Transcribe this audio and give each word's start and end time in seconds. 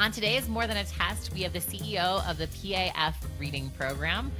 On 0.00 0.10
today's 0.10 0.48
More 0.48 0.66
Than 0.66 0.78
a 0.78 0.84
Test, 0.84 1.30
we 1.34 1.42
have 1.42 1.52
the 1.52 1.58
CEO 1.58 2.26
of 2.26 2.38
the 2.38 2.46
PAF 2.46 3.12
Reading 3.38 3.68
Program. 3.76 4.32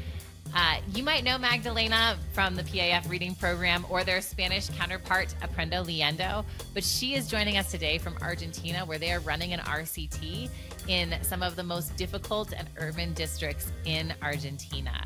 Uh, 0.54 0.76
you 0.94 1.02
might 1.02 1.22
know 1.22 1.36
Magdalena 1.36 2.17
from 2.33 2.56
the 2.56 2.63
PAF 2.63 3.06
reading 3.10 3.34
program 3.34 3.84
or 3.91 4.02
their 4.02 4.23
Spanish 4.23 4.70
counterpart, 4.70 5.34
Aprendo 5.42 5.84
Leyendo, 5.84 6.46
but 6.73 6.83
she 6.83 7.12
is 7.12 7.28
joining 7.28 7.58
us 7.58 7.70
today 7.70 7.99
from 7.99 8.16
Argentina, 8.23 8.86
where 8.86 8.96
they 8.96 9.12
are 9.12 9.20
running 9.20 9.52
an 9.52 9.60
RCT 9.60 10.48
in 10.88 11.14
some 11.20 11.42
of 11.42 11.56
the 11.56 11.62
most 11.62 11.95
difficult 11.95 12.54
and 12.56 12.66
urban 12.79 13.12
districts 13.12 13.70
in 13.84 14.14
Argentina. 14.22 14.98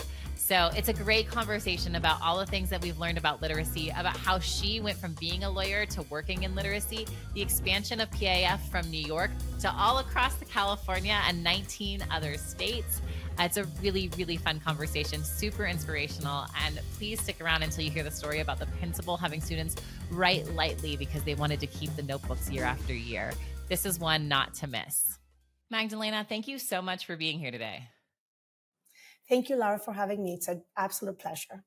So 0.45 0.68
it's 0.76 0.90
a 0.90 0.92
great 0.92 1.26
conversation 1.26 1.95
about 1.95 2.20
all 2.20 2.36
the 2.36 2.44
things 2.44 2.68
that 2.68 2.82
we've 2.82 2.98
learned 2.98 3.16
about 3.16 3.40
literacy, 3.40 3.88
about 3.88 4.14
how 4.14 4.38
she 4.38 4.79
went 4.79 4.98
from 4.98 5.14
being 5.14 5.43
a 5.43 5.48
lawyer 5.48 5.86
to 5.86 6.02
working 6.11 6.43
in 6.43 6.54
literacy, 6.54 7.06
the 7.32 7.40
expansion 7.40 7.98
of 7.98 8.11
PAF 8.11 8.61
from 8.68 8.90
New 8.90 9.00
York 9.00 9.30
to 9.61 9.75
all 9.75 10.00
across 10.00 10.35
the 10.35 10.44
California 10.44 11.18
and 11.26 11.43
19 11.43 12.04
other 12.11 12.36
states. 12.36 13.00
Uh, 13.38 13.44
it's 13.44 13.57
a 13.57 13.64
really, 13.80 14.11
really 14.18 14.36
fun 14.36 14.61
conversation, 14.61 15.25
super 15.25 15.64
inspirational. 15.64 16.44
And 16.63 16.79
please 16.99 17.22
stick 17.22 17.40
around 17.40 17.63
until 17.63 17.82
you 17.82 17.90
hear 17.90 18.04
the 18.04 18.11
story 18.11 18.40
about 18.40 18.58
the 18.58 18.66
principal 18.66 19.16
having 19.16 19.40
students 19.40 19.76
write 20.11 20.46
lightly 20.52 20.94
because 20.94 21.22
they 21.22 21.35
wanted 21.35 21.58
to 21.61 21.66
keep 21.66 21.96
the 21.96 22.02
notebooks 22.02 22.50
year 22.50 22.64
after 22.64 22.93
year. 22.93 23.32
This 23.71 23.86
is 23.86 23.99
one 23.99 24.29
not 24.29 24.52
to 24.57 24.66
miss. 24.66 25.18
Magdalena, 25.71 26.26
thank 26.29 26.46
you 26.49 26.58
so 26.58 26.82
much 26.82 27.07
for 27.07 27.16
being 27.16 27.38
here 27.38 27.50
today. 27.50 27.88
Thank 29.29 29.49
you, 29.49 29.57
Laura, 29.57 29.79
for 29.79 29.93
having 29.93 30.23
me. 30.23 30.35
It's 30.35 30.49
an 30.49 30.63
absolute 30.77 31.19
pleasure. 31.19 31.64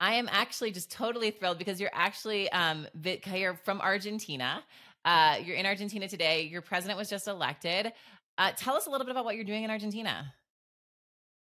I 0.00 0.14
am 0.14 0.28
actually 0.30 0.70
just 0.70 0.92
totally 0.92 1.30
thrilled 1.30 1.58
because 1.58 1.80
you're 1.80 1.90
actually 1.92 2.50
um, 2.52 2.86
you're 3.32 3.58
from 3.64 3.80
Argentina. 3.80 4.62
Uh, 5.04 5.36
you're 5.42 5.56
in 5.56 5.66
Argentina 5.66 6.06
today. 6.06 6.42
Your 6.42 6.62
president 6.62 6.98
was 6.98 7.08
just 7.08 7.26
elected. 7.26 7.92
Uh, 8.36 8.52
tell 8.56 8.76
us 8.76 8.86
a 8.86 8.90
little 8.90 9.04
bit 9.04 9.12
about 9.12 9.24
what 9.24 9.34
you're 9.34 9.44
doing 9.44 9.64
in 9.64 9.70
Argentina. 9.70 10.32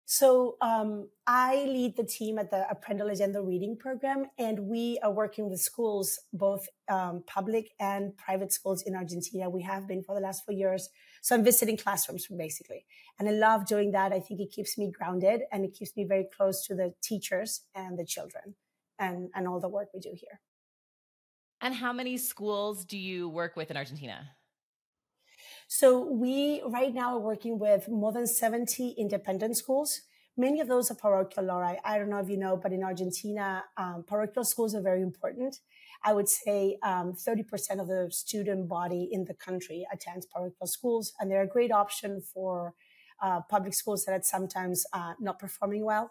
So 0.06 0.56
um, 0.60 1.08
I 1.26 1.66
lead 1.66 1.96
the 1.96 2.02
team 2.02 2.38
at 2.38 2.50
the 2.50 2.66
Aprendo 2.72 3.02
Leyendo 3.02 3.46
reading 3.46 3.76
program, 3.76 4.26
and 4.38 4.58
we 4.58 4.98
are 5.04 5.12
working 5.12 5.48
with 5.48 5.60
schools, 5.60 6.18
both 6.32 6.66
um, 6.88 7.22
public 7.28 7.70
and 7.78 8.16
private 8.16 8.52
schools 8.52 8.82
in 8.82 8.96
Argentina. 8.96 9.48
We 9.48 9.62
have 9.62 9.86
been 9.86 10.02
for 10.02 10.16
the 10.16 10.20
last 10.20 10.44
four 10.44 10.54
years. 10.54 10.88
So 11.20 11.34
I'm 11.34 11.44
visiting 11.44 11.76
classrooms 11.76 12.26
basically, 12.26 12.86
and 13.18 13.28
I 13.28 13.32
love 13.32 13.66
doing 13.66 13.92
that. 13.92 14.12
I 14.12 14.20
think 14.20 14.40
it 14.40 14.50
keeps 14.50 14.78
me 14.78 14.90
grounded 14.90 15.42
and 15.52 15.64
it 15.64 15.74
keeps 15.74 15.96
me 15.96 16.04
very 16.04 16.26
close 16.36 16.66
to 16.66 16.74
the 16.74 16.94
teachers 17.02 17.62
and 17.74 17.98
the 17.98 18.04
children, 18.04 18.54
and 18.98 19.30
and 19.34 19.46
all 19.46 19.60
the 19.60 19.68
work 19.68 19.88
we 19.94 20.00
do 20.00 20.14
here. 20.14 20.40
And 21.60 21.74
how 21.74 21.92
many 21.92 22.16
schools 22.16 22.84
do 22.84 22.96
you 22.96 23.28
work 23.28 23.54
with 23.54 23.70
in 23.70 23.76
Argentina? 23.76 24.30
So 25.68 26.04
we 26.04 26.62
right 26.66 26.92
now 26.92 27.16
are 27.16 27.20
working 27.20 27.58
with 27.58 27.88
more 27.88 28.12
than 28.12 28.26
70 28.26 28.90
independent 28.98 29.56
schools. 29.56 30.00
Many 30.40 30.60
of 30.60 30.68
those 30.68 30.90
are 30.90 30.94
parochial, 30.94 31.44
Laura. 31.44 31.76
I 31.84 31.98
don't 31.98 32.08
know 32.08 32.16
if 32.16 32.30
you 32.30 32.38
know, 32.38 32.56
but 32.56 32.72
in 32.72 32.82
Argentina, 32.82 33.62
um, 33.76 34.04
parochial 34.06 34.42
schools 34.42 34.74
are 34.74 34.80
very 34.80 35.02
important. 35.02 35.60
I 36.02 36.14
would 36.14 36.30
say 36.30 36.78
um, 36.82 37.12
30% 37.12 37.78
of 37.78 37.88
the 37.88 38.08
student 38.10 38.66
body 38.66 39.06
in 39.12 39.26
the 39.26 39.34
country 39.34 39.86
attends 39.92 40.24
parochial 40.24 40.66
schools, 40.66 41.12
and 41.20 41.30
they're 41.30 41.42
a 41.42 41.46
great 41.46 41.70
option 41.70 42.22
for 42.22 42.72
uh, 43.20 43.42
public 43.50 43.74
schools 43.74 44.06
that 44.06 44.12
are 44.12 44.22
sometimes 44.22 44.86
uh, 44.94 45.12
not 45.20 45.38
performing 45.38 45.84
well. 45.84 46.10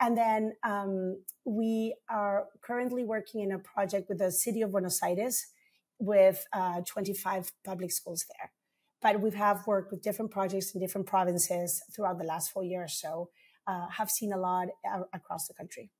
And 0.00 0.18
then 0.18 0.54
um, 0.64 1.22
we 1.44 1.94
are 2.08 2.46
currently 2.62 3.04
working 3.04 3.40
in 3.40 3.52
a 3.52 3.60
project 3.60 4.08
with 4.08 4.18
the 4.18 4.32
city 4.32 4.62
of 4.62 4.72
Buenos 4.72 5.00
Aires 5.00 5.46
with 6.00 6.44
uh, 6.52 6.80
25 6.84 7.52
public 7.64 7.92
schools 7.92 8.24
there 8.28 8.50
but 9.02 9.20
we 9.20 9.30
have 9.30 9.66
worked 9.66 9.90
with 9.90 10.02
different 10.02 10.30
projects 10.30 10.74
in 10.74 10.80
different 10.80 11.06
provinces 11.06 11.82
throughout 11.94 12.18
the 12.18 12.24
last 12.24 12.50
four 12.50 12.64
years. 12.64 12.92
So 13.00 13.30
uh, 13.66 13.88
have 13.88 14.10
seen 14.10 14.32
a 14.32 14.38
lot 14.38 14.68
across 15.12 15.48
the 15.48 15.54
country. 15.54 15.90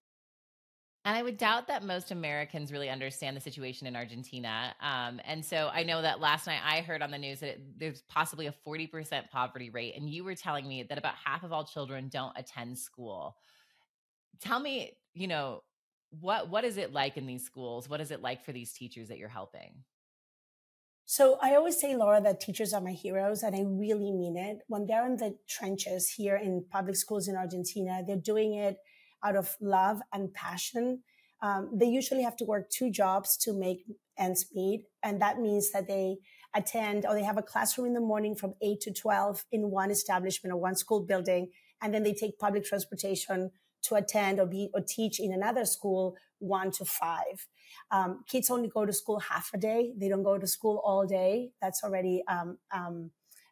And 1.05 1.17
I 1.17 1.23
would 1.23 1.39
doubt 1.39 1.69
that 1.69 1.83
most 1.83 2.11
Americans 2.11 2.71
really 2.71 2.91
understand 2.91 3.35
the 3.35 3.41
situation 3.41 3.87
in 3.87 3.97
Argentina. 3.97 4.75
Um, 4.83 5.19
and 5.25 5.43
so 5.43 5.71
I 5.73 5.83
know 5.83 6.03
that 6.03 6.21
last 6.21 6.47
night 6.47 6.61
I 6.63 6.83
heard 6.83 7.01
on 7.01 7.11
the 7.11 7.17
news 7.17 7.41
that 7.41 7.49
it, 7.49 7.79
there's 7.79 8.03
possibly 8.03 8.49
a 8.49 8.55
40% 8.67 9.31
poverty 9.31 9.71
rate. 9.71 9.95
And 9.97 10.11
you 10.11 10.25
were 10.25 10.35
telling 10.35 10.69
me 10.69 10.83
that 10.83 10.99
about 10.99 11.15
half 11.25 11.43
of 11.43 11.53
all 11.53 11.65
children 11.65 12.11
don't 12.13 12.37
attend 12.37 12.79
school. 12.79 13.37
Tell 14.43 14.61
me, 14.61 14.93
you 15.15 15.27
know, 15.27 15.63
what 16.21 16.51
what 16.51 16.65
is 16.65 16.77
it 16.77 16.93
like 16.93 17.17
in 17.17 17.27
these 17.27 17.45
schools? 17.45 17.89
What 17.89 18.01
is 18.01 18.11
it 18.11 18.21
like 18.21 18.45
for 18.45 18.53
these 18.53 18.73
teachers 18.73 19.09
that 19.09 19.19
you're 19.19 19.29
helping? 19.29 19.85
So 21.11 21.39
I 21.43 21.57
always 21.57 21.81
say, 21.81 21.97
Laura, 21.97 22.21
that 22.21 22.39
teachers 22.39 22.73
are 22.73 22.81
my 22.81 22.93
heroes, 22.93 23.43
and 23.43 23.57
I 23.57 23.63
really 23.63 24.13
mean 24.13 24.37
it. 24.37 24.59
When 24.69 24.87
they're 24.87 25.05
in 25.05 25.17
the 25.17 25.35
trenches 25.49 26.09
here 26.09 26.37
in 26.37 26.65
public 26.71 26.95
schools 26.95 27.27
in 27.27 27.35
Argentina, 27.35 28.01
they're 28.07 28.15
doing 28.15 28.55
it 28.55 28.77
out 29.25 29.35
of 29.35 29.57
love 29.61 30.01
and 30.13 30.33
passion. 30.33 31.03
Um, 31.43 31.69
they 31.75 31.87
usually 31.87 32.23
have 32.23 32.37
to 32.37 32.45
work 32.45 32.71
two 32.71 32.93
jobs 32.93 33.37
to 33.39 33.53
make 33.53 33.83
ends 34.17 34.47
meet. 34.55 34.85
And 35.03 35.21
that 35.21 35.41
means 35.41 35.73
that 35.73 35.89
they 35.89 36.19
attend 36.55 37.05
or 37.05 37.15
they 37.15 37.25
have 37.25 37.39
a 37.39 37.43
classroom 37.43 37.89
in 37.89 37.95
the 37.95 38.01
morning 38.01 38.37
from 38.37 38.55
8 38.63 38.81
to 38.83 38.93
12 38.93 39.45
in 39.51 39.73
one 39.73 39.91
establishment 39.91 40.53
or 40.53 40.59
one 40.59 40.77
school 40.77 41.01
building. 41.01 41.51
And 41.83 41.93
then 41.93 42.05
they 42.05 42.15
take 42.15 42.39
public 42.39 42.65
transportation 42.65 43.51
to 43.83 43.95
attend 43.95 44.41
or 44.41 44.47
be 44.47 44.71
or 44.75 44.81
teach 44.81 45.21
in 45.21 45.33
another 45.33 45.65
school 45.65 46.17
one 46.39 46.71
to 46.73 46.85
five. 46.85 47.47
Um, 47.91 48.25
kids 48.29 48.51
only 48.51 48.69
go 48.69 48.85
to 48.85 48.93
school 48.93 49.21
half 49.21 49.51
a 49.55 49.59
day. 49.59 49.93
They 49.97 50.09
don't 50.09 50.23
go 50.23 50.39
to 50.39 50.47
school 50.47 50.83
all 50.85 51.07
day. 51.07 51.51
That's 51.61 51.85
already 51.85 52.23
um, 52.29 52.59
um, 52.73 53.11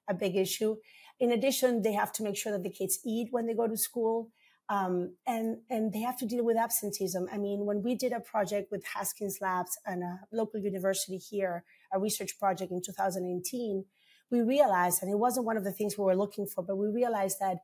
a 0.08 0.14
big 0.14 0.36
issue. 0.36 0.76
In 1.20 1.32
addition, 1.32 1.82
they 1.82 1.92
have 1.92 2.12
to 2.14 2.22
make 2.22 2.36
sure 2.36 2.52
that 2.52 2.62
the 2.62 2.70
kids 2.70 3.00
eat 3.04 3.28
when 3.30 3.46
they 3.46 3.54
go 3.54 3.68
to 3.68 3.76
school. 3.76 4.30
Um, 4.70 5.14
and 5.26 5.58
and 5.70 5.94
they 5.94 6.00
have 6.00 6.18
to 6.18 6.26
deal 6.26 6.44
with 6.44 6.58
absenteeism. 6.58 7.26
I 7.32 7.38
mean, 7.38 7.64
when 7.64 7.82
we 7.82 7.94
did 7.94 8.12
a 8.12 8.20
project 8.20 8.70
with 8.70 8.84
Haskins 8.94 9.38
Labs 9.40 9.78
and 9.86 10.02
a 10.02 10.20
local 10.30 10.60
university 10.60 11.16
here, 11.16 11.64
a 11.90 11.98
research 11.98 12.38
project 12.38 12.70
in 12.70 12.82
2018, 12.82 13.84
we 14.30 14.42
realized, 14.42 15.02
and 15.02 15.10
it 15.10 15.18
wasn't 15.18 15.46
one 15.46 15.56
of 15.56 15.64
the 15.64 15.72
things 15.72 15.96
we 15.96 16.04
were 16.04 16.16
looking 16.16 16.46
for, 16.46 16.62
but 16.62 16.76
we 16.76 16.88
realized 16.88 17.38
that 17.40 17.58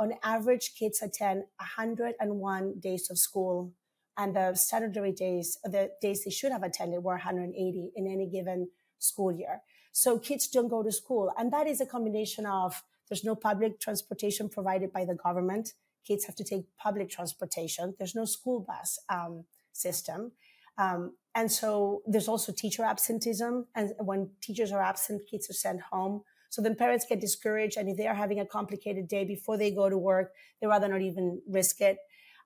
on 0.00 0.14
average, 0.24 0.72
kids 0.78 1.02
attend 1.02 1.44
101 1.58 2.80
days 2.80 3.10
of 3.10 3.18
school 3.18 3.74
and 4.16 4.34
the 4.34 4.54
statutory 4.54 5.12
days, 5.12 5.58
the 5.62 5.90
days 6.00 6.24
they 6.24 6.30
should 6.30 6.52
have 6.52 6.62
attended 6.62 7.04
were 7.04 7.12
180 7.12 7.92
in 7.94 8.06
any 8.06 8.26
given 8.26 8.68
school 8.98 9.30
year. 9.30 9.60
So 9.92 10.18
kids 10.18 10.48
don't 10.48 10.68
go 10.68 10.82
to 10.82 10.90
school. 10.90 11.30
And 11.38 11.52
that 11.52 11.66
is 11.66 11.82
a 11.82 11.86
combination 11.86 12.46
of 12.46 12.82
there's 13.08 13.24
no 13.24 13.34
public 13.34 13.78
transportation 13.78 14.48
provided 14.48 14.90
by 14.90 15.04
the 15.04 15.14
government. 15.14 15.74
Kids 16.06 16.24
have 16.24 16.36
to 16.36 16.44
take 16.44 16.64
public 16.78 17.10
transportation. 17.10 17.94
There's 17.98 18.14
no 18.14 18.24
school 18.24 18.60
bus 18.60 18.98
um, 19.10 19.44
system. 19.72 20.32
Um, 20.78 21.14
and 21.34 21.52
so 21.52 22.02
there's 22.06 22.28
also 22.28 22.52
teacher 22.52 22.84
absenteeism. 22.84 23.66
And 23.74 23.92
when 23.98 24.30
teachers 24.40 24.72
are 24.72 24.82
absent, 24.82 25.22
kids 25.30 25.50
are 25.50 25.54
sent 25.54 25.82
home. 25.92 26.22
So 26.50 26.60
then 26.60 26.74
parents 26.74 27.06
get 27.08 27.20
discouraged. 27.20 27.78
And 27.78 27.88
if 27.88 27.96
they 27.96 28.06
are 28.06 28.14
having 28.14 28.40
a 28.40 28.46
complicated 28.46 29.08
day 29.08 29.24
before 29.24 29.56
they 29.56 29.70
go 29.70 29.88
to 29.88 29.96
work, 29.96 30.32
they 30.60 30.66
rather 30.66 30.88
not 30.88 31.00
even 31.00 31.40
risk 31.48 31.80
it. 31.80 31.96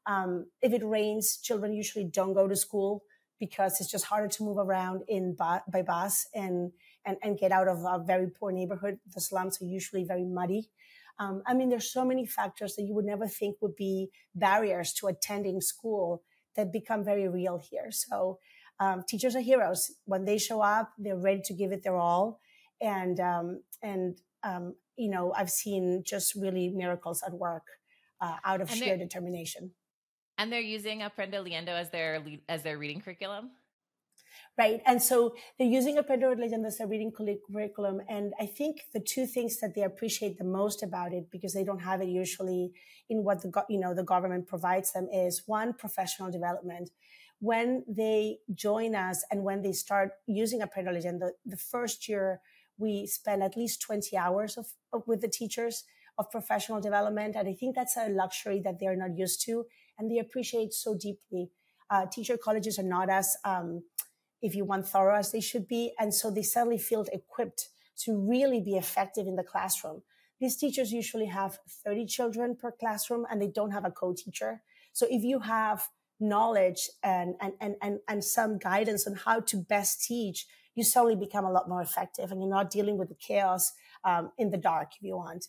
Um, 0.06 0.46
if 0.62 0.72
it 0.72 0.84
rains, 0.84 1.38
children 1.38 1.72
usually 1.72 2.04
don't 2.04 2.34
go 2.34 2.46
to 2.46 2.54
school 2.54 3.02
because 3.40 3.80
it's 3.80 3.90
just 3.90 4.04
harder 4.04 4.28
to 4.28 4.42
move 4.44 4.58
around 4.58 5.02
in 5.08 5.34
by 5.34 5.82
bus 5.84 6.28
and, 6.34 6.72
and, 7.04 7.16
and 7.22 7.38
get 7.38 7.50
out 7.50 7.66
of 7.66 7.78
a 7.78 8.04
very 8.04 8.28
poor 8.28 8.52
neighborhood. 8.52 8.98
The 9.14 9.20
slums 9.20 9.60
are 9.60 9.66
usually 9.66 10.04
very 10.04 10.24
muddy. 10.24 10.70
Um, 11.18 11.42
I 11.46 11.54
mean, 11.54 11.68
there's 11.68 11.90
so 11.92 12.04
many 12.04 12.26
factors 12.26 12.76
that 12.76 12.82
you 12.82 12.94
would 12.94 13.04
never 13.04 13.26
think 13.26 13.56
would 13.60 13.76
be 13.76 14.10
barriers 14.34 14.92
to 14.94 15.06
attending 15.06 15.60
school 15.60 16.22
that 16.56 16.72
become 16.72 17.04
very 17.04 17.28
real 17.28 17.58
here. 17.58 17.90
So, 17.90 18.38
um, 18.80 19.04
teachers 19.08 19.36
are 19.36 19.40
heroes. 19.40 19.92
When 20.04 20.24
they 20.24 20.38
show 20.38 20.60
up, 20.60 20.90
they're 20.98 21.16
ready 21.16 21.42
to 21.44 21.54
give 21.54 21.72
it 21.72 21.84
their 21.84 21.96
all. 21.96 22.40
And, 22.84 23.18
um, 23.18 23.62
and, 23.82 24.18
um, 24.42 24.74
you 24.96 25.10
know, 25.10 25.32
I've 25.32 25.50
seen 25.50 26.02
just 26.04 26.34
really 26.34 26.68
miracles 26.68 27.22
at 27.26 27.32
work 27.32 27.66
uh, 28.20 28.36
out 28.44 28.60
of 28.60 28.70
and 28.70 28.78
sheer 28.78 28.96
determination. 28.96 29.72
And 30.38 30.52
they're 30.52 30.60
using 30.60 31.00
Aprendo 31.00 31.38
Leyendo 31.46 31.68
as 31.68 31.90
their 31.90 32.22
as 32.48 32.62
their 32.62 32.76
reading 32.76 33.00
curriculum. 33.00 33.50
Right. 34.56 34.80
And 34.86 35.02
so 35.02 35.34
they're 35.58 35.66
using 35.66 35.96
Aprendo 35.96 36.34
Leyendo 36.34 36.66
as 36.66 36.78
their 36.78 36.86
reading 36.86 37.12
curriculum. 37.12 38.00
And 38.08 38.32
I 38.40 38.46
think 38.46 38.82
the 38.92 39.00
two 39.00 39.26
things 39.26 39.58
that 39.60 39.74
they 39.74 39.82
appreciate 39.82 40.38
the 40.38 40.44
most 40.44 40.82
about 40.82 41.12
it, 41.12 41.30
because 41.30 41.54
they 41.54 41.64
don't 41.64 41.80
have 41.80 42.00
it 42.00 42.08
usually 42.08 42.72
in 43.08 43.24
what 43.24 43.42
the, 43.42 43.50
you 43.68 43.80
know, 43.80 43.94
the 43.94 44.04
government 44.04 44.46
provides 44.46 44.92
them 44.92 45.08
is 45.12 45.42
one, 45.46 45.72
professional 45.72 46.30
development. 46.30 46.90
When 47.40 47.84
they 47.88 48.38
join 48.54 48.94
us 48.94 49.24
and 49.30 49.42
when 49.42 49.62
they 49.62 49.72
start 49.72 50.12
using 50.26 50.60
Aprendo 50.60 50.90
Leyendo, 50.96 51.30
the 51.44 51.56
first 51.56 52.08
year 52.08 52.40
we 52.78 53.06
spend 53.06 53.42
at 53.42 53.56
least 53.56 53.80
20 53.82 54.16
hours 54.16 54.56
of, 54.56 54.66
of 54.92 55.06
with 55.06 55.20
the 55.20 55.28
teachers 55.28 55.84
of 56.18 56.30
professional 56.30 56.80
development. 56.80 57.36
And 57.36 57.48
I 57.48 57.54
think 57.54 57.74
that's 57.74 57.96
a 57.96 58.08
luxury 58.08 58.60
that 58.64 58.78
they're 58.78 58.96
not 58.96 59.16
used 59.16 59.44
to 59.46 59.66
and 59.98 60.10
they 60.10 60.18
appreciate 60.18 60.72
so 60.72 60.94
deeply. 60.94 61.50
Uh, 61.90 62.06
teacher 62.06 62.36
colleges 62.36 62.78
are 62.78 62.84
not 62.84 63.10
as, 63.10 63.36
um, 63.44 63.82
if 64.42 64.54
you 64.54 64.64
want, 64.64 64.88
thorough 64.88 65.16
as 65.16 65.32
they 65.32 65.40
should 65.40 65.68
be. 65.68 65.92
And 65.98 66.14
so 66.14 66.30
they 66.30 66.42
suddenly 66.42 66.78
feel 66.78 67.04
equipped 67.12 67.68
to 68.00 68.16
really 68.16 68.60
be 68.60 68.74
effective 68.74 69.26
in 69.26 69.36
the 69.36 69.44
classroom. 69.44 70.02
These 70.40 70.56
teachers 70.56 70.92
usually 70.92 71.26
have 71.26 71.58
30 71.84 72.06
children 72.06 72.56
per 72.56 72.72
classroom 72.72 73.24
and 73.30 73.40
they 73.40 73.48
don't 73.48 73.70
have 73.70 73.84
a 73.84 73.90
co-teacher. 73.90 74.62
So 74.92 75.06
if 75.08 75.22
you 75.22 75.40
have 75.40 75.88
knowledge 76.20 76.88
and, 77.02 77.34
and, 77.40 77.52
and, 77.60 77.76
and, 77.82 78.00
and 78.08 78.24
some 78.24 78.58
guidance 78.58 79.06
on 79.06 79.14
how 79.14 79.40
to 79.40 79.56
best 79.56 80.04
teach, 80.04 80.46
you 80.74 80.84
suddenly 80.84 81.16
become 81.16 81.44
a 81.44 81.52
lot 81.52 81.68
more 81.68 81.82
effective 81.82 82.30
and 82.30 82.40
you're 82.40 82.50
not 82.50 82.70
dealing 82.70 82.98
with 82.98 83.08
the 83.08 83.14
chaos 83.14 83.72
um, 84.04 84.32
in 84.38 84.50
the 84.50 84.56
dark 84.56 84.92
if 84.96 85.02
you 85.02 85.16
want. 85.16 85.46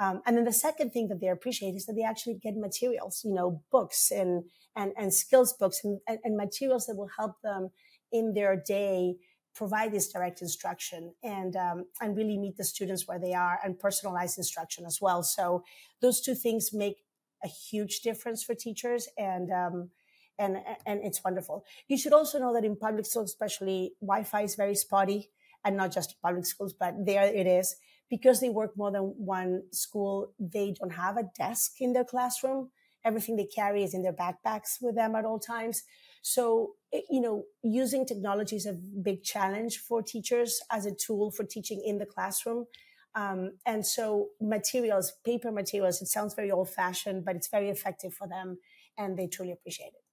Um, 0.00 0.22
and 0.26 0.36
then 0.36 0.44
the 0.44 0.52
second 0.52 0.92
thing 0.92 1.08
that 1.08 1.20
they 1.20 1.28
appreciate 1.28 1.74
is 1.74 1.86
that 1.86 1.94
they 1.94 2.04
actually 2.04 2.34
get 2.34 2.56
materials, 2.56 3.22
you 3.24 3.34
know, 3.34 3.62
books 3.70 4.10
and 4.10 4.44
and, 4.76 4.92
and 4.96 5.12
skills 5.12 5.52
books 5.52 5.80
and, 5.82 5.98
and, 6.06 6.18
and 6.22 6.36
materials 6.36 6.86
that 6.86 6.96
will 6.96 7.10
help 7.16 7.40
them 7.42 7.70
in 8.12 8.32
their 8.32 8.54
day 8.56 9.16
provide 9.54 9.90
this 9.90 10.12
direct 10.12 10.40
instruction 10.40 11.12
and 11.24 11.56
um, 11.56 11.84
and 12.00 12.16
really 12.16 12.38
meet 12.38 12.56
the 12.56 12.64
students 12.64 13.08
where 13.08 13.18
they 13.18 13.34
are 13.34 13.58
and 13.64 13.78
personalize 13.78 14.38
instruction 14.38 14.84
as 14.86 15.00
well. 15.00 15.22
So 15.24 15.64
those 16.00 16.20
two 16.20 16.36
things 16.36 16.72
make 16.72 16.98
a 17.42 17.48
huge 17.48 18.00
difference 18.00 18.44
for 18.44 18.54
teachers 18.54 19.08
and 19.18 19.50
um, 19.50 19.90
and 20.38 20.58
and 20.86 21.00
it's 21.04 21.22
wonderful. 21.24 21.64
You 21.88 21.98
should 21.98 22.12
also 22.12 22.38
know 22.38 22.52
that 22.54 22.64
in 22.64 22.76
public 22.76 23.06
schools, 23.06 23.30
especially, 23.30 23.94
Wi-Fi 24.00 24.42
is 24.42 24.54
very 24.54 24.74
spotty, 24.74 25.30
and 25.64 25.76
not 25.76 25.92
just 25.92 26.20
public 26.22 26.46
schools, 26.46 26.72
but 26.72 26.94
there 27.04 27.24
it 27.24 27.46
is 27.46 27.76
because 28.08 28.40
they 28.40 28.48
work 28.48 28.76
more 28.76 28.90
than 28.90 29.14
one 29.18 29.62
school. 29.70 30.32
They 30.38 30.74
don't 30.78 30.92
have 30.92 31.16
a 31.16 31.28
desk 31.36 31.80
in 31.80 31.92
their 31.92 32.04
classroom. 32.04 32.70
Everything 33.04 33.36
they 33.36 33.46
carry 33.46 33.84
is 33.84 33.94
in 33.94 34.02
their 34.02 34.12
backpacks 34.12 34.78
with 34.80 34.94
them 34.94 35.14
at 35.14 35.24
all 35.24 35.38
times. 35.38 35.82
So, 36.22 36.74
you 36.92 37.20
know, 37.20 37.44
using 37.62 38.06
technology 38.06 38.56
is 38.56 38.66
a 38.66 38.72
big 38.72 39.22
challenge 39.22 39.78
for 39.78 40.02
teachers 40.02 40.60
as 40.70 40.84
a 40.84 40.94
tool 40.94 41.30
for 41.30 41.44
teaching 41.44 41.82
in 41.84 41.98
the 41.98 42.06
classroom. 42.06 42.66
Um, 43.14 43.52
and 43.64 43.86
so 43.86 44.28
materials, 44.40 45.12
paper 45.24 45.50
materials, 45.52 46.02
it 46.02 46.06
sounds 46.06 46.34
very 46.34 46.50
old 46.50 46.70
fashioned, 46.70 47.24
but 47.24 47.36
it's 47.36 47.48
very 47.48 47.68
effective 47.70 48.14
for 48.14 48.28
them 48.28 48.58
and 48.96 49.16
they 49.16 49.26
truly 49.26 49.52
appreciate 49.52 49.88
it. 49.88 50.07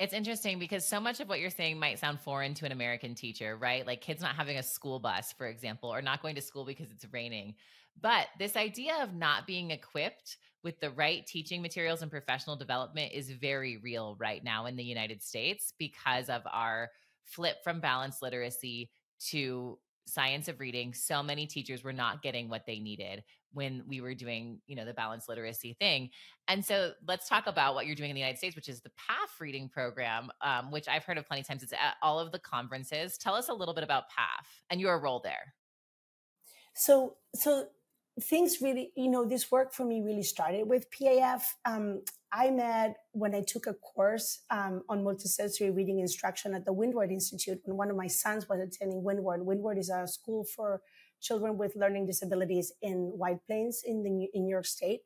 It's 0.00 0.14
interesting 0.14 0.58
because 0.58 0.88
so 0.88 0.98
much 0.98 1.20
of 1.20 1.28
what 1.28 1.40
you're 1.40 1.50
saying 1.50 1.78
might 1.78 1.98
sound 1.98 2.20
foreign 2.20 2.54
to 2.54 2.64
an 2.64 2.72
American 2.72 3.14
teacher, 3.14 3.54
right? 3.58 3.86
Like 3.86 4.00
kids 4.00 4.22
not 4.22 4.34
having 4.34 4.56
a 4.56 4.62
school 4.62 4.98
bus, 4.98 5.34
for 5.36 5.46
example, 5.46 5.92
or 5.92 6.00
not 6.00 6.22
going 6.22 6.36
to 6.36 6.40
school 6.40 6.64
because 6.64 6.90
it's 6.90 7.04
raining. 7.12 7.54
But 8.00 8.28
this 8.38 8.56
idea 8.56 8.94
of 9.02 9.12
not 9.12 9.46
being 9.46 9.72
equipped 9.72 10.38
with 10.64 10.80
the 10.80 10.90
right 10.90 11.26
teaching 11.26 11.60
materials 11.60 12.00
and 12.00 12.10
professional 12.10 12.56
development 12.56 13.12
is 13.12 13.30
very 13.30 13.76
real 13.76 14.16
right 14.18 14.42
now 14.42 14.64
in 14.64 14.76
the 14.76 14.82
United 14.82 15.22
States 15.22 15.74
because 15.78 16.30
of 16.30 16.40
our 16.50 16.88
flip 17.26 17.56
from 17.62 17.80
balanced 17.80 18.22
literacy 18.22 18.90
to 19.28 19.78
science 20.06 20.48
of 20.48 20.60
reading 20.60 20.94
so 20.94 21.22
many 21.22 21.46
teachers 21.46 21.84
were 21.84 21.92
not 21.92 22.22
getting 22.22 22.48
what 22.48 22.64
they 22.66 22.78
needed 22.78 23.22
when 23.52 23.82
we 23.88 24.00
were 24.00 24.14
doing 24.14 24.60
you 24.66 24.76
know 24.76 24.84
the 24.84 24.94
balanced 24.94 25.28
literacy 25.28 25.74
thing 25.78 26.10
and 26.48 26.64
so 26.64 26.92
let's 27.06 27.28
talk 27.28 27.46
about 27.46 27.74
what 27.74 27.86
you're 27.86 27.96
doing 27.96 28.10
in 28.10 28.14
the 28.14 28.20
united 28.20 28.38
states 28.38 28.56
which 28.56 28.68
is 28.68 28.80
the 28.80 28.90
paf 28.90 29.40
reading 29.40 29.68
program 29.68 30.30
um, 30.42 30.70
which 30.70 30.88
i've 30.88 31.04
heard 31.04 31.18
of 31.18 31.26
plenty 31.26 31.40
of 31.40 31.46
times 31.46 31.62
it's 31.62 31.72
at 31.72 31.94
all 32.02 32.18
of 32.18 32.32
the 32.32 32.38
conferences 32.38 33.18
tell 33.18 33.34
us 33.34 33.48
a 33.48 33.54
little 33.54 33.74
bit 33.74 33.84
about 33.84 34.04
paf 34.08 34.62
and 34.70 34.80
your 34.80 35.00
role 35.00 35.20
there 35.20 35.54
so 36.74 37.16
so 37.34 37.66
things 38.20 38.58
really, 38.60 38.92
you 38.96 39.08
know, 39.08 39.24
this 39.24 39.50
work 39.50 39.72
for 39.72 39.84
me 39.84 40.02
really 40.02 40.22
started 40.22 40.68
with 40.68 40.90
PAF. 40.90 41.42
Um, 41.64 42.02
I 42.32 42.50
met 42.50 42.96
when 43.12 43.34
I 43.34 43.42
took 43.42 43.66
a 43.66 43.74
course 43.74 44.40
um, 44.50 44.82
on 44.88 45.02
multisensory 45.02 45.74
reading 45.74 45.98
instruction 45.98 46.54
at 46.54 46.64
the 46.64 46.72
Windward 46.72 47.10
Institute 47.10 47.60
when 47.64 47.76
one 47.76 47.90
of 47.90 47.96
my 47.96 48.06
sons 48.06 48.48
was 48.48 48.60
attending 48.60 49.02
Windward. 49.02 49.44
Windward 49.44 49.78
is 49.78 49.90
a 49.90 50.06
school 50.06 50.44
for 50.44 50.82
children 51.20 51.58
with 51.58 51.76
learning 51.76 52.06
disabilities 52.06 52.72
in 52.82 53.12
White 53.16 53.44
Plains 53.46 53.82
in 53.84 54.02
the 54.02 54.28
in 54.34 54.44
New 54.44 54.50
York 54.50 54.66
State. 54.66 55.00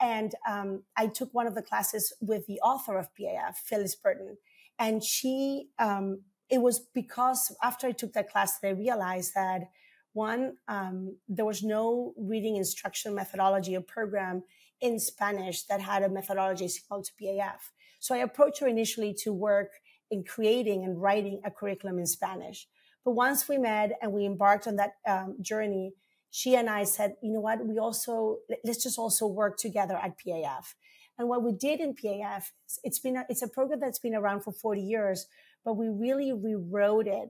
And 0.00 0.34
um, 0.48 0.82
I 0.96 1.06
took 1.06 1.32
one 1.32 1.46
of 1.46 1.54
the 1.54 1.62
classes 1.62 2.12
with 2.20 2.46
the 2.46 2.60
author 2.60 2.98
of 2.98 3.08
PAF, 3.14 3.56
Phyllis 3.56 3.94
Bertin, 3.96 4.36
and 4.78 5.02
she. 5.02 5.68
Um, 5.78 6.22
it 6.50 6.60
was 6.60 6.78
because 6.94 7.56
after 7.62 7.86
I 7.86 7.92
took 7.92 8.12
that 8.12 8.30
class 8.30 8.58
that 8.60 8.68
I 8.68 8.72
realized 8.72 9.32
that 9.34 9.70
one, 10.12 10.58
um, 10.68 11.16
there 11.28 11.44
was 11.44 11.62
no 11.62 12.12
reading 12.16 12.56
instruction 12.56 13.14
methodology 13.14 13.76
or 13.76 13.80
program 13.80 14.44
in 14.80 14.98
Spanish 15.00 15.64
that 15.64 15.80
had 15.80 16.02
a 16.02 16.08
methodology 16.08 16.68
similar 16.68 17.02
to 17.02 17.12
PAF. 17.20 17.60
So 17.98 18.14
I 18.14 18.18
approached 18.18 18.60
her 18.60 18.68
initially 18.68 19.14
to 19.22 19.32
work 19.32 19.70
in 20.10 20.22
creating 20.24 20.84
and 20.84 21.00
writing 21.00 21.40
a 21.44 21.50
curriculum 21.50 21.98
in 21.98 22.06
Spanish. 22.06 22.68
But 23.04 23.12
once 23.12 23.48
we 23.48 23.58
met 23.58 23.92
and 24.00 24.12
we 24.12 24.24
embarked 24.24 24.66
on 24.66 24.76
that 24.76 24.92
um, 25.06 25.36
journey, 25.40 25.92
she 26.30 26.56
and 26.56 26.68
I 26.68 26.84
said, 26.84 27.14
you 27.22 27.32
know 27.32 27.40
what, 27.40 27.64
we 27.64 27.78
also, 27.78 28.38
let's 28.64 28.82
just 28.82 28.98
also 28.98 29.26
work 29.26 29.56
together 29.56 29.94
at 29.94 30.18
PAF. 30.18 30.74
And 31.18 31.28
what 31.28 31.42
we 31.42 31.52
did 31.52 31.80
in 31.80 31.94
PAF, 31.94 32.44
it's 32.82 32.98
been, 32.98 33.16
a, 33.16 33.24
it's 33.28 33.42
a 33.42 33.48
program 33.48 33.80
that's 33.80 34.00
been 34.00 34.14
around 34.14 34.40
for 34.40 34.52
40 34.52 34.80
years, 34.80 35.26
but 35.64 35.74
we 35.74 35.88
really 35.88 36.32
rewrote 36.32 37.06
it 37.06 37.28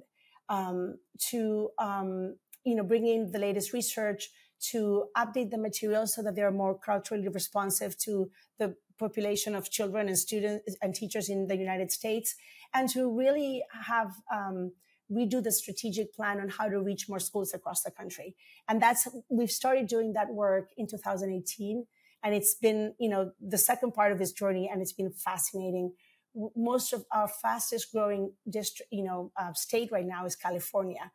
um, 0.49 0.97
to 1.31 1.71
um, 1.79 2.37
you 2.65 2.75
know, 2.75 2.83
bring 2.83 3.07
in 3.07 3.31
the 3.31 3.39
latest 3.39 3.73
research 3.73 4.31
to 4.71 5.07
update 5.17 5.51
the 5.51 5.59
materials 5.59 6.15
so 6.15 6.23
that 6.23 6.35
they're 6.35 6.51
more 6.51 6.79
culturally 6.79 7.29
responsive 7.29 7.97
to 7.99 8.31
the 8.59 8.75
population 8.99 9.55
of 9.55 9.71
children 9.71 10.09
and 10.09 10.19
students 10.19 10.77
and 10.81 10.95
teachers 10.95 11.29
in 11.29 11.47
the 11.47 11.57
United 11.57 11.93
States, 11.93 12.35
and 12.73 12.89
to 12.89 13.15
really 13.15 13.63
have 13.87 14.13
um, 14.33 14.73
redo 15.11 15.43
the 15.43 15.53
strategic 15.53 16.15
plan 16.15 16.41
on 16.41 16.49
how 16.49 16.69
to 16.69 16.81
reach 16.81 17.09
more 17.09 17.19
schools 17.19 17.55
across 17.55 17.83
the 17.83 17.91
country. 17.91 18.35
And 18.69 18.81
that's 18.81 19.09
we've 19.29 19.51
started 19.51 19.87
doing 19.87 20.13
that 20.15 20.31
work 20.33 20.71
in 20.77 20.87
2018, 20.87 21.87
and 22.23 22.35
it's 22.35 22.55
been 22.55 22.95
you 22.99 23.09
know 23.09 23.33
the 23.41 23.59
second 23.59 23.93
part 23.93 24.13
of 24.13 24.19
this 24.19 24.33
journey, 24.33 24.69
and 24.71 24.81
it's 24.81 24.93
been 24.93 25.11
fascinating. 25.11 25.93
Most 26.57 26.93
of 26.93 27.05
our 27.13 27.29
fastest 27.29 27.93
growing 27.93 28.33
district, 28.51 28.93
you 28.93 29.05
know, 29.05 29.31
uh, 29.41 29.53
state 29.53 29.93
right 29.93 30.07
now 30.07 30.27
is 30.27 30.35
California 30.35 31.13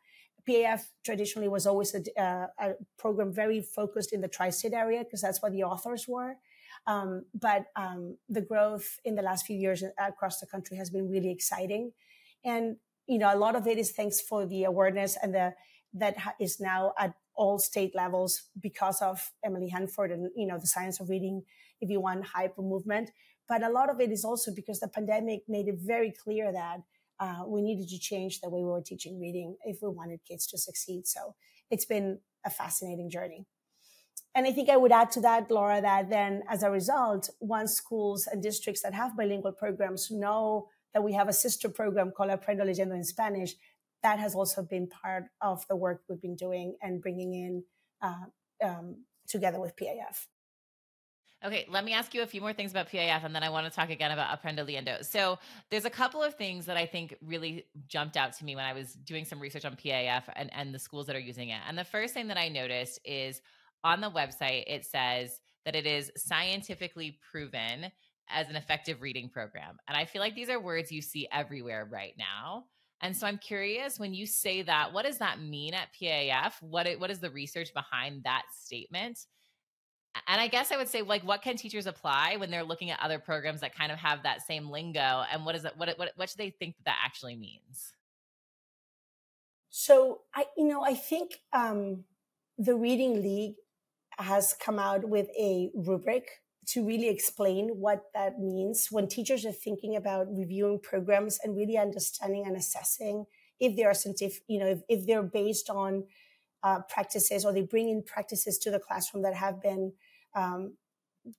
PAF 0.48 0.82
traditionally 1.04 1.48
was 1.48 1.66
always 1.66 1.94
a, 1.94 2.20
uh, 2.20 2.46
a 2.58 2.72
program 2.98 3.32
very 3.32 3.60
focused 3.60 4.12
in 4.12 4.20
the 4.20 4.28
tri-state 4.28 4.72
area 4.72 5.04
because 5.04 5.20
that's 5.20 5.42
where 5.42 5.50
the 5.50 5.64
authors 5.64 6.06
were. 6.08 6.36
Um, 6.86 7.24
but 7.34 7.66
um, 7.76 8.16
the 8.28 8.40
growth 8.40 8.98
in 9.04 9.14
the 9.14 9.22
last 9.22 9.46
few 9.46 9.56
years 9.56 9.82
across 9.98 10.40
the 10.40 10.46
country 10.46 10.76
has 10.76 10.90
been 10.90 11.10
really 11.10 11.30
exciting, 11.30 11.92
and 12.44 12.76
you 13.10 13.18
know 13.18 13.30
a 13.34 13.36
lot 13.44 13.56
of 13.56 13.66
it 13.66 13.76
is 13.76 13.90
thanks 13.90 14.20
for 14.20 14.46
the 14.46 14.64
awareness 14.64 15.18
and 15.22 15.34
the 15.34 15.52
that 15.92 16.14
is 16.38 16.60
now 16.60 16.92
at 16.98 17.14
all 17.34 17.58
state 17.58 17.94
levels 17.94 18.44
because 18.60 19.00
of 19.02 19.32
Emily 19.44 19.68
Hanford 19.68 20.10
and 20.12 20.30
you 20.36 20.46
know 20.46 20.58
the 20.58 20.66
science 20.66 21.00
of 21.00 21.08
reading, 21.08 21.42
if 21.80 21.90
you 21.90 22.00
want, 22.00 22.24
hyper 22.24 22.62
movement. 22.62 23.10
But 23.48 23.64
a 23.64 23.70
lot 23.70 23.90
of 23.90 24.00
it 24.00 24.10
is 24.12 24.24
also 24.24 24.52
because 24.54 24.78
the 24.78 24.88
pandemic 24.88 25.40
made 25.48 25.66
it 25.66 25.78
very 25.78 26.12
clear 26.12 26.52
that 26.52 26.78
uh, 27.18 27.42
we 27.46 27.62
needed 27.62 27.88
to 27.88 27.98
change 27.98 28.40
the 28.40 28.48
way 28.48 28.60
we 28.60 28.70
were 28.70 28.82
teaching 28.82 29.18
reading 29.20 29.56
if 29.64 29.78
we 29.82 29.88
wanted 29.88 30.20
kids 30.28 30.46
to 30.48 30.58
succeed. 30.58 31.06
So 31.06 31.34
it's 31.70 31.84
been 31.84 32.20
a 32.44 32.50
fascinating 32.50 33.10
journey. 33.10 33.46
And 34.34 34.46
I 34.46 34.52
think 34.52 34.68
I 34.68 34.76
would 34.76 34.92
add 34.92 35.10
to 35.12 35.20
that, 35.22 35.50
Laura, 35.50 35.80
that 35.80 36.08
then 36.10 36.42
as 36.48 36.62
a 36.62 36.70
result, 36.70 37.30
once 37.40 37.72
schools 37.72 38.28
and 38.30 38.40
districts 38.40 38.82
that 38.82 38.94
have 38.94 39.16
bilingual 39.16 39.52
programs 39.52 40.10
know 40.10 40.68
that 40.94 41.02
we 41.02 41.12
have 41.12 41.28
a 41.28 41.32
sister 41.32 41.68
program 41.68 42.10
called 42.10 42.30
Aprendo 42.30 42.62
Leyendo 42.62 42.94
in 42.94 43.04
Spanish, 43.04 43.54
that 44.02 44.18
has 44.18 44.34
also 44.34 44.62
been 44.62 44.88
part 44.88 45.24
of 45.40 45.66
the 45.68 45.76
work 45.76 46.02
we've 46.08 46.20
been 46.20 46.36
doing 46.36 46.76
and 46.82 47.02
bringing 47.02 47.34
in 47.34 47.64
uh, 48.02 48.24
um, 48.64 49.04
together 49.28 49.60
with 49.60 49.76
PAF. 49.76 50.26
Okay, 51.42 51.64
let 51.70 51.86
me 51.86 51.94
ask 51.94 52.12
you 52.12 52.20
a 52.20 52.26
few 52.26 52.42
more 52.42 52.52
things 52.52 52.70
about 52.70 52.90
PAF 52.90 53.24
and 53.24 53.34
then 53.34 53.42
I 53.42 53.48
want 53.48 53.66
to 53.66 53.72
talk 53.72 53.88
again 53.88 54.10
about 54.10 54.38
Aprendo 54.38 54.58
Leyendo. 54.58 55.02
So, 55.02 55.38
there's 55.70 55.86
a 55.86 55.90
couple 55.90 56.22
of 56.22 56.34
things 56.34 56.66
that 56.66 56.76
I 56.76 56.84
think 56.84 57.16
really 57.22 57.64
jumped 57.88 58.18
out 58.18 58.34
to 58.34 58.44
me 58.44 58.56
when 58.56 58.66
I 58.66 58.74
was 58.74 58.92
doing 58.92 59.24
some 59.24 59.40
research 59.40 59.64
on 59.64 59.74
PAF 59.74 60.24
and, 60.36 60.50
and 60.52 60.74
the 60.74 60.78
schools 60.78 61.06
that 61.06 61.16
are 61.16 61.20
using 61.20 61.48
it. 61.48 61.60
And 61.66 61.78
the 61.78 61.84
first 61.84 62.12
thing 62.12 62.28
that 62.28 62.36
I 62.36 62.48
noticed 62.48 63.00
is 63.06 63.40
on 63.82 64.02
the 64.02 64.10
website, 64.10 64.64
it 64.66 64.84
says 64.84 65.40
that 65.64 65.74
it 65.74 65.86
is 65.86 66.12
scientifically 66.16 67.18
proven 67.30 67.90
as 68.32 68.48
an 68.48 68.56
effective 68.56 69.02
reading 69.02 69.28
program. 69.28 69.78
And 69.88 69.96
I 69.96 70.04
feel 70.04 70.20
like 70.20 70.34
these 70.34 70.50
are 70.50 70.60
words 70.60 70.92
you 70.92 71.02
see 71.02 71.28
everywhere 71.32 71.88
right 71.90 72.14
now. 72.18 72.64
And 73.02 73.16
so 73.16 73.26
I'm 73.26 73.38
curious 73.38 73.98
when 73.98 74.12
you 74.12 74.26
say 74.26 74.62
that, 74.62 74.92
what 74.92 75.06
does 75.06 75.18
that 75.18 75.40
mean 75.40 75.74
at 75.74 75.88
PAF? 76.00 76.52
What, 76.60 76.86
what 76.98 77.10
is 77.10 77.20
the 77.20 77.30
research 77.30 77.72
behind 77.72 78.24
that 78.24 78.42
statement? 78.52 79.18
and 80.26 80.40
I 80.40 80.48
guess 80.48 80.72
I 80.72 80.76
would 80.76 80.88
say, 80.88 81.02
like, 81.02 81.22
what 81.22 81.42
can 81.42 81.56
teachers 81.56 81.86
apply 81.86 82.36
when 82.36 82.50
they're 82.50 82.64
looking 82.64 82.90
at 82.90 83.00
other 83.00 83.18
programs 83.18 83.60
that 83.60 83.74
kind 83.74 83.92
of 83.92 83.98
have 83.98 84.22
that 84.24 84.42
same 84.42 84.68
lingo? 84.70 85.24
And 85.30 85.44
what 85.44 85.54
is 85.54 85.64
it? 85.64 85.72
What 85.76 85.96
what 85.98 86.12
what 86.16 86.28
should 86.28 86.38
they 86.38 86.50
think 86.50 86.76
that, 86.78 86.84
that 86.86 86.98
actually 87.04 87.36
means? 87.36 87.92
So 89.70 90.20
I, 90.34 90.46
you 90.56 90.66
know, 90.66 90.82
I 90.82 90.94
think 90.94 91.38
um, 91.52 92.04
the 92.58 92.74
Reading 92.74 93.22
League 93.22 93.54
has 94.18 94.52
come 94.52 94.78
out 94.78 95.08
with 95.08 95.28
a 95.38 95.70
rubric 95.74 96.28
to 96.70 96.86
really 96.86 97.08
explain 97.08 97.68
what 97.80 98.04
that 98.14 98.38
means 98.38 98.88
when 98.90 99.08
teachers 99.08 99.44
are 99.44 99.52
thinking 99.52 99.96
about 99.96 100.26
reviewing 100.30 100.78
programs 100.78 101.38
and 101.42 101.56
really 101.56 101.76
understanding 101.76 102.44
and 102.46 102.56
assessing 102.56 103.26
if 103.58 103.76
they 103.76 103.84
are 103.84 103.94
scientific, 103.94 104.42
you 104.46 104.58
know, 104.58 104.66
if, 104.66 104.82
if 104.88 105.06
they're 105.06 105.22
based 105.22 105.68
on 105.68 106.04
uh, 106.62 106.80
practices 106.88 107.44
or 107.44 107.52
they 107.52 107.62
bring 107.62 107.88
in 107.88 108.02
practices 108.02 108.58
to 108.58 108.70
the 108.70 108.78
classroom 108.78 109.22
that 109.22 109.34
have 109.34 109.60
been 109.60 109.92
um, 110.34 110.74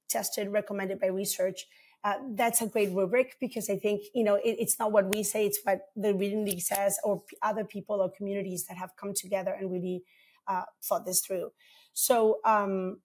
tested, 0.09 0.49
recommended 0.49 0.99
by 0.99 1.07
research. 1.07 1.65
Uh, 2.03 2.15
that's 2.31 2.61
a 2.61 2.67
great 2.67 2.91
rubric 2.91 3.37
because 3.39 3.69
I 3.69 3.77
think, 3.77 4.01
you 4.13 4.23
know, 4.23 4.35
it, 4.35 4.57
it's 4.59 4.79
not 4.79 4.91
what 4.91 5.13
we 5.13 5.23
say, 5.23 5.45
it's 5.45 5.59
what 5.63 5.81
the 5.95 6.13
Reading 6.13 6.43
League 6.43 6.61
says 6.61 6.99
or 7.03 7.23
other 7.41 7.63
people 7.63 8.01
or 8.01 8.09
communities 8.09 8.65
that 8.65 8.77
have 8.77 8.95
come 8.95 9.13
together 9.13 9.51
and 9.51 9.71
really 9.71 10.03
uh, 10.47 10.63
thought 10.83 11.05
this 11.05 11.21
through. 11.21 11.51
So, 11.93 12.39
um, 12.43 13.01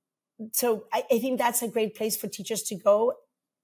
so 0.53 0.85
I, 0.93 1.05
I, 1.11 1.19
think 1.19 1.39
that's 1.39 1.63
a 1.63 1.69
great 1.69 1.95
place 1.95 2.17
for 2.17 2.29
teachers 2.29 2.63
to 2.65 2.77
go 2.77 3.15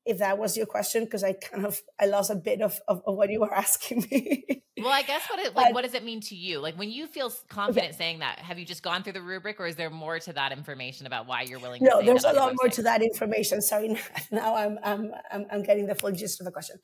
if 0.05 0.19
that 0.19 0.39
was 0.39 0.57
your 0.57 0.67
question 0.67 1.05
because 1.05 1.23
i 1.23 1.33
kind 1.33 1.65
of 1.67 1.81
i 2.01 2.07
lost 2.07 2.31
a 2.31 2.35
bit 2.35 2.61
of, 2.61 2.81
of, 2.89 3.03
of 3.07 3.17
what 3.17 3.31
you 3.31 3.41
were 3.41 3.55
asking 3.65 4.07
me. 4.11 4.63
Well 4.79 4.91
i 4.91 5.03
guess 5.03 5.29
what 5.29 5.39
it 5.39 5.55
like 5.55 5.67
but, 5.67 5.75
what 5.75 5.85
does 5.85 5.95
it 5.95 6.03
mean 6.03 6.21
to 6.23 6.35
you? 6.35 6.59
Like 6.59 6.77
when 6.77 6.91
you 6.91 7.07
feel 7.07 7.33
confident 7.49 7.91
okay. 7.91 7.97
saying 7.97 8.19
that 8.21 8.39
have 8.39 8.59
you 8.59 8.65
just 8.65 8.83
gone 8.83 9.03
through 9.03 9.13
the 9.13 9.23
rubric 9.23 9.61
or 9.61 9.67
is 9.67 9.77
there 9.77 9.91
more 9.91 10.19
to 10.19 10.33
that 10.33 10.51
information 10.51 11.07
about 11.07 11.27
why 11.27 11.43
you're 11.43 11.61
willing 11.61 11.83
no 11.85 12.03
there's 12.03 12.25
a 12.25 12.33
lot 12.33 12.55
more 12.61 12.71
to 12.71 12.83
that 12.83 13.03
information. 13.03 13.61
Sorry 13.61 13.97
now 14.33 14.57
I'm, 14.57 14.79
I'm 14.83 15.13
i'm 15.31 15.47
i'm 15.53 15.63
getting 15.63 15.87
the 15.87 15.95
full 15.95 16.13
gist 16.13 16.41
of 16.41 16.47
the 16.47 16.53
question. 16.53 16.77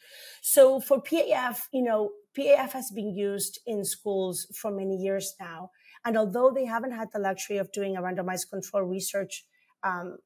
So 0.42 0.80
for 0.80 1.02
paf 1.02 1.62
you 1.72 1.82
know 1.82 2.10
paf 2.36 2.72
has 2.72 2.90
been 2.94 3.14
used 3.14 3.58
in 3.66 3.84
schools 3.84 4.46
for 4.54 4.70
many 4.70 4.96
years 4.96 5.34
now 5.40 5.70
and 6.04 6.16
although 6.16 6.52
they 6.54 6.66
haven't 6.66 6.92
had 6.92 7.08
the 7.12 7.18
luxury 7.18 7.56
of 7.56 7.72
doing 7.72 7.96
a 7.96 8.02
randomized 8.02 8.50
control 8.50 8.84
research 8.84 9.44
um, 9.82 10.18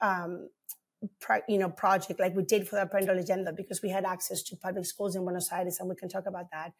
um, 0.00 0.48
pro, 1.20 1.38
you 1.48 1.58
know, 1.58 1.68
project 1.68 2.20
like 2.20 2.34
we 2.34 2.42
did 2.42 2.68
for 2.68 2.76
the 2.76 2.86
Aprendo 2.86 3.10
Leyendo 3.10 3.54
because 3.54 3.82
we 3.82 3.90
had 3.90 4.04
access 4.04 4.42
to 4.42 4.56
public 4.56 4.86
schools 4.86 5.16
in 5.16 5.22
Buenos 5.22 5.50
Aires 5.52 5.78
and 5.80 5.88
we 5.88 5.94
can 5.94 6.08
talk 6.08 6.26
about 6.26 6.50
that. 6.52 6.72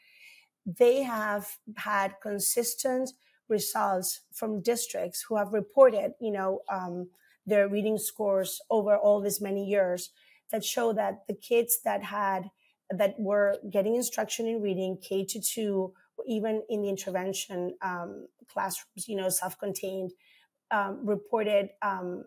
They 0.66 1.02
have 1.02 1.46
had 1.76 2.14
consistent 2.22 3.12
results 3.48 4.20
from 4.32 4.62
districts 4.62 5.24
who 5.28 5.36
have 5.36 5.52
reported, 5.52 6.14
you 6.20 6.32
know, 6.32 6.60
um, 6.70 7.08
their 7.46 7.68
reading 7.68 7.98
scores 7.98 8.60
over 8.70 8.96
all 8.96 9.20
these 9.20 9.40
many 9.40 9.64
years 9.64 10.10
that 10.50 10.64
show 10.64 10.92
that 10.94 11.26
the 11.28 11.34
kids 11.34 11.80
that 11.84 12.02
had 12.02 12.50
that 12.90 13.14
were 13.18 13.56
getting 13.70 13.96
instruction 13.96 14.46
in 14.46 14.62
reading 14.62 14.98
K 15.02 15.24
to 15.26 15.40
two, 15.40 15.92
even 16.26 16.62
in 16.68 16.82
the 16.82 16.88
intervention 16.88 17.74
um, 17.82 18.28
classrooms, 18.50 19.08
you 19.08 19.16
know, 19.16 19.28
self-contained, 19.28 20.12
um, 20.74 20.92
reported 21.14 21.68
um, 21.82 22.24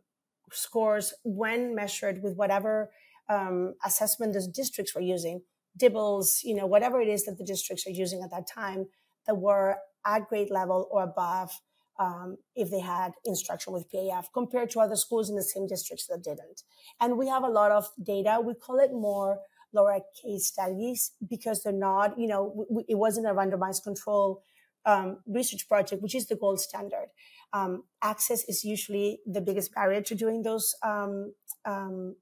scores 0.51 1.13
when 1.23 1.75
measured 1.75 2.23
with 2.23 2.35
whatever 2.35 2.89
um, 3.29 3.75
assessment 3.85 4.33
the 4.33 4.47
districts 4.61 4.95
were 4.95 5.01
using, 5.01 5.41
DIBELS, 5.77 6.41
you 6.43 6.55
know, 6.55 6.65
whatever 6.65 7.01
it 7.01 7.09
is 7.09 7.25
that 7.25 7.37
the 7.37 7.43
districts 7.43 7.85
are 7.85 7.91
using 8.03 8.21
at 8.23 8.31
that 8.31 8.47
time, 8.47 8.87
that 9.25 9.35
were 9.35 9.77
at 10.05 10.27
grade 10.29 10.49
level 10.49 10.87
or 10.89 11.03
above 11.03 11.51
um, 11.99 12.37
if 12.55 12.71
they 12.71 12.79
had 12.79 13.11
instruction 13.25 13.73
with 13.73 13.91
PAF 13.91 14.25
compared 14.33 14.69
to 14.71 14.79
other 14.79 14.95
schools 14.95 15.29
in 15.29 15.35
the 15.35 15.43
same 15.43 15.67
districts 15.67 16.07
that 16.07 16.23
didn't. 16.23 16.63
And 17.01 17.17
we 17.17 17.27
have 17.27 17.43
a 17.43 17.49
lot 17.49 17.71
of 17.71 17.89
data. 18.01 18.39
We 18.41 18.53
call 18.53 18.79
it 18.79 18.91
more 18.93 19.39
Laura 19.73 19.99
case 20.21 20.47
studies 20.47 21.11
because 21.27 21.63
they're 21.63 21.73
not, 21.73 22.17
you 22.17 22.27
know, 22.27 22.65
w- 22.69 22.85
it 22.87 22.95
wasn't 22.95 23.27
a 23.27 23.31
randomized 23.31 23.83
control 23.83 24.43
um, 24.85 25.17
research 25.27 25.67
project, 25.67 26.01
which 26.01 26.15
is 26.15 26.27
the 26.27 26.35
gold 26.35 26.59
standard. 26.61 27.07
Um, 27.53 27.83
access 28.01 28.43
is 28.47 28.63
usually 28.63 29.19
the 29.25 29.41
biggest 29.41 29.73
barrier 29.73 30.01
to 30.01 30.15
doing 30.15 30.43
those 30.43 30.75
um, 30.83 31.33
um, 31.65 32.15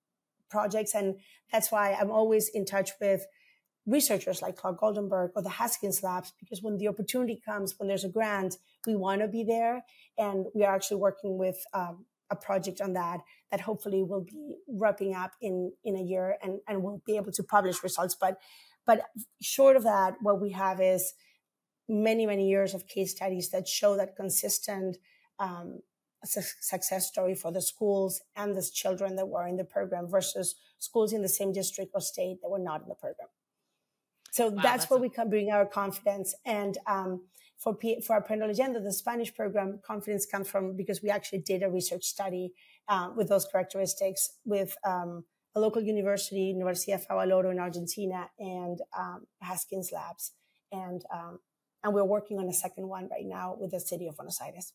projects. 0.49 0.93
And 0.93 1.15
that's 1.51 1.71
why 1.71 1.93
I'm 1.93 2.11
always 2.11 2.49
in 2.49 2.65
touch 2.65 2.91
with 3.01 3.25
researchers 3.85 4.41
like 4.41 4.55
Claude 4.55 4.77
Goldenberg 4.77 5.29
or 5.35 5.41
the 5.41 5.49
Haskins 5.49 6.01
Labs, 6.03 6.33
because 6.39 6.61
when 6.61 6.77
the 6.77 6.87
opportunity 6.87 7.39
comes, 7.45 7.75
when 7.77 7.87
there's 7.87 8.03
a 8.03 8.09
grant, 8.09 8.55
we 8.87 8.95
want 8.95 9.21
to 9.21 9.27
be 9.27 9.43
there. 9.43 9.83
And 10.17 10.45
we 10.55 10.63
are 10.63 10.75
actually 10.75 10.97
working 10.97 11.37
with 11.37 11.57
um, 11.73 12.05
a 12.29 12.35
project 12.35 12.81
on 12.81 12.93
that 12.93 13.19
that 13.51 13.61
hopefully 13.61 14.03
will 14.03 14.23
be 14.23 14.57
wrapping 14.67 15.13
up 15.13 15.31
in, 15.41 15.71
in 15.83 15.95
a 15.95 16.01
year 16.01 16.37
and, 16.41 16.59
and 16.67 16.81
we'll 16.81 17.01
be 17.05 17.15
able 17.15 17.31
to 17.31 17.43
publish 17.43 17.83
results. 17.83 18.15
But, 18.19 18.37
but 18.85 19.01
short 19.41 19.75
of 19.75 19.83
that, 19.83 20.15
what 20.21 20.41
we 20.41 20.51
have 20.51 20.81
is 20.81 21.13
many, 21.87 22.25
many 22.25 22.49
years 22.49 22.73
of 22.73 22.87
case 22.87 23.11
studies 23.11 23.51
that 23.51 23.67
show 23.67 23.95
that 23.97 24.15
consistent 24.15 24.97
um, 25.39 25.79
success 26.23 27.07
story 27.07 27.35
for 27.35 27.51
the 27.51 27.61
schools 27.61 28.21
and 28.35 28.55
the 28.55 28.67
children 28.73 29.15
that 29.15 29.27
were 29.27 29.47
in 29.47 29.57
the 29.57 29.63
program 29.63 30.07
versus 30.07 30.55
schools 30.79 31.13
in 31.13 31.21
the 31.21 31.29
same 31.29 31.51
district 31.51 31.91
or 31.93 32.01
state 32.01 32.37
that 32.41 32.49
were 32.49 32.59
not 32.59 32.81
in 32.81 32.89
the 32.89 32.95
program. 32.95 33.27
So 34.31 34.47
wow, 34.47 34.55
that's, 34.55 34.63
that's, 34.63 34.89
where 34.89 34.97
a- 34.97 35.01
we 35.01 35.09
can 35.09 35.29
bring 35.29 35.51
our 35.51 35.65
confidence. 35.65 36.35
And 36.45 36.77
um, 36.87 37.21
for 37.57 37.75
P- 37.75 38.01
for 38.01 38.19
Aprendo 38.19 38.49
Leyendo, 38.49 38.83
the 38.83 38.91
Spanish 38.91 39.33
program, 39.33 39.79
confidence 39.85 40.25
comes 40.25 40.49
from 40.49 40.75
because 40.75 41.01
we 41.01 41.09
actually 41.09 41.39
did 41.39 41.63
a 41.63 41.69
research 41.69 42.03
study 42.03 42.53
uh, 42.87 43.11
with 43.15 43.29
those 43.29 43.45
characteristics 43.45 44.37
with 44.43 44.75
um, 44.85 45.23
a 45.55 45.59
local 45.59 45.81
university, 45.81 46.53
Universidad 46.53 47.05
Favaloro 47.07 47.51
in 47.51 47.59
Argentina, 47.59 48.29
and 48.39 48.81
um, 48.97 49.25
Haskins 49.41 49.91
Labs, 49.93 50.33
and 50.71 51.03
um, 51.13 51.39
and 51.83 51.93
we're 51.93 52.03
working 52.03 52.39
on 52.39 52.49
a 52.49 52.53
second 52.53 52.87
one 52.89 53.07
right 53.09 53.25
now 53.25 53.55
with 53.57 53.71
the 53.71 53.79
city 53.79 54.07
of 54.07 54.17
Buenos 54.17 54.39
Aires. 54.41 54.73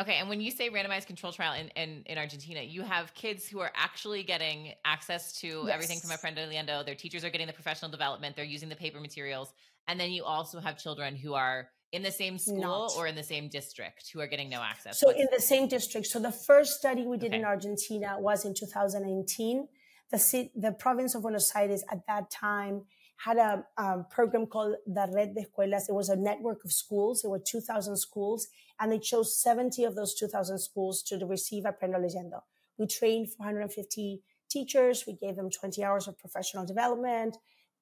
Okay, 0.00 0.14
and 0.14 0.30
when 0.30 0.40
you 0.40 0.50
say 0.50 0.70
randomized 0.70 1.06
control 1.06 1.30
trial 1.30 1.52
in, 1.52 1.68
in, 1.76 2.02
in 2.06 2.16
Argentina, 2.16 2.62
you 2.62 2.82
have 2.82 3.12
kids 3.12 3.46
who 3.46 3.60
are 3.60 3.70
actually 3.74 4.22
getting 4.22 4.72
access 4.84 5.38
to 5.40 5.64
yes. 5.66 5.74
everything 5.74 6.00
from 6.00 6.10
Aprendo 6.10 6.48
Leyendo. 6.48 6.86
Their 6.86 6.94
teachers 6.94 7.22
are 7.22 7.28
getting 7.28 7.46
the 7.46 7.52
professional 7.52 7.90
development. 7.90 8.34
They're 8.34 8.46
using 8.46 8.70
the 8.70 8.76
paper 8.76 8.98
materials, 8.98 9.52
and 9.88 10.00
then 10.00 10.10
you 10.10 10.24
also 10.24 10.58
have 10.58 10.78
children 10.78 11.16
who 11.16 11.34
are 11.34 11.68
in 11.92 12.02
the 12.02 12.12
same 12.12 12.38
school 12.38 12.60
Not. 12.60 12.92
or 12.96 13.08
in 13.08 13.14
the 13.14 13.22
same 13.22 13.48
district 13.48 14.10
who 14.12 14.20
are 14.20 14.26
getting 14.26 14.48
no 14.48 14.62
access. 14.62 15.00
So 15.00 15.08
What's 15.08 15.20
in 15.20 15.26
the 15.32 15.40
same 15.42 15.68
district. 15.68 16.06
So 16.06 16.18
the 16.18 16.32
first 16.32 16.78
study 16.78 17.04
we 17.06 17.18
did 17.18 17.32
okay. 17.32 17.40
in 17.40 17.44
Argentina 17.44 18.16
was 18.18 18.44
in 18.44 18.54
2019. 18.54 19.68
The 20.10 20.50
the 20.56 20.72
province 20.72 21.14
of 21.14 21.22
Buenos 21.22 21.52
Aires 21.54 21.84
at 21.90 22.06
that 22.06 22.30
time 22.30 22.82
had 23.24 23.36
a, 23.36 23.64
a, 23.76 24.02
program 24.10 24.46
called 24.46 24.76
the 24.86 25.06
Red 25.14 25.34
de 25.34 25.42
Escuelas. 25.42 25.88
It 25.88 25.94
was 25.94 26.08
a 26.08 26.16
network 26.16 26.64
of 26.64 26.72
schools. 26.72 27.22
There 27.22 27.30
were 27.30 27.38
2,000 27.38 27.96
schools, 27.96 28.48
and 28.78 28.90
they 28.90 28.98
chose 28.98 29.36
70 29.36 29.84
of 29.84 29.94
those 29.94 30.14
2,000 30.14 30.58
schools 30.58 31.02
to 31.04 31.18
receive 31.26 31.64
Aprendo 31.64 31.98
Leyendo. 31.98 32.40
We 32.78 32.86
trained 32.86 33.28
450 33.30 34.22
teachers. 34.48 35.04
We 35.06 35.12
gave 35.12 35.36
them 35.36 35.50
20 35.50 35.84
hours 35.84 36.08
of 36.08 36.18
professional 36.18 36.64
development. 36.64 37.36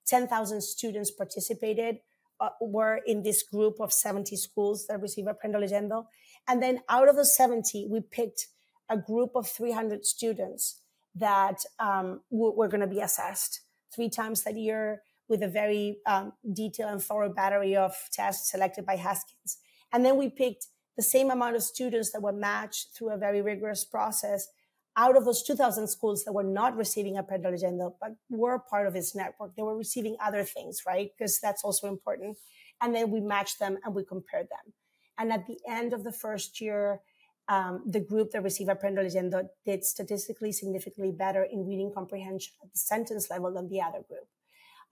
10,000 0.06 0.60
students 0.60 1.10
participated, 1.12 1.98
uh, 2.40 2.48
were 2.60 3.00
in 3.06 3.22
this 3.22 3.42
group 3.44 3.76
of 3.78 3.92
70 3.92 4.34
schools 4.36 4.86
that 4.88 5.00
receive 5.00 5.26
Aprendo 5.26 5.56
Leyendo. 5.56 6.06
And 6.48 6.60
then 6.60 6.80
out 6.88 7.08
of 7.08 7.14
the 7.14 7.24
70, 7.24 7.86
we 7.88 8.00
picked 8.00 8.48
a 8.88 8.96
group 8.96 9.36
of 9.36 9.46
300 9.46 10.04
students 10.04 10.80
that 11.14 11.60
um, 11.78 12.22
were 12.30 12.68
going 12.68 12.80
to 12.80 12.86
be 12.86 13.00
assessed 13.00 13.60
three 13.94 14.08
times 14.08 14.42
that 14.42 14.56
year 14.56 15.02
with 15.28 15.42
a 15.42 15.48
very 15.48 15.98
um, 16.06 16.32
detailed 16.52 16.92
and 16.92 17.02
thorough 17.02 17.32
battery 17.32 17.76
of 17.76 17.94
tests 18.12 18.50
selected 18.50 18.86
by 18.86 18.96
Haskins. 18.96 19.58
And 19.92 20.04
then 20.04 20.16
we 20.16 20.28
picked 20.28 20.66
the 20.96 21.02
same 21.02 21.30
amount 21.30 21.56
of 21.56 21.62
students 21.62 22.10
that 22.12 22.22
were 22.22 22.32
matched 22.32 22.88
through 22.96 23.10
a 23.10 23.18
very 23.18 23.40
rigorous 23.40 23.84
process 23.84 24.48
out 24.96 25.16
of 25.16 25.24
those 25.24 25.44
2000 25.44 25.86
schools 25.86 26.24
that 26.24 26.32
were 26.32 26.42
not 26.42 26.76
receiving 26.76 27.14
Aprendo 27.14 27.52
Leyendo, 27.52 27.94
but 28.00 28.16
were 28.28 28.58
part 28.58 28.86
of 28.88 28.94
this 28.94 29.14
network. 29.14 29.54
They 29.54 29.62
were 29.62 29.76
receiving 29.76 30.16
other 30.20 30.42
things, 30.42 30.82
right? 30.86 31.10
Because 31.16 31.38
that's 31.38 31.62
also 31.62 31.86
important. 31.86 32.36
And 32.80 32.94
then 32.94 33.10
we 33.10 33.20
matched 33.20 33.60
them 33.60 33.78
and 33.84 33.94
we 33.94 34.04
compared 34.04 34.46
them. 34.46 34.74
And 35.16 35.32
at 35.32 35.46
the 35.46 35.58
end 35.68 35.92
of 35.92 36.02
the 36.02 36.12
first 36.12 36.60
year, 36.60 37.00
um, 37.48 37.82
the 37.86 38.00
group 38.00 38.32
that 38.32 38.42
received 38.42 38.70
Aprendo 38.70 38.98
Leyendo 38.98 39.48
did 39.64 39.84
statistically 39.84 40.52
significantly 40.52 41.12
better 41.12 41.44
in 41.44 41.66
reading 41.66 41.92
comprehension 41.94 42.54
at 42.62 42.72
the 42.72 42.78
sentence 42.78 43.30
level 43.30 43.52
than 43.52 43.68
the 43.68 43.80
other 43.80 44.02
group. 44.06 44.28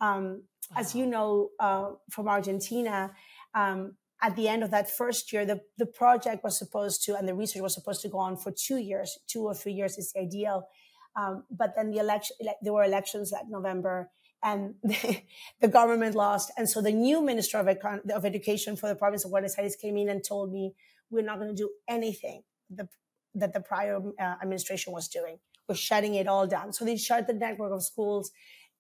Um, 0.01 0.43
wow. 0.71 0.81
As 0.81 0.95
you 0.95 1.07
know 1.07 1.51
uh, 1.59 1.91
from 2.11 2.29
Argentina, 2.29 3.13
um, 3.55 3.95
at 4.23 4.35
the 4.37 4.49
end 4.49 4.63
of 4.63 4.71
that 4.71 4.91
first 4.91 5.33
year, 5.33 5.45
the, 5.45 5.61
the 5.77 5.87
project 5.87 6.43
was 6.43 6.59
supposed 6.59 7.05
to, 7.05 7.17
and 7.17 7.29
the 7.29 7.35
research 7.35 7.63
was 7.63 7.75
supposed 7.75 8.01
to 8.03 8.09
go 8.09 8.19
on 8.19 8.37
for 8.37 8.51
two 8.51 8.79
years, 8.79 9.19
two 9.27 9.43
or 9.43 9.55
three 9.55 9.73
years 9.73 9.99
is 9.99 10.13
the 10.13 10.21
ideal. 10.21 10.69
Um, 11.17 11.45
but 11.51 11.75
then 11.77 11.91
the 11.91 11.99
election, 11.99 12.37
there 12.63 12.73
were 12.73 12.85
elections 12.85 13.31
that 13.31 13.45
November 13.49 14.11
and 14.43 14.75
the, 14.83 15.23
the 15.61 15.69
government 15.69 16.15
lost. 16.15 16.51
And 16.57 16.69
so 16.69 16.81
the 16.81 16.93
new 16.93 17.21
minister 17.21 17.59
of, 17.59 17.67
Econ- 17.67 18.11
of 18.11 18.25
education 18.25 18.77
for 18.77 18.89
the 18.89 18.95
province 18.95 19.25
of 19.25 19.31
Buenos 19.31 19.59
Aires 19.59 19.77
came 19.77 19.97
in 19.97 20.09
and 20.09 20.23
told 20.25 20.53
me, 20.53 20.75
we're 21.11 21.23
not 21.23 21.39
going 21.39 21.55
to 21.55 21.55
do 21.55 21.71
anything 21.89 22.43
the, 22.71 22.89
that 23.35 23.53
the 23.53 23.61
prior 23.61 23.99
uh, 23.99 24.35
administration 24.43 24.93
was 24.93 25.09
doing. 25.09 25.39
We're 25.69 25.75
shutting 25.75 26.15
it 26.15 26.27
all 26.27 26.47
down. 26.47 26.73
So 26.73 26.85
they 26.85 26.97
shut 26.97 27.27
the 27.27 27.33
network 27.33 27.73
of 27.73 27.83
schools. 27.83 28.31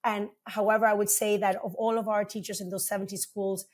And 0.04 0.28
however, 0.44 0.86
I 0.86 0.94
would 0.94 1.10
say 1.10 1.36
that 1.38 1.56
of 1.56 1.74
all 1.74 1.98
of 1.98 2.08
our 2.08 2.24
teachers 2.24 2.60
in 2.60 2.70
those 2.70 2.86
70 2.86 3.16
schools, 3.16 3.66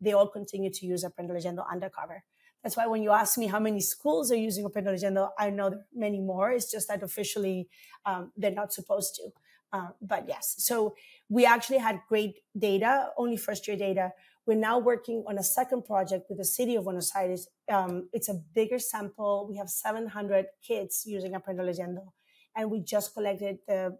they 0.00 0.12
all 0.12 0.28
continue 0.28 0.70
to 0.70 0.86
use 0.86 1.04
Aprendo 1.04 1.32
Leyendo 1.32 1.64
undercover. 1.70 2.24
That's 2.62 2.76
why 2.76 2.86
when 2.86 3.02
you 3.02 3.10
ask 3.10 3.38
me 3.38 3.46
how 3.46 3.58
many 3.58 3.80
schools 3.80 4.30
are 4.30 4.36
using 4.36 4.64
Aprendo 4.64 4.88
Leyendo, 4.88 5.30
I 5.38 5.50
know 5.50 5.70
there 5.70 5.86
many 5.94 6.20
more. 6.20 6.50
It's 6.50 6.70
just 6.70 6.88
that 6.88 7.02
officially 7.02 7.68
um, 8.04 8.32
they're 8.36 8.50
not 8.50 8.72
supposed 8.72 9.14
to. 9.16 9.30
Uh, 9.72 9.88
but 10.02 10.24
yes, 10.28 10.56
so 10.58 10.94
we 11.28 11.46
actually 11.46 11.78
had 11.78 12.00
great 12.08 12.40
data, 12.58 13.10
only 13.16 13.36
first 13.36 13.68
year 13.68 13.76
data. 13.76 14.12
We're 14.46 14.58
now 14.58 14.78
working 14.78 15.22
on 15.28 15.38
a 15.38 15.44
second 15.44 15.84
project 15.84 16.26
with 16.28 16.38
the 16.38 16.44
city 16.44 16.74
of 16.74 16.84
Buenos 16.84 17.12
Aires. 17.14 17.46
Um, 17.70 18.08
it's 18.12 18.28
a 18.28 18.34
bigger 18.34 18.78
sample. 18.78 19.46
We 19.48 19.56
have 19.58 19.70
700 19.70 20.46
kids 20.66 21.04
using 21.06 21.32
Aprendo 21.32 21.60
Leyendo. 21.60 22.08
And 22.56 22.70
we 22.70 22.80
just 22.80 23.14
collected 23.14 23.58
the 23.66 23.96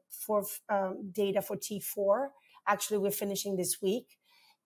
um, 0.68 1.10
data 1.12 1.40
for 1.42 1.56
T4. 1.56 2.28
Actually, 2.66 2.98
we're 2.98 3.10
finishing 3.10 3.56
this 3.56 3.80
week. 3.80 4.18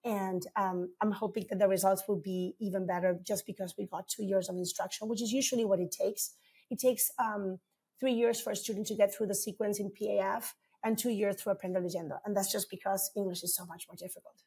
And 0.03 0.45
um, 0.55 0.89
I'm 1.01 1.11
hoping 1.11 1.45
that 1.49 1.57
the 1.59 1.67
results 1.67 2.03
will 2.07 2.21
be 2.21 2.55
even 2.59 2.85
better 2.85 3.19
just 3.23 3.45
because 3.47 3.73
we 3.77 3.87
got 3.87 4.07
two 4.07 4.23
years 4.23 4.49
of 4.49 4.55
instruction, 4.55 5.07
which 5.07 5.21
is 5.21 5.31
usually 5.31 5.65
what 5.65 5.79
it 5.79 5.91
takes. 5.91 6.35
It 6.69 6.79
takes 6.79 7.11
um, 7.17 7.59
three 7.99 8.13
years 8.13 8.39
for 8.39 8.51
a 8.51 8.55
student 8.55 8.87
to 8.87 8.95
get 8.95 9.13
through 9.13 9.27
the 9.27 9.35
sequence 9.35 9.79
in 9.79 9.91
PAF 9.91 10.53
and 10.83 10.97
two 10.97 11.09
years 11.09 11.41
through 11.41 11.53
Aprendo 11.55 11.77
Leyendo. 11.77 12.19
And 12.23 12.37
that's 12.37 12.51
just 12.51 12.69
because 12.69 13.11
English 13.15 13.43
is 13.43 13.55
so 13.55 13.65
much 13.65 13.87
more 13.89 13.95
difficult. 13.95 14.43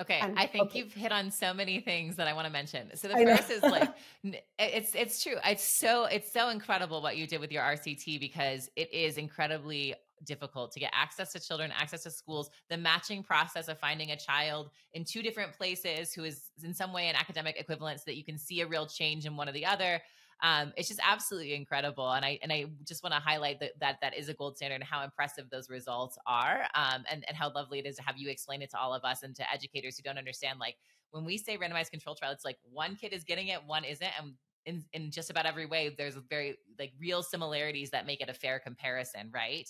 Okay, 0.00 0.20
and, 0.20 0.38
I 0.38 0.46
think 0.46 0.70
okay. 0.70 0.78
you've 0.78 0.92
hit 0.94 1.12
on 1.12 1.30
so 1.30 1.52
many 1.52 1.78
things 1.80 2.16
that 2.16 2.26
I 2.26 2.32
want 2.32 2.46
to 2.46 2.52
mention. 2.52 2.96
So 2.96 3.08
the 3.08 3.14
first 3.14 3.50
is 3.50 3.62
like 3.62 3.92
it's 4.58 4.94
it's 4.94 5.22
true. 5.22 5.36
It's 5.44 5.62
so 5.64 6.06
it's 6.06 6.32
so 6.32 6.48
incredible 6.48 7.02
what 7.02 7.18
you 7.18 7.26
did 7.26 7.40
with 7.40 7.52
your 7.52 7.62
RCT 7.62 8.18
because 8.18 8.70
it 8.74 8.92
is 8.92 9.18
incredibly 9.18 9.94
difficult 10.24 10.72
to 10.72 10.80
get 10.80 10.90
access 10.94 11.32
to 11.32 11.40
children, 11.40 11.72
access 11.76 12.04
to 12.04 12.10
schools, 12.10 12.48
the 12.70 12.76
matching 12.76 13.22
process 13.22 13.68
of 13.68 13.78
finding 13.78 14.12
a 14.12 14.16
child 14.16 14.70
in 14.94 15.04
two 15.04 15.22
different 15.22 15.52
places 15.52 16.14
who 16.14 16.24
is 16.24 16.50
in 16.62 16.72
some 16.72 16.92
way 16.92 17.08
an 17.08 17.16
academic 17.16 17.56
equivalent 17.58 17.98
so 17.98 18.04
that 18.06 18.16
you 18.16 18.24
can 18.24 18.38
see 18.38 18.60
a 18.62 18.66
real 18.66 18.86
change 18.86 19.26
in 19.26 19.36
one 19.36 19.48
or 19.48 19.52
the 19.52 19.66
other 19.66 20.00
um, 20.42 20.72
it's 20.76 20.88
just 20.88 21.00
absolutely 21.08 21.54
incredible. 21.54 22.10
And 22.10 22.24
I 22.24 22.38
and 22.42 22.52
I 22.52 22.66
just 22.86 23.02
want 23.02 23.14
to 23.14 23.20
highlight 23.20 23.60
that, 23.60 23.72
that 23.80 23.98
that 24.02 24.16
is 24.16 24.28
a 24.28 24.34
gold 24.34 24.56
standard 24.56 24.76
and 24.76 24.84
how 24.84 25.04
impressive 25.04 25.48
those 25.50 25.70
results 25.70 26.18
are, 26.26 26.62
um, 26.74 27.04
and 27.10 27.24
and 27.28 27.36
how 27.36 27.52
lovely 27.52 27.78
it 27.78 27.86
is 27.86 27.96
to 27.96 28.02
have 28.02 28.16
you 28.16 28.28
explain 28.28 28.60
it 28.62 28.70
to 28.70 28.78
all 28.78 28.92
of 28.92 29.04
us 29.04 29.22
and 29.22 29.34
to 29.36 29.52
educators 29.52 29.96
who 29.96 30.02
don't 30.02 30.18
understand. 30.18 30.58
Like 30.58 30.76
when 31.12 31.24
we 31.24 31.38
say 31.38 31.56
randomized 31.56 31.90
control 31.90 32.16
trial, 32.16 32.32
it's 32.32 32.44
like 32.44 32.58
one 32.70 32.96
kid 32.96 33.12
is 33.12 33.22
getting 33.22 33.48
it, 33.48 33.60
one 33.64 33.84
isn't, 33.84 34.10
and 34.18 34.32
in, 34.64 34.84
in 34.92 35.10
just 35.10 35.30
about 35.30 35.46
every 35.46 35.66
way, 35.66 35.94
there's 35.96 36.16
very 36.28 36.56
like 36.78 36.92
real 36.98 37.22
similarities 37.22 37.90
that 37.90 38.06
make 38.06 38.20
it 38.20 38.28
a 38.28 38.34
fair 38.34 38.58
comparison, 38.58 39.30
right? 39.32 39.68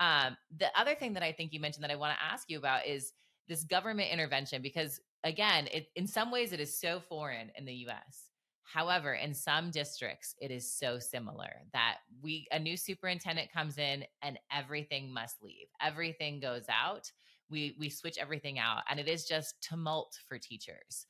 Um, 0.00 0.36
the 0.56 0.68
other 0.76 0.94
thing 0.94 1.12
that 1.14 1.22
I 1.22 1.32
think 1.32 1.52
you 1.52 1.60
mentioned 1.60 1.84
that 1.84 1.90
I 1.90 1.96
want 1.96 2.16
to 2.16 2.24
ask 2.24 2.48
you 2.48 2.58
about 2.58 2.86
is 2.86 3.12
this 3.48 3.64
government 3.64 4.10
intervention 4.12 4.62
because 4.62 5.00
again, 5.24 5.68
it 5.72 5.88
in 5.96 6.06
some 6.06 6.30
ways 6.30 6.52
it 6.52 6.60
is 6.60 6.78
so 6.78 7.00
foreign 7.00 7.50
in 7.56 7.64
the 7.64 7.74
U.S. 7.74 8.27
However, 8.72 9.14
in 9.14 9.32
some 9.32 9.70
districts, 9.70 10.34
it 10.40 10.50
is 10.50 10.70
so 10.70 10.98
similar 10.98 11.62
that 11.72 11.96
we 12.22 12.46
a 12.52 12.58
new 12.58 12.76
superintendent 12.76 13.50
comes 13.50 13.78
in 13.78 14.04
and 14.20 14.38
everything 14.52 15.12
must 15.12 15.42
leave. 15.42 15.68
Everything 15.80 16.38
goes 16.38 16.66
out. 16.68 17.10
We 17.48 17.76
we 17.78 17.88
switch 17.88 18.18
everything 18.18 18.58
out, 18.58 18.82
and 18.90 19.00
it 19.00 19.08
is 19.08 19.24
just 19.24 19.54
tumult 19.62 20.18
for 20.28 20.38
teachers. 20.38 21.06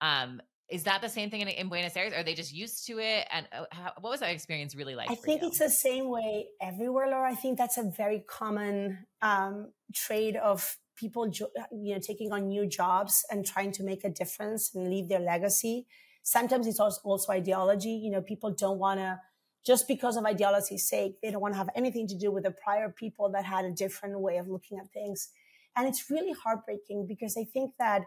Um, 0.00 0.40
is 0.70 0.84
that 0.84 1.02
the 1.02 1.08
same 1.08 1.28
thing 1.28 1.42
in, 1.42 1.48
in, 1.48 1.68
Buenos 1.68 1.94
Aires? 1.96 2.14
Are 2.14 2.22
they 2.22 2.32
just 2.32 2.52
used 2.52 2.86
to 2.86 2.98
it? 2.98 3.26
And 3.30 3.46
uh, 3.52 3.64
how, 3.70 3.92
what 4.00 4.10
was 4.10 4.20
that 4.20 4.30
experience 4.30 4.74
really 4.74 4.94
like? 4.94 5.10
I 5.10 5.14
think 5.14 5.42
you? 5.42 5.48
it's 5.48 5.58
the 5.58 5.68
same 5.68 6.08
way 6.08 6.46
everywhere, 6.62 7.08
Laura. 7.08 7.30
I 7.30 7.34
think 7.34 7.58
that's 7.58 7.76
a 7.76 7.92
very 7.94 8.24
common 8.26 9.06
um, 9.20 9.72
trade 9.94 10.36
of 10.36 10.78
people, 10.96 11.30
you 11.70 11.94
know, 11.94 12.00
taking 12.00 12.32
on 12.32 12.48
new 12.48 12.66
jobs 12.66 13.22
and 13.30 13.44
trying 13.44 13.72
to 13.72 13.82
make 13.82 14.02
a 14.02 14.08
difference 14.08 14.74
and 14.74 14.88
leave 14.88 15.10
their 15.10 15.20
legacy 15.20 15.86
Sometimes 16.22 16.66
it's 16.66 16.80
also 16.80 17.32
ideology. 17.32 17.90
You 17.90 18.10
know, 18.10 18.22
people 18.22 18.52
don't 18.52 18.78
want 18.78 19.00
to, 19.00 19.20
just 19.64 19.86
because 19.86 20.16
of 20.16 20.24
ideology's 20.24 20.88
sake, 20.88 21.20
they 21.22 21.30
don't 21.30 21.40
want 21.40 21.54
to 21.54 21.58
have 21.58 21.70
anything 21.74 22.06
to 22.08 22.18
do 22.18 22.30
with 22.30 22.44
the 22.44 22.50
prior 22.50 22.88
people 22.88 23.30
that 23.30 23.44
had 23.44 23.64
a 23.64 23.70
different 23.70 24.18
way 24.18 24.36
of 24.36 24.48
looking 24.48 24.78
at 24.78 24.90
things. 24.92 25.28
And 25.76 25.86
it's 25.88 26.10
really 26.10 26.32
heartbreaking 26.32 27.06
because 27.06 27.36
I 27.36 27.44
think 27.44 27.72
that 27.78 28.02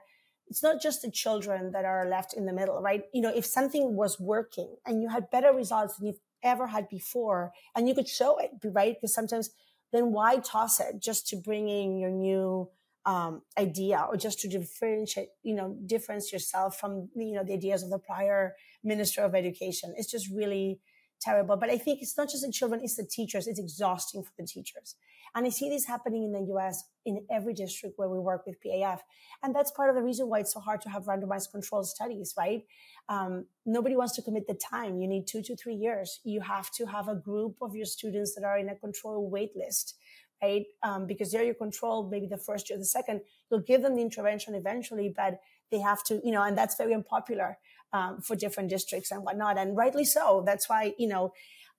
it's 0.48 0.62
not 0.62 0.81
just 0.81 1.01
the 1.01 1.10
children 1.10 1.72
that 1.72 1.86
are 1.86 2.07
left 2.07 2.34
in 2.34 2.45
the 2.45 2.53
middle, 2.53 2.81
right? 2.81 3.03
You 3.13 3.22
know, 3.22 3.34
if 3.36 3.45
something 3.45 3.95
was 3.95 4.19
working 4.19 4.75
and 4.86 5.01
you 5.01 5.10
had 5.10 5.31
better 5.31 5.51
results 5.51 5.98
than 5.98 6.07
you've 6.07 6.19
ever 6.43 6.67
had 6.67 6.88
before 6.89 7.51
and 7.75 7.88
you 7.88 7.95
could 7.95 8.08
show 8.08 8.38
it, 8.38 8.51
right? 8.63 8.95
Because 8.95 9.13
sometimes 9.13 9.49
then 9.91 10.12
why 10.12 10.38
toss 10.38 10.80
it 10.80 11.01
just 11.01 11.28
to 11.30 11.36
bring 11.36 11.69
in 11.69 11.97
your 11.97 12.12
new 12.12 12.69
um, 13.06 13.41
idea 13.58 14.06
or 14.10 14.18
just 14.18 14.39
to 14.39 14.48
differentiate, 14.48 15.30
you 15.44 15.54
know, 15.54 15.78
difference 15.86 16.34
yourself 16.34 16.80
from, 16.80 17.10
you 17.15 17.34
know, 17.34 17.44
the 17.44 17.54
ideas 17.54 17.84
of 17.84 17.89
the 17.89 18.00
prior 18.00 18.56
minister 18.84 19.22
of 19.22 19.36
education. 19.36 19.94
It's 19.98 20.10
just 20.10 20.30
really 20.32 20.80
terrible. 21.22 21.56
But 21.56 21.70
I 21.70 21.78
think 21.78 22.02
it's 22.02 22.18
not 22.18 22.30
just 22.30 22.46
the 22.46 22.52
children, 22.52 22.82
it's 22.84 22.96
the 22.96 23.06
teachers. 23.06 23.48
It's 23.48 23.60
exhausting 23.60 24.24
for 24.24 24.32
the 24.38 24.46
teachers. 24.46 24.96
And 25.34 25.46
I 25.46 25.50
see 25.50 25.70
this 25.70 25.86
happening 25.86 26.24
in 26.24 26.32
the 26.32 26.54
US 26.56 26.84
in 27.06 27.26
every 27.30 27.54
district 27.54 27.98
where 27.98 28.10
we 28.10 28.20
work 28.20 28.46
with 28.46 28.56
PAF. 28.65 29.00
And 29.44 29.54
that's 29.54 29.72
part 29.72 29.89
of 29.89 29.96
the 29.96 30.02
reason 30.02 30.28
why 30.30 30.39
it's 30.39 30.54
so 30.54 30.60
hard 30.60 30.82
to 30.82 30.89
have 30.89 31.04
randomized 31.04 31.52
controlled 31.52 31.88
studies, 31.88 32.34
right? 32.38 32.63
Um, 33.10 33.46
nobody 33.65 33.96
wants 33.96 34.15
to 34.15 34.22
commit 34.22 34.48
the 34.48 34.56
time. 34.56 35.00
You 35.00 35.08
need 35.08 35.28
two 35.28 35.41
to 35.44 35.56
three 35.56 35.76
years. 35.76 36.20
You 36.24 36.41
have 36.41 36.72
to 36.72 36.86
have 36.86 37.08
a 37.08 37.15
group 37.15 37.58
of 37.62 37.76
your 37.76 37.86
students 37.86 38.34
that 38.36 38.44
are 38.44 38.58
in 38.58 38.70
a 38.70 38.76
control 38.76 39.30
wait 39.30 39.56
list 39.56 39.96
right? 40.41 40.65
Um, 40.84 41.08
because 41.08 41.32
they're 41.32 41.43
your 41.43 41.54
control, 41.56 42.08
maybe 42.10 42.28
the 42.28 42.38
first 42.38 42.69
year, 42.69 42.78
the 42.78 42.86
second, 42.86 43.21
you'll 43.50 43.62
give 43.62 43.82
them 43.82 43.95
the 43.95 44.02
intervention 44.02 44.56
eventually, 44.56 45.13
but 45.15 45.39
they 45.71 45.80
have 45.80 46.04
to, 46.06 46.21
you 46.24 46.32
know, 46.32 46.43
and 46.43 46.58
that's 46.58 46.76
very 46.76 46.93
unpopular 46.93 47.58
um, 47.93 48.21
for 48.21 48.36
different 48.36 48.69
districts 48.69 49.12
and 49.12 49.24
whatnot, 49.24 49.58
and 49.58 49.76
rightly 49.76 50.06
so. 50.06 50.43
That's 50.45 50.69
why, 50.69 50.93
you 50.98 51.08
know, 51.08 51.34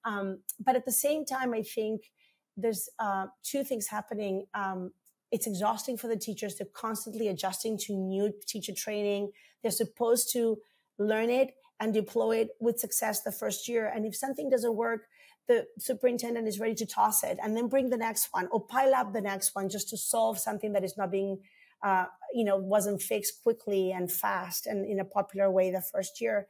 um, 0.04 0.38
but 0.64 0.76
at 0.76 0.84
the 0.84 0.92
same 0.92 1.24
time, 1.24 1.52
I 1.52 1.62
think 1.62 2.10
there's 2.56 2.88
uh, 2.98 3.26
two 3.42 3.64
things 3.64 3.88
happening. 3.88 4.46
Um, 4.54 4.92
it's 5.32 5.46
exhausting 5.46 5.98
for 5.98 6.08
the 6.08 6.16
teachers. 6.16 6.56
They're 6.56 6.68
constantly 6.72 7.28
adjusting 7.28 7.76
to 7.78 7.92
new 7.92 8.32
teacher 8.46 8.72
training. 8.72 9.32
They're 9.62 9.72
supposed 9.72 10.32
to 10.32 10.58
learn 10.98 11.28
it 11.28 11.54
and 11.80 11.92
deploy 11.92 12.38
it 12.38 12.50
with 12.60 12.78
success 12.78 13.22
the 13.22 13.32
first 13.32 13.68
year. 13.68 13.92
And 13.94 14.06
if 14.06 14.16
something 14.16 14.48
doesn't 14.48 14.74
work, 14.74 15.08
the 15.48 15.66
superintendent 15.78 16.48
is 16.48 16.58
ready 16.58 16.74
to 16.74 16.86
toss 16.86 17.22
it 17.22 17.38
and 17.42 17.56
then 17.56 17.68
bring 17.68 17.90
the 17.90 17.96
next 17.96 18.28
one 18.32 18.48
or 18.50 18.60
pile 18.60 18.94
up 18.94 19.12
the 19.12 19.20
next 19.20 19.54
one 19.54 19.68
just 19.68 19.88
to 19.88 19.96
solve 19.96 20.38
something 20.38 20.72
that 20.72 20.84
is 20.84 20.96
not 20.96 21.10
being 21.10 21.38
uh, 21.82 22.06
you 22.32 22.44
know 22.44 22.56
wasn't 22.56 23.00
fixed 23.00 23.42
quickly 23.42 23.92
and 23.92 24.10
fast 24.10 24.66
and 24.66 24.86
in 24.86 24.98
a 24.98 25.04
popular 25.04 25.50
way 25.50 25.70
the 25.70 25.82
first 25.82 26.20
year. 26.20 26.46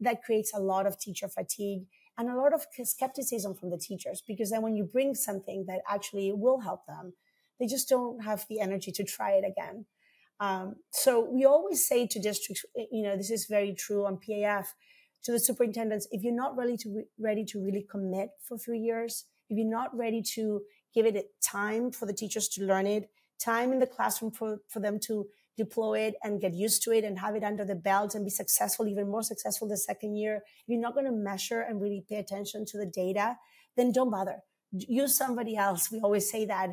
That 0.00 0.22
creates 0.22 0.52
a 0.52 0.60
lot 0.60 0.86
of 0.86 0.98
teacher 0.98 1.28
fatigue 1.28 1.86
and 2.18 2.28
a 2.28 2.36
lot 2.36 2.52
of 2.52 2.66
skepticism 2.82 3.54
from 3.54 3.70
the 3.70 3.78
teachers 3.78 4.22
because 4.26 4.50
then 4.50 4.62
when 4.62 4.74
you 4.74 4.84
bring 4.84 5.14
something 5.14 5.64
that 5.68 5.80
actually 5.88 6.32
will 6.32 6.60
help 6.60 6.86
them 6.86 7.14
they 7.58 7.66
just 7.66 7.88
don't 7.88 8.24
have 8.24 8.44
the 8.48 8.60
energy 8.60 8.90
to 8.92 9.04
try 9.04 9.32
it 9.32 9.44
again. 9.46 9.86
Um, 10.40 10.76
so 10.90 11.20
we 11.20 11.44
always 11.44 11.86
say 11.86 12.06
to 12.08 12.18
districts 12.18 12.64
you 12.90 13.02
know 13.02 13.16
this 13.16 13.30
is 13.30 13.46
very 13.46 13.72
true 13.72 14.04
on 14.04 14.18
paf 14.18 14.74
to 15.24 15.32
the 15.32 15.38
superintendents, 15.38 16.06
if 16.10 16.22
you're 16.22 16.34
not 16.34 16.56
ready 16.56 16.76
to 16.76 16.94
re- 16.94 17.06
ready 17.18 17.44
to 17.46 17.62
really 17.62 17.86
commit 17.90 18.30
for 18.46 18.58
three 18.58 18.78
years, 18.78 19.24
if 19.48 19.56
you're 19.56 19.68
not 19.68 19.94
ready 19.96 20.22
to 20.34 20.62
give 20.94 21.06
it 21.06 21.26
time 21.42 21.90
for 21.90 22.06
the 22.06 22.12
teachers 22.12 22.48
to 22.48 22.64
learn 22.64 22.86
it, 22.86 23.10
time 23.38 23.72
in 23.72 23.78
the 23.78 23.86
classroom 23.86 24.30
for, 24.30 24.58
for 24.68 24.80
them 24.80 24.98
to 25.00 25.26
deploy 25.56 26.00
it 26.00 26.14
and 26.22 26.40
get 26.40 26.52
used 26.52 26.82
to 26.82 26.92
it 26.92 27.04
and 27.04 27.18
have 27.18 27.34
it 27.34 27.44
under 27.44 27.64
the 27.64 27.74
belt 27.74 28.14
and 28.14 28.24
be 28.24 28.30
successful, 28.30 28.86
even 28.86 29.08
more 29.08 29.22
successful 29.22 29.68
the 29.68 29.76
second 29.76 30.16
year. 30.16 30.36
If 30.36 30.68
you're 30.68 30.80
not 30.80 30.94
going 30.94 31.06
to 31.06 31.12
measure 31.12 31.60
and 31.60 31.80
really 31.80 32.04
pay 32.08 32.16
attention 32.16 32.64
to 32.66 32.78
the 32.78 32.86
data, 32.86 33.36
then 33.76 33.92
don't 33.92 34.10
bother. 34.10 34.38
Use 34.72 35.16
somebody 35.16 35.56
else. 35.56 35.90
We 35.90 36.00
always 36.00 36.30
say 36.30 36.44
that. 36.46 36.70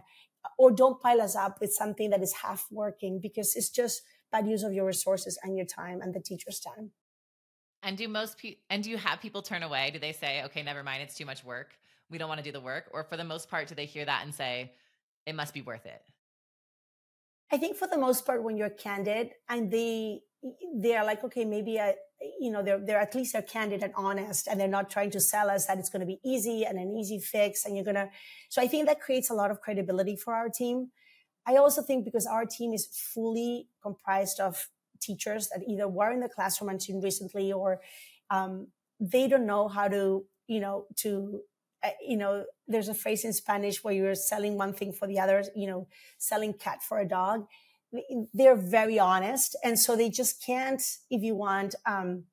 Or 0.58 0.72
don't 0.72 1.00
pile 1.00 1.22
us 1.22 1.36
up 1.36 1.62
with 1.62 1.72
something 1.72 2.10
that 2.10 2.24
is 2.24 2.34
half 2.34 2.66
working 2.72 3.20
because 3.22 3.56
it's 3.56 3.70
just 3.70 4.02
bad 4.32 4.48
use 4.48 4.64
of 4.64 4.74
your 4.74 4.88
resources 4.88 5.38
and 5.44 5.56
your 5.56 5.68
time 5.68 6.02
and 6.02 6.14
the 6.14 6.20
teacher's 6.20 6.60
time. 6.60 6.92
And 7.84 7.98
do 7.98 8.08
most 8.08 8.38
people 8.38 8.62
and 8.70 8.84
do 8.84 8.89
you 8.89 8.98
have 8.98 9.22
people 9.22 9.41
turn 9.41 9.63
away? 9.63 9.91
Do 9.91 10.00
they 10.00 10.13
say, 10.13 10.44
"Okay, 10.44 10.63
never 10.63 10.84
mind, 10.84 11.02
it's 11.04 11.15
too 11.15 11.26
much 11.26 11.44
work. 11.44 11.78
We 12.10 12.17
don't 12.17 12.30
want 12.30 12.39
to 12.39 12.44
do 12.44 12.52
the 12.52 12.60
work?" 12.60 12.89
Or 12.91 13.04
for 13.04 13.17
the 13.17 13.24
most 13.24 13.50
part, 13.50 13.67
do 13.67 13.76
they 13.76 13.86
hear 13.86 14.06
that 14.06 14.24
and 14.24 14.34
say, 14.34 14.74
"It 15.26 15.34
must 15.34 15.54
be 15.54 15.62
worth 15.62 15.86
it"? 15.86 16.04
I 17.52 17.58
think 17.58 17.76
for 17.76 17.88
the 17.88 17.98
most 17.98 18.26
part, 18.26 18.44
when 18.44 18.56
you're 18.56 18.70
candid 18.70 19.32
and 19.50 19.72
they 19.72 20.22
they're 20.76 21.04
like, 21.04 21.24
okay, 21.24 21.46
maybe 21.46 21.80
I, 21.80 21.96
you 22.39 22.52
know, 22.52 22.63
they're 22.63 22.80
they're 22.80 23.00
at 23.00 23.13
least 23.13 23.34
they're 23.34 23.41
candid 23.41 23.84
and 23.84 23.94
honest, 23.96 24.48
and 24.48 24.60
they're 24.60 24.67
not 24.67 24.89
trying 24.89 25.12
to 25.12 25.20
sell 25.20 25.50
us 25.50 25.67
that 25.67 25.78
it's 25.78 25.89
going 25.89 26.00
to 26.00 26.06
be 26.06 26.20
easy 26.24 26.63
and 26.63 26.80
an 26.80 26.91
easy 26.91 27.20
fix, 27.20 27.65
and 27.65 27.76
you're 27.76 27.86
gonna. 27.86 28.10
So 28.50 28.62
I 28.62 28.67
think 28.67 28.88
that 28.88 29.02
creates 29.02 29.30
a 29.30 29.34
lot 29.34 29.52
of 29.52 29.62
credibility 29.62 30.15
for 30.15 30.34
our 30.34 30.50
team. 30.50 30.91
I 31.46 31.58
also 31.58 31.82
think 31.82 32.06
because 32.06 32.26
our 32.26 32.46
team 32.46 32.74
is 32.74 32.88
fully 32.88 33.67
comprised 33.82 34.39
of 34.39 34.70
teachers 35.02 35.50
that 35.50 35.64
either 35.68 35.88
were 35.88 36.12
in 36.12 36.20
the 36.20 36.30
classroom 36.30 36.70
until 36.70 37.02
recently 37.02 37.52
or 37.52 37.82
um, 38.30 38.68
they 39.00 39.28
don't 39.28 39.46
know 39.46 39.68
how 39.68 39.88
to, 39.88 40.26
you 40.48 40.60
know, 40.60 40.86
to, 40.98 41.42
uh, 41.84 41.90
you 42.08 42.16
know, 42.16 42.46
there's 42.68 42.88
a 42.88 42.94
phrase 42.94 43.26
in 43.26 43.34
Spanish 43.34 43.84
where 43.84 43.94
you're 43.94 44.16
selling 44.16 44.58
one 44.58 44.74
thing 44.74 44.94
for 44.94 45.08
the 45.08 45.20
other, 45.20 45.44
you 45.56 45.68
know, 45.68 45.88
selling 46.18 46.54
cat 46.54 46.84
for 46.84 47.00
a 47.00 47.08
dog. 47.08 47.48
They're 48.34 48.56
very 48.56 49.00
honest. 49.00 49.56
And 49.64 49.78
so 49.78 49.96
they 49.96 50.10
just 50.10 50.44
can't, 50.46 50.82
if 51.10 51.24
you 51.24 51.36
want, 51.36 51.76
um, 51.86 52.24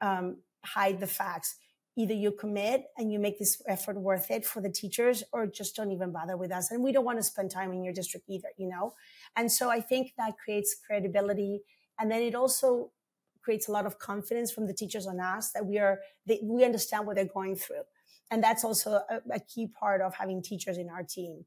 um, 0.00 0.38
hide 0.64 0.98
the 0.98 1.06
facts. 1.06 1.56
Either 1.96 2.14
you 2.14 2.30
commit 2.30 2.84
and 2.96 3.12
you 3.12 3.18
make 3.18 3.38
this 3.38 3.60
effort 3.66 3.96
worth 3.96 4.30
it 4.30 4.46
for 4.46 4.60
the 4.60 4.70
teachers 4.70 5.24
or 5.32 5.46
just 5.46 5.76
don't 5.76 5.90
even 5.90 6.12
bother 6.12 6.36
with 6.36 6.52
us. 6.52 6.70
And 6.70 6.82
we 6.82 6.92
don't 6.92 7.04
want 7.04 7.18
to 7.18 7.24
spend 7.24 7.50
time 7.50 7.72
in 7.72 7.82
your 7.82 7.92
district 7.92 8.26
either, 8.28 8.48
you 8.56 8.68
know? 8.68 8.94
And 9.36 9.50
so 9.50 9.68
I 9.68 9.80
think 9.80 10.12
that 10.16 10.38
creates 10.38 10.76
credibility 10.86 11.62
And 11.98 12.10
then 12.10 12.22
it 12.22 12.34
also 12.34 12.90
creates 13.42 13.68
a 13.68 13.72
lot 13.72 13.86
of 13.86 13.98
confidence 13.98 14.50
from 14.50 14.66
the 14.66 14.74
teachers 14.74 15.06
on 15.06 15.20
us 15.20 15.52
that 15.52 15.64
we 15.64 15.78
are, 15.78 16.00
they, 16.26 16.40
we 16.42 16.64
understand 16.64 17.06
what 17.06 17.16
they're 17.16 17.24
going 17.24 17.56
through. 17.56 17.82
And 18.30 18.42
that's 18.42 18.64
also 18.64 19.00
a, 19.08 19.20
a 19.32 19.40
key 19.40 19.68
part 19.68 20.00
of 20.00 20.14
having 20.14 20.42
teachers 20.42 20.76
in 20.76 20.90
our 20.90 21.02
team. 21.02 21.44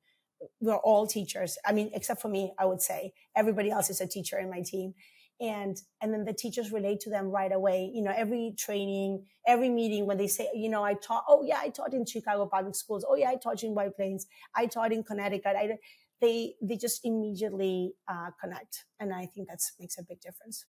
We're 0.59 0.75
all 0.75 1.05
teachers. 1.05 1.57
I 1.65 1.71
mean, 1.71 1.91
except 1.93 2.21
for 2.21 2.27
me, 2.27 2.53
I 2.57 2.65
would 2.65 2.81
say 2.81 3.13
everybody 3.35 3.69
else 3.69 3.89
is 3.91 4.01
a 4.01 4.07
teacher 4.07 4.39
in 4.39 4.49
my 4.49 4.61
team 4.61 4.95
and 5.41 5.81
and 6.01 6.13
then 6.13 6.23
the 6.23 6.33
teachers 6.33 6.71
relate 6.71 6.99
to 6.99 7.09
them 7.09 7.29
right 7.29 7.51
away 7.51 7.91
you 7.93 8.03
know 8.03 8.13
every 8.15 8.53
training 8.57 9.25
every 9.47 9.69
meeting 9.69 10.05
when 10.05 10.17
they 10.17 10.27
say 10.27 10.47
you 10.53 10.69
know 10.69 10.83
i 10.83 10.93
taught 10.93 11.23
oh 11.27 11.43
yeah 11.43 11.57
i 11.59 11.67
taught 11.67 11.93
in 11.93 12.05
chicago 12.05 12.45
public 12.45 12.75
schools 12.75 13.03
oh 13.09 13.15
yeah 13.15 13.29
i 13.29 13.35
taught 13.35 13.63
in 13.63 13.73
white 13.73 13.95
plains 13.95 14.27
i 14.55 14.67
taught 14.67 14.91
in 14.93 15.03
connecticut 15.03 15.55
I, 15.57 15.77
they 16.21 16.55
they 16.61 16.77
just 16.77 17.03
immediately 17.05 17.93
uh, 18.07 18.31
connect 18.39 18.85
and 18.99 19.13
i 19.13 19.25
think 19.25 19.47
that 19.47 19.59
makes 19.79 19.97
a 19.97 20.03
big 20.03 20.19
difference 20.21 20.65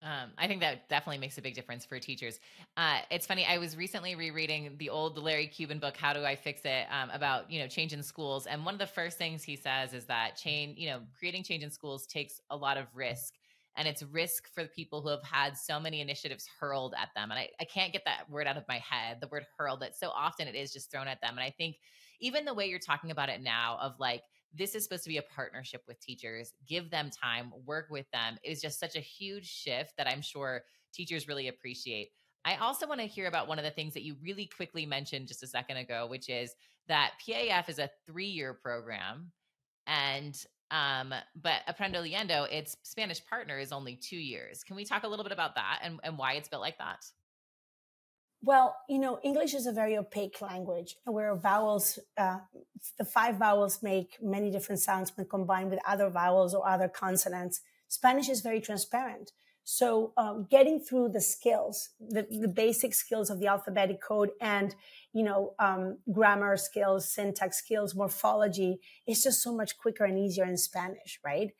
um, 0.00 0.30
I 0.38 0.46
think 0.46 0.60
that 0.60 0.88
definitely 0.88 1.18
makes 1.18 1.38
a 1.38 1.42
big 1.42 1.54
difference 1.54 1.84
for 1.84 1.98
teachers. 1.98 2.38
Uh, 2.76 3.00
it's 3.10 3.26
funny. 3.26 3.44
I 3.44 3.58
was 3.58 3.76
recently 3.76 4.14
rereading 4.14 4.76
the 4.78 4.90
old 4.90 5.18
Larry 5.18 5.48
Cuban 5.48 5.80
book, 5.80 5.96
"How 5.96 6.12
Do 6.12 6.24
I 6.24 6.36
Fix 6.36 6.60
It?" 6.64 6.86
Um, 6.88 7.10
about 7.10 7.50
you 7.50 7.58
know 7.58 7.66
change 7.66 7.92
in 7.92 8.04
schools, 8.04 8.46
and 8.46 8.64
one 8.64 8.74
of 8.74 8.78
the 8.78 8.86
first 8.86 9.18
things 9.18 9.42
he 9.42 9.56
says 9.56 9.92
is 9.94 10.06
that 10.06 10.36
change, 10.36 10.78
you 10.78 10.88
know, 10.88 11.02
creating 11.18 11.42
change 11.42 11.64
in 11.64 11.70
schools 11.72 12.06
takes 12.06 12.40
a 12.48 12.56
lot 12.56 12.76
of 12.76 12.86
risk, 12.94 13.34
and 13.74 13.88
it's 13.88 14.04
risk 14.04 14.48
for 14.54 14.62
the 14.62 14.68
people 14.68 15.02
who 15.02 15.08
have 15.08 15.22
had 15.24 15.56
so 15.56 15.80
many 15.80 16.00
initiatives 16.00 16.46
hurled 16.60 16.94
at 16.96 17.08
them. 17.16 17.32
And 17.32 17.40
I, 17.40 17.50
I 17.60 17.64
can't 17.64 17.92
get 17.92 18.04
that 18.04 18.30
word 18.30 18.46
out 18.46 18.56
of 18.56 18.68
my 18.68 18.78
head, 18.78 19.20
the 19.20 19.28
word 19.28 19.46
hurled, 19.56 19.80
that 19.80 19.96
so 19.96 20.10
often 20.10 20.46
it 20.46 20.54
is 20.54 20.72
just 20.72 20.92
thrown 20.92 21.08
at 21.08 21.20
them. 21.20 21.30
And 21.30 21.40
I 21.40 21.50
think 21.50 21.78
even 22.20 22.44
the 22.44 22.54
way 22.54 22.66
you're 22.66 22.78
talking 22.78 23.10
about 23.10 23.30
it 23.30 23.40
now, 23.40 23.78
of 23.80 23.98
like, 23.98 24.22
this 24.54 24.74
is 24.74 24.84
supposed 24.84 25.04
to 25.04 25.08
be 25.08 25.18
a 25.18 25.22
partnership 25.22 25.82
with 25.86 26.00
teachers, 26.00 26.52
give 26.66 26.90
them 26.90 27.10
time, 27.10 27.52
work 27.66 27.86
with 27.90 28.10
them, 28.12 28.38
is 28.42 28.60
just 28.60 28.80
such 28.80 28.96
a 28.96 29.00
huge 29.00 29.46
shift 29.46 29.94
that 29.96 30.08
I'm 30.08 30.22
sure 30.22 30.62
teachers 30.92 31.28
really 31.28 31.48
appreciate. 31.48 32.10
I 32.44 32.56
also 32.56 32.86
want 32.86 33.00
to 33.00 33.06
hear 33.06 33.26
about 33.26 33.48
one 33.48 33.58
of 33.58 33.64
the 33.64 33.70
things 33.70 33.94
that 33.94 34.04
you 34.04 34.16
really 34.22 34.46
quickly 34.46 34.86
mentioned 34.86 35.28
just 35.28 35.42
a 35.42 35.46
second 35.46 35.76
ago, 35.76 36.06
which 36.08 36.28
is 36.28 36.54
that 36.86 37.12
PAF 37.26 37.68
is 37.68 37.78
a 37.78 37.90
three 38.06 38.28
year 38.28 38.54
program. 38.54 39.32
And 39.86 40.34
um, 40.70 41.14
but 41.34 41.62
Aprendo 41.68 41.96
Leyendo, 41.96 42.50
its 42.52 42.76
Spanish 42.82 43.24
partner 43.24 43.58
is 43.58 43.72
only 43.72 43.96
two 43.96 44.18
years. 44.18 44.62
Can 44.62 44.76
we 44.76 44.84
talk 44.84 45.04
a 45.04 45.08
little 45.08 45.24
bit 45.24 45.32
about 45.32 45.54
that 45.54 45.80
and, 45.82 45.98
and 46.04 46.18
why 46.18 46.34
it's 46.34 46.48
built 46.48 46.62
like 46.62 46.78
that? 46.78 47.04
Well, 48.40 48.76
you 48.88 48.98
know, 48.98 49.18
English 49.24 49.52
is 49.54 49.66
a 49.66 49.72
very 49.72 49.96
opaque 49.96 50.40
language 50.40 50.96
where 51.04 51.34
vowels, 51.34 51.98
uh, 52.16 52.38
the 52.96 53.04
five 53.04 53.36
vowels 53.36 53.82
make 53.82 54.16
many 54.22 54.50
different 54.50 54.80
sounds 54.80 55.12
when 55.16 55.26
combined 55.26 55.70
with 55.70 55.80
other 55.86 56.08
vowels 56.08 56.54
or 56.54 56.68
other 56.68 56.88
consonants. 56.88 57.60
Spanish 57.88 58.28
is 58.28 58.40
very 58.40 58.60
transparent. 58.60 59.32
So 59.64 60.14
um, 60.16 60.46
getting 60.48 60.80
through 60.80 61.10
the 61.10 61.20
skills, 61.20 61.90
the, 62.00 62.26
the 62.30 62.48
basic 62.48 62.94
skills 62.94 63.28
of 63.28 63.38
the 63.38 63.48
alphabetic 63.48 64.00
code 64.00 64.30
and, 64.40 64.74
you 65.12 65.22
know, 65.22 65.54
um, 65.58 65.98
grammar 66.10 66.56
skills, 66.56 67.12
syntax 67.12 67.58
skills, 67.58 67.94
morphology 67.94 68.80
is 69.06 69.22
just 69.22 69.42
so 69.42 69.54
much 69.54 69.76
quicker 69.76 70.04
and 70.04 70.18
easier 70.18 70.44
in 70.44 70.56
Spanish, 70.56 71.20
right? 71.22 71.50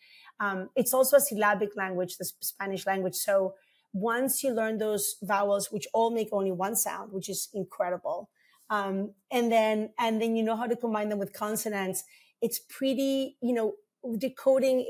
Um, 0.40 0.70
it's 0.74 0.94
also 0.94 1.18
a 1.18 1.20
syllabic 1.20 1.76
language, 1.76 2.16
the 2.16 2.24
Spanish 2.24 2.86
language. 2.86 3.16
So 3.16 3.54
once 3.92 4.42
you 4.42 4.52
learn 4.52 4.78
those 4.78 5.16
vowels, 5.22 5.70
which 5.72 5.86
all 5.94 6.10
make 6.10 6.28
only 6.32 6.52
one 6.52 6.76
sound, 6.76 7.12
which 7.12 7.28
is 7.28 7.48
incredible, 7.54 8.30
um, 8.70 9.14
and 9.30 9.50
then 9.50 9.90
and 9.98 10.20
then 10.20 10.36
you 10.36 10.42
know 10.42 10.56
how 10.56 10.66
to 10.66 10.76
combine 10.76 11.08
them 11.08 11.18
with 11.18 11.32
consonants, 11.32 12.04
it's 12.40 12.58
pretty, 12.58 13.36
you 13.40 13.52
know, 13.54 13.74
decoding 14.18 14.84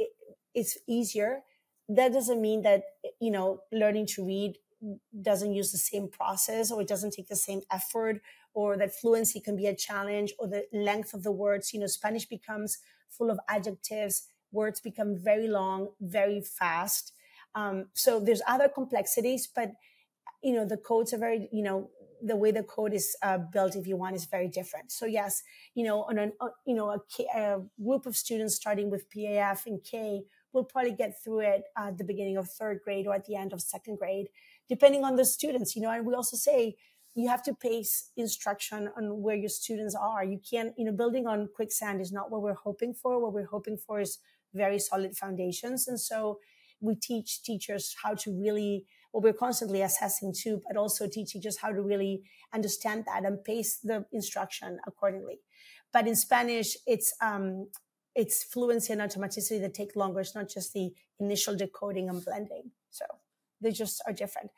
is 0.55 0.79
easier. 0.89 1.43
That 1.89 2.13
doesn't 2.13 2.41
mean 2.43 2.63
that 2.63 2.83
you 3.21 3.31
know 3.31 3.61
learning 3.73 4.07
to 4.15 4.27
read 4.27 4.59
doesn't 5.23 5.55
use 5.55 5.73
the 5.73 5.79
same 5.79 6.09
process 6.09 6.71
or 6.71 6.81
it 6.83 6.89
doesn't 6.89 7.13
take 7.13 7.29
the 7.29 7.37
same 7.37 7.63
effort 7.71 8.21
or 8.55 8.77
that 8.77 8.95
fluency 8.95 9.41
can 9.41 9.57
be 9.57 9.67
a 9.67 9.75
challenge 9.75 10.33
or 10.39 10.47
the 10.47 10.65
length 10.73 11.15
of 11.15 11.23
the 11.23 11.33
words. 11.33 11.73
You 11.73 11.81
know 11.81 11.87
spanish 11.87 12.27
becomes 12.27 12.79
full 13.09 13.31
of 13.31 13.41
adjectives. 13.49 14.29
Words 14.53 14.81
become 14.81 15.17
very 15.17 15.49
long 15.49 15.89
very 16.01 16.41
fast 16.41 17.13
um, 17.55 17.87
so 17.95 18.21
there's 18.21 18.43
other 18.47 18.69
complexities 18.69 19.49
but 19.55 19.73
you 20.43 20.53
know 20.55 20.65
the 20.65 20.77
codes 20.77 21.13
are 21.13 21.19
very 21.19 21.49
you 21.53 21.63
know 21.63 21.91
the 22.21 22.35
way 22.37 22.51
the 22.51 22.65
code 22.65 22.93
is 22.93 23.17
uh, 23.23 23.39
built 23.39 23.77
if 23.77 23.87
you 23.87 23.97
want 23.97 24.17
is 24.17 24.27
very 24.27 24.49
different 24.49 24.91
so 24.91 25.07
yes 25.07 25.43
you 25.75 25.85
know 25.85 26.03
on 26.05 26.19
an 26.19 26.33
uh, 26.41 26.49
you 26.67 26.75
know 26.75 26.91
a, 26.91 27.39
a 27.39 27.61
group 27.83 28.07
of 28.07 28.17
students 28.17 28.55
starting 28.57 28.91
with 28.91 29.09
paf 29.11 29.67
and 29.67 29.83
k 29.85 30.25
will 30.53 30.65
probably 30.65 30.93
get 30.93 31.23
through 31.23 31.41
it 31.41 31.65
at 31.77 31.99
the 31.99 32.05
beginning 32.05 32.37
of 32.37 32.49
third 32.49 32.81
grade 32.85 33.07
or 33.07 33.15
at 33.15 33.27
the 33.27 33.37
end 33.37 33.53
of 33.53 33.61
second 33.61 33.99
grade, 33.99 34.29
depending 34.69 35.05
on 35.05 35.17
the 35.17 35.25
students, 35.25 35.77
you 35.77 35.83
know, 35.83 35.91
and 35.91 36.07
we 36.07 36.15
also 36.15 36.37
say 36.37 36.77
you 37.15 37.29
have 37.29 37.43
to 37.43 37.55
pace 37.55 38.11
instruction 38.17 38.91
on 38.97 39.23
where 39.23 39.35
your 39.35 39.49
students 39.49 39.95
are. 39.95 40.25
You 40.25 40.39
can't, 40.39 40.73
you 40.77 40.85
know, 40.85 40.93
building 40.93 41.27
on 41.27 41.49
quicksand 41.55 42.01
is 42.01 42.13
not 42.13 42.31
what 42.31 42.43
we're 42.43 42.55
hoping 42.55 42.95
for. 42.95 43.21
What 43.21 43.33
we're 43.33 43.47
hoping 43.47 43.77
for 43.77 44.01
is 44.01 44.19
very 44.55 44.79
solid 44.79 45.17
foundations. 45.17 45.89
And 45.89 45.99
so 45.99 46.39
we 46.81 46.95
teach 46.95 47.43
teachers 47.43 47.95
how 48.03 48.15
to 48.15 48.33
really, 48.33 48.87
well, 49.13 49.23
we're 49.23 49.33
constantly 49.33 49.83
assessing 49.83 50.35
too, 50.37 50.61
but 50.67 50.77
also 50.77 51.09
teach 51.09 51.33
teachers 51.33 51.59
how 51.59 51.71
to 51.73 51.81
really 51.83 52.23
understand 52.55 53.05
that 53.07 53.25
and 53.25 53.43
pace 53.45 53.79
the 53.83 54.05
instruction 54.13 54.79
accordingly. 54.87 55.41
But 55.93 56.07
in 56.07 56.17
Spanish, 56.17 56.77
it's 56.87 57.15
um, 57.23 57.69
it's 58.15 58.43
fluency 58.43 58.93
and 58.93 59.01
automaticity 59.03 59.61
that 59.61 59.75
take 59.75 59.95
longer. 59.95 60.21
It's 60.21 60.35
not 60.35 60.49
just 60.49 60.73
the 60.73 60.93
initial 61.21 61.57
decoding 61.57 62.09
and 62.09 62.25
blending. 62.25 62.73
So 62.91 63.05
they 63.61 63.71
just 63.71 64.03
are 64.07 64.13
different. 64.13 64.51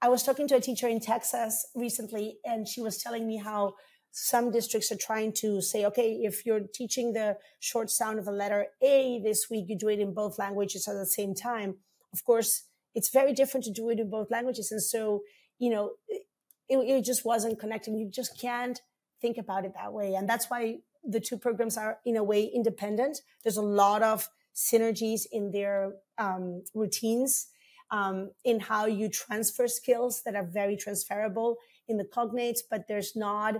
I 0.00 0.08
was 0.08 0.24
talking 0.24 0.48
to 0.48 0.56
a 0.56 0.60
teacher 0.60 0.88
in 0.88 0.98
Texas 0.98 1.64
recently, 1.74 2.38
and 2.44 2.66
she 2.66 2.80
was 2.80 2.98
telling 2.98 3.26
me 3.26 3.36
how 3.36 3.74
some 4.12 4.50
districts 4.50 4.92
are 4.92 4.96
trying 4.96 5.32
to 5.32 5.62
say, 5.62 5.86
okay, 5.86 6.20
if 6.22 6.44
you're 6.44 6.60
teaching 6.72 7.14
the 7.14 7.38
short 7.60 7.90
sound 7.90 8.18
of 8.18 8.26
the 8.26 8.32
letter 8.32 8.66
A 8.82 9.20
this 9.24 9.48
week, 9.50 9.66
you 9.68 9.76
do 9.76 9.88
it 9.88 10.00
in 10.00 10.12
both 10.12 10.38
languages 10.38 10.86
at 10.86 10.94
the 10.94 11.06
same 11.06 11.34
time. 11.34 11.76
Of 12.12 12.22
course, 12.22 12.64
it's 12.94 13.08
very 13.08 13.32
different 13.32 13.64
to 13.64 13.72
do 13.72 13.88
it 13.88 13.98
in 13.98 14.10
both 14.10 14.30
languages. 14.30 14.70
And 14.70 14.82
so, 14.82 15.22
you 15.58 15.70
know, 15.70 15.92
it, 16.08 16.26
it 16.68 17.04
just 17.04 17.24
wasn't 17.24 17.58
connecting. 17.58 17.96
You 17.96 18.10
just 18.10 18.38
can't 18.38 18.78
think 19.22 19.38
about 19.38 19.64
it 19.64 19.72
that 19.74 19.94
way. 19.94 20.14
And 20.14 20.28
that's 20.28 20.50
why 20.50 20.80
the 21.02 21.20
two 21.20 21.38
programs 21.38 21.78
are 21.78 21.98
in 22.04 22.16
a 22.16 22.22
way 22.22 22.44
independent. 22.44 23.22
There's 23.42 23.56
a 23.56 23.62
lot 23.62 24.02
of 24.02 24.28
synergies 24.54 25.22
in 25.32 25.52
their 25.52 25.94
um, 26.18 26.64
routines, 26.74 27.48
um, 27.90 28.30
in 28.44 28.60
how 28.60 28.84
you 28.86 29.08
transfer 29.08 29.66
skills 29.68 30.22
that 30.24 30.34
are 30.34 30.44
very 30.46 30.76
transferable 30.76 31.56
in 31.88 31.96
the 31.96 32.04
cognates, 32.04 32.60
but 32.70 32.88
there's 32.88 33.16
not 33.16 33.56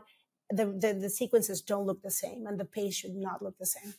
the, 0.52 0.66
the, 0.66 0.94
the 0.94 1.10
sequences 1.10 1.60
don't 1.60 1.86
look 1.86 2.02
the 2.02 2.10
same, 2.10 2.46
and 2.46 2.58
the 2.58 2.64
pace 2.64 2.94
should 2.94 3.14
not 3.14 3.42
look 3.42 3.58
the 3.58 3.66
same. 3.66 3.94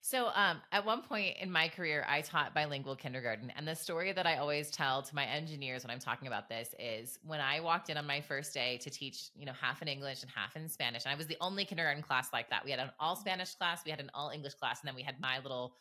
So, 0.00 0.28
um, 0.34 0.60
at 0.70 0.84
one 0.84 1.00
point 1.00 1.38
in 1.40 1.50
my 1.50 1.66
career, 1.66 2.04
I 2.06 2.20
taught 2.20 2.54
bilingual 2.54 2.94
kindergarten. 2.94 3.50
And 3.56 3.66
the 3.66 3.74
story 3.74 4.12
that 4.12 4.26
I 4.26 4.36
always 4.36 4.70
tell 4.70 5.00
to 5.00 5.14
my 5.14 5.24
engineers 5.24 5.82
when 5.82 5.90
I'm 5.90 5.98
talking 5.98 6.28
about 6.28 6.46
this 6.46 6.74
is 6.78 7.18
when 7.24 7.40
I 7.40 7.60
walked 7.60 7.88
in 7.88 7.96
on 7.96 8.06
my 8.06 8.20
first 8.20 8.52
day 8.52 8.78
to 8.82 8.90
teach, 8.90 9.30
you 9.34 9.46
know, 9.46 9.54
half 9.58 9.80
in 9.80 9.88
English 9.88 10.22
and 10.22 10.30
half 10.30 10.56
in 10.56 10.68
Spanish. 10.68 11.06
And 11.06 11.14
I 11.14 11.16
was 11.16 11.26
the 11.26 11.38
only 11.40 11.64
kindergarten 11.64 12.02
class 12.02 12.28
like 12.34 12.50
that. 12.50 12.66
We 12.66 12.70
had 12.70 12.80
an 12.80 12.90
all 13.00 13.16
Spanish 13.16 13.54
class, 13.54 13.80
we 13.82 13.90
had 13.90 14.00
an 14.00 14.10
all 14.12 14.28
English 14.28 14.54
class, 14.54 14.80
and 14.82 14.88
then 14.88 14.94
we 14.94 15.02
had 15.02 15.18
my 15.20 15.38
little 15.38 15.74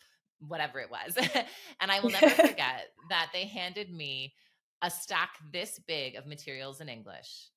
whatever 0.47 0.79
it 0.79 0.89
was. 0.89 1.17
and 1.81 1.91
I 1.91 1.99
will 1.99 2.11
never 2.11 2.29
forget 2.47 2.91
that 3.09 3.29
they 3.33 3.43
handed 3.43 3.91
me 3.91 4.35
a 4.81 4.89
stack 4.89 5.31
this 5.51 5.81
big 5.85 6.15
of 6.15 6.27
materials 6.27 6.79
in 6.79 6.87
English 6.87 7.49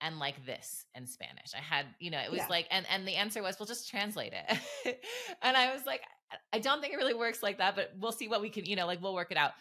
and 0.00 0.18
like 0.18 0.44
this 0.46 0.84
in 0.94 1.06
Spanish. 1.06 1.52
I 1.56 1.60
had, 1.60 1.86
you 1.98 2.10
know, 2.10 2.18
it 2.18 2.30
was 2.30 2.40
yeah. 2.40 2.46
like, 2.48 2.66
and 2.70 2.86
and 2.92 3.06
the 3.06 3.16
answer 3.16 3.42
was, 3.42 3.58
"We'll 3.58 3.66
just 3.66 3.88
translate 3.88 4.32
it." 4.32 5.00
and 5.42 5.56
I 5.56 5.72
was 5.72 5.84
like, 5.86 6.02
I 6.52 6.58
don't 6.58 6.80
think 6.80 6.92
it 6.92 6.96
really 6.96 7.14
works 7.14 7.42
like 7.42 7.58
that, 7.58 7.76
but 7.76 7.92
we'll 7.98 8.12
see 8.12 8.28
what 8.28 8.40
we 8.40 8.50
can, 8.50 8.64
you 8.64 8.76
know, 8.76 8.86
like 8.86 9.02
we'll 9.02 9.14
work 9.14 9.30
it 9.30 9.36
out. 9.36 9.52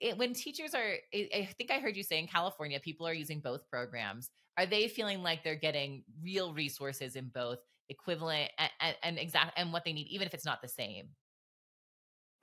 It, 0.00 0.18
when 0.18 0.34
teachers 0.34 0.74
are, 0.74 0.94
I 1.14 1.48
think 1.56 1.70
I 1.70 1.78
heard 1.78 1.96
you 1.96 2.02
say 2.02 2.18
in 2.18 2.26
California, 2.26 2.80
people 2.80 3.06
are 3.06 3.14
using 3.14 3.40
both 3.40 3.68
programs. 3.68 4.30
Are 4.58 4.66
they 4.66 4.88
feeling 4.88 5.22
like 5.22 5.44
they're 5.44 5.54
getting 5.54 6.04
real 6.22 6.52
resources 6.52 7.16
in 7.16 7.30
both, 7.32 7.58
equivalent 7.88 8.50
and, 8.58 8.70
and, 8.80 8.96
and 9.02 9.18
exact, 9.18 9.52
and 9.56 9.72
what 9.72 9.84
they 9.84 9.92
need, 9.92 10.08
even 10.08 10.26
if 10.26 10.34
it's 10.34 10.44
not 10.44 10.60
the 10.60 10.68
same? 10.68 11.08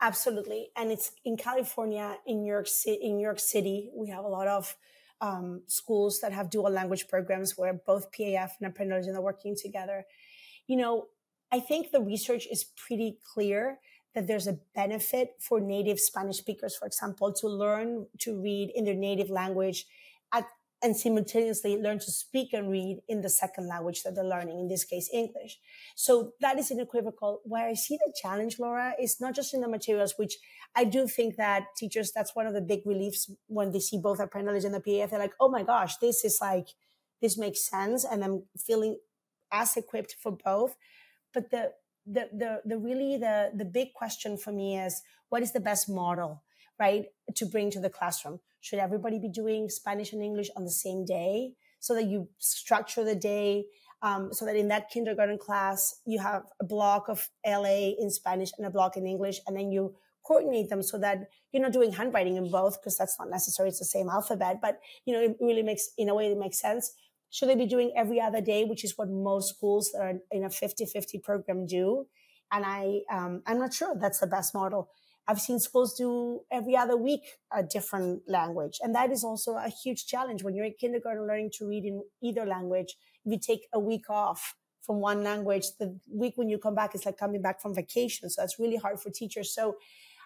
Absolutely, 0.02 0.70
and 0.78 0.92
it's 0.92 1.12
in 1.26 1.36
California, 1.36 2.16
in 2.26 2.42
New 2.42 2.52
York 2.52 2.68
City. 2.68 3.00
In 3.04 3.18
New 3.18 3.24
York 3.24 3.40
City, 3.40 3.92
we 3.94 4.08
have 4.08 4.24
a 4.24 4.30
lot 4.30 4.48
of 4.48 4.76
um, 5.22 5.62
schools 5.68 6.20
that 6.22 6.32
have 6.32 6.50
dual 6.50 6.70
language 6.70 7.08
programs 7.08 7.58
where 7.58 7.74
both 7.74 8.12
PAF 8.12 8.52
and 8.62 8.74
Aprendo 8.74 9.06
are 9.16 9.22
working 9.22 9.56
together. 9.56 10.06
You 10.68 10.78
know, 10.78 11.08
I 11.52 11.60
think 11.60 11.92
the 11.92 12.02
research 12.02 12.48
is 12.52 12.64
pretty 12.64 13.18
clear 13.34 13.80
that 14.16 14.28
there's 14.28 14.48
a 14.48 14.60
benefit 14.76 15.36
for 15.40 15.60
native 15.60 16.00
Spanish 16.00 16.38
speakers, 16.38 16.76
for 16.76 16.86
example, 16.86 17.32
to 17.34 17.48
learn 17.48 18.08
to 18.20 18.40
read 18.42 18.72
in 18.76 18.86
their 18.86 18.96
native 18.96 19.30
language 19.30 19.86
at 20.34 20.48
and 20.82 20.96
simultaneously 20.96 21.78
learn 21.78 22.00
to 22.00 22.12
speak 22.12 22.54
and 22.54 22.72
read 22.72 23.00
in 23.08 23.22
the 23.22 23.30
second 23.30 23.68
language 23.68 24.04
that 24.04 24.16
they're 24.16 24.24
learning, 24.24 24.60
in 24.60 24.68
this 24.68 24.84
case, 24.84 25.10
English. 25.14 25.60
So 25.96 26.34
that 26.40 26.58
is 26.58 26.72
unequivocal. 26.72 27.42
Where 27.44 27.68
I 27.68 27.74
see 27.74 27.98
the 27.98 28.14
challenge, 28.22 28.60
Laura, 28.60 28.94
is 29.00 29.20
not 29.20 29.36
just 29.36 29.54
in 29.54 29.62
the 29.62 29.68
materials, 29.68 30.14
which 30.18 30.38
I 30.76 30.86
do 30.86 31.08
think 31.08 31.36
that 31.36 31.64
teachers, 31.78 32.12
that's 32.12 32.36
one 32.36 32.48
of 32.48 32.54
the 32.54 32.62
big 32.62 32.82
reliefs 32.86 33.30
when 33.48 33.72
they 33.72 33.80
see 33.80 33.98
both 33.98 34.20
Knowledge 34.20 34.64
and 34.64 34.74
the 34.74 34.80
PAF. 34.80 35.10
They're 35.10 35.20
like, 35.20 35.34
oh 35.40 35.50
my 35.50 35.64
gosh, 35.64 35.98
this 35.98 36.24
is 36.24 36.38
like, 36.42 36.68
this 37.22 37.38
makes 37.38 37.70
sense. 37.70 38.06
And 38.06 38.24
I'm 38.24 38.44
feeling 38.58 38.98
as 39.52 39.76
equipped 39.76 40.16
for 40.22 40.32
both. 40.32 40.78
But 41.34 41.52
the, 41.52 41.74
the, 42.06 42.30
the, 42.32 42.62
the 42.66 42.78
really, 42.78 43.18
the, 43.18 43.52
the 43.54 43.66
big 43.66 43.94
question 43.94 44.38
for 44.38 44.54
me 44.54 44.80
is 44.80 45.02
what 45.28 45.44
is 45.44 45.52
the 45.52 45.60
best 45.60 45.90
model? 45.90 46.44
right, 46.80 47.06
to 47.36 47.46
bring 47.46 47.70
to 47.72 47.80
the 47.80 47.90
classroom? 47.90 48.40
Should 48.62 48.80
everybody 48.80 49.20
be 49.20 49.30
doing 49.30 49.70
Spanish 49.70 50.14
and 50.14 50.22
English 50.22 50.50
on 50.56 50.66
the 50.66 50.72
same 50.72 51.06
day 51.06 51.54
so 51.80 51.94
that 51.96 52.06
you 52.06 52.28
structure 52.38 53.04
the 53.04 53.16
day 53.16 53.66
um, 54.02 54.34
so 54.34 54.46
that 54.46 54.56
in 54.56 54.70
that 54.70 54.90
kindergarten 54.90 55.38
class 55.38 56.02
you 56.06 56.20
have 56.20 56.44
a 56.62 56.66
block 56.66 57.10
of 57.10 57.30
LA 57.46 57.92
in 58.00 58.10
Spanish 58.10 58.52
and 58.58 58.66
a 58.66 58.70
block 58.70 58.96
in 58.96 59.06
English, 59.06 59.40
and 59.46 59.58
then 59.58 59.72
you 59.72 59.96
coordinate 60.24 60.70
them 60.70 60.82
so 60.82 60.98
that 61.00 61.30
you're 61.52 61.62
not 61.62 61.74
doing 61.74 61.92
handwriting 61.92 62.38
in 62.38 62.50
both 62.50 62.80
because 62.80 62.98
that's 62.98 63.18
not 63.20 63.30
necessary. 63.30 63.70
It's 63.70 63.80
the 63.80 63.86
same 63.86 64.10
alphabet, 64.10 64.60
but 64.62 64.80
you 65.06 65.14
know 65.14 65.22
it 65.22 65.38
really 65.42 65.64
makes 65.64 65.90
in 65.98 66.10
a 66.10 66.16
way 66.16 66.32
it 66.32 66.38
makes 66.38 66.60
sense. 66.60 66.94
Should 67.32 67.50
they 67.50 67.56
be 67.56 67.68
doing 67.68 67.92
every 67.96 68.20
other 68.20 68.42
day, 68.42 68.64
which 68.64 68.84
is 68.84 68.98
what 68.98 69.10
most 69.10 69.56
schools 69.56 69.92
that 69.92 70.02
are 70.02 70.14
in 70.32 70.44
a 70.44 70.50
50-50 70.50 71.22
program 71.22 71.68
do? 71.68 72.08
And 72.52 72.66
I, 72.66 73.02
um, 73.12 73.44
I'm 73.46 73.60
not 73.60 73.72
sure 73.72 73.94
that's 73.96 74.20
the 74.20 74.26
best 74.26 74.56
model. 74.56 74.90
I've 75.30 75.40
seen 75.40 75.60
schools 75.60 75.94
do 75.94 76.42
every 76.52 76.76
other 76.76 76.98
week 76.98 77.22
a 77.56 77.62
different 77.62 78.24
language. 78.28 78.80
And 78.82 78.96
that 78.96 79.12
is 79.12 79.24
also 79.24 79.58
a 79.58 79.70
huge 79.70 80.08
challenge 80.08 80.42
when 80.42 80.56
you're 80.56 80.66
in 80.66 80.74
kindergarten 80.80 81.28
learning 81.28 81.52
to 81.60 81.68
read 81.68 81.86
in 81.86 82.02
either 82.24 82.48
language. 82.48 82.96
If 83.24 83.34
you 83.34 83.40
take 83.40 83.68
a 83.72 83.80
week 83.80 84.10
off 84.10 84.56
from 84.82 85.02
one 85.02 85.24
language, 85.24 85.66
the 85.80 86.00
week 86.12 86.34
when 86.36 86.50
you 86.50 86.58
come 86.58 86.74
back 86.74 86.96
is 86.96 87.06
like 87.06 87.20
coming 87.20 87.44
back 87.44 87.62
from 87.62 87.76
vacation. 87.76 88.28
So 88.32 88.42
that's 88.42 88.58
really 88.58 88.78
hard 88.78 89.00
for 89.00 89.12
teachers. 89.12 89.54
So 89.54 89.76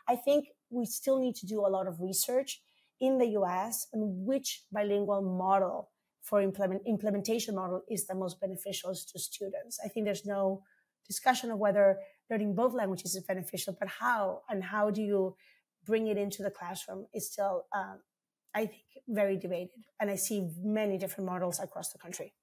I 0.07 0.15
think 0.15 0.45
we 0.69 0.85
still 0.85 1.19
need 1.19 1.35
to 1.35 1.45
do 1.45 1.59
a 1.59 1.67
lot 1.67 1.85
of 1.85 1.99
research 1.99 2.61
in 3.01 3.17
the 3.17 3.27
US 3.39 3.87
on 3.93 4.25
which 4.25 4.63
bilingual 4.71 5.21
model 5.21 5.89
for 6.21 6.41
implement, 6.41 6.81
implementation 6.87 7.55
model 7.55 7.81
is 7.89 8.07
the 8.07 8.15
most 8.15 8.39
beneficial 8.39 8.95
to 8.95 9.19
students. 9.19 9.81
I 9.83 9.89
think 9.89 10.05
there's 10.05 10.25
no 10.25 10.63
discussion 11.07 11.51
of 11.51 11.59
whether 11.59 11.99
learning 12.29 12.55
both 12.55 12.73
languages 12.73 13.15
is 13.15 13.23
beneficial, 13.23 13.75
but 13.79 13.87
how 13.87 14.41
and 14.49 14.63
how 14.63 14.89
do 14.89 15.01
you 15.01 15.35
bring 15.85 16.07
it 16.07 16.17
into 16.17 16.43
the 16.43 16.49
classroom 16.49 17.05
is 17.13 17.31
still, 17.31 17.65
um, 17.75 17.99
I 18.55 18.65
think, 18.67 18.85
very 19.07 19.37
debated. 19.37 19.83
And 19.99 20.09
I 20.09 20.15
see 20.15 20.49
many 20.61 20.97
different 20.97 21.27
models 21.27 21.59
across 21.59 21.91
the 21.91 21.99
country. 21.99 22.33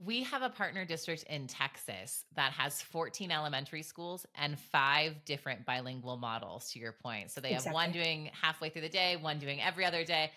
We 0.00 0.22
have 0.22 0.42
a 0.42 0.50
partner 0.50 0.84
district 0.84 1.24
in 1.24 1.48
Texas 1.48 2.24
that 2.36 2.52
has 2.52 2.80
14 2.80 3.32
elementary 3.32 3.82
schools 3.82 4.24
and 4.36 4.58
five 4.58 5.24
different 5.24 5.66
bilingual 5.66 6.16
models, 6.16 6.70
to 6.72 6.78
your 6.78 6.92
point. 6.92 7.32
So 7.32 7.40
they 7.40 7.52
have 7.52 7.66
one 7.72 7.90
doing 7.90 8.30
halfway 8.40 8.68
through 8.68 8.82
the 8.82 8.88
day, 8.88 9.16
one 9.16 9.40
doing 9.40 9.60
every 9.60 9.84
other 9.84 10.04
day. 10.04 10.30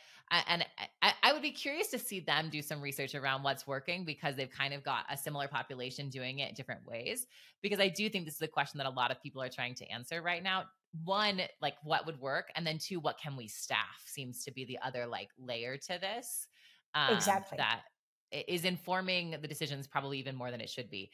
And 0.47 0.65
I, 1.01 1.33
would 1.33 1.41
be 1.41 1.51
curious 1.51 1.87
to 1.87 1.99
see 1.99 2.21
them 2.21 2.49
do 2.49 2.61
some 2.61 2.81
research 2.81 3.15
around 3.15 3.43
what's 3.43 3.67
working 3.67 4.05
because 4.05 4.37
they've 4.37 4.49
kind 4.49 4.73
of 4.73 4.81
got 4.81 5.03
a 5.11 5.17
similar 5.17 5.49
population 5.49 6.09
doing 6.09 6.39
it 6.39 6.55
different 6.55 6.87
ways. 6.87 7.27
Because 7.61 7.81
I 7.81 7.89
do 7.89 8.09
think 8.09 8.23
this 8.23 8.35
is 8.35 8.41
a 8.41 8.47
question 8.47 8.77
that 8.77 8.87
a 8.87 8.91
lot 8.91 9.11
of 9.11 9.21
people 9.21 9.41
are 9.43 9.49
trying 9.49 9.75
to 9.75 9.91
answer 9.91 10.21
right 10.21 10.41
now. 10.41 10.63
One, 11.03 11.41
like 11.61 11.75
what 11.83 12.05
would 12.05 12.19
work? 12.21 12.49
And 12.55 12.65
then 12.65 12.77
two, 12.77 13.01
what 13.01 13.19
can 13.19 13.35
we 13.35 13.49
staff 13.49 14.01
seems 14.05 14.45
to 14.45 14.51
be 14.51 14.63
the 14.63 14.79
other 14.81 15.05
like 15.05 15.29
layer 15.37 15.75
to 15.75 15.99
this. 15.99 16.47
Um, 16.95 17.13
exactly. 17.13 17.57
That 17.57 17.81
is 18.31 18.65
informing 18.65 19.31
the 19.31 19.47
decisions 19.47 19.87
probably 19.87 20.19
even 20.19 20.35
more 20.35 20.51
than 20.51 20.61
it 20.61 20.69
should 20.69 20.89
be. 20.89 21.11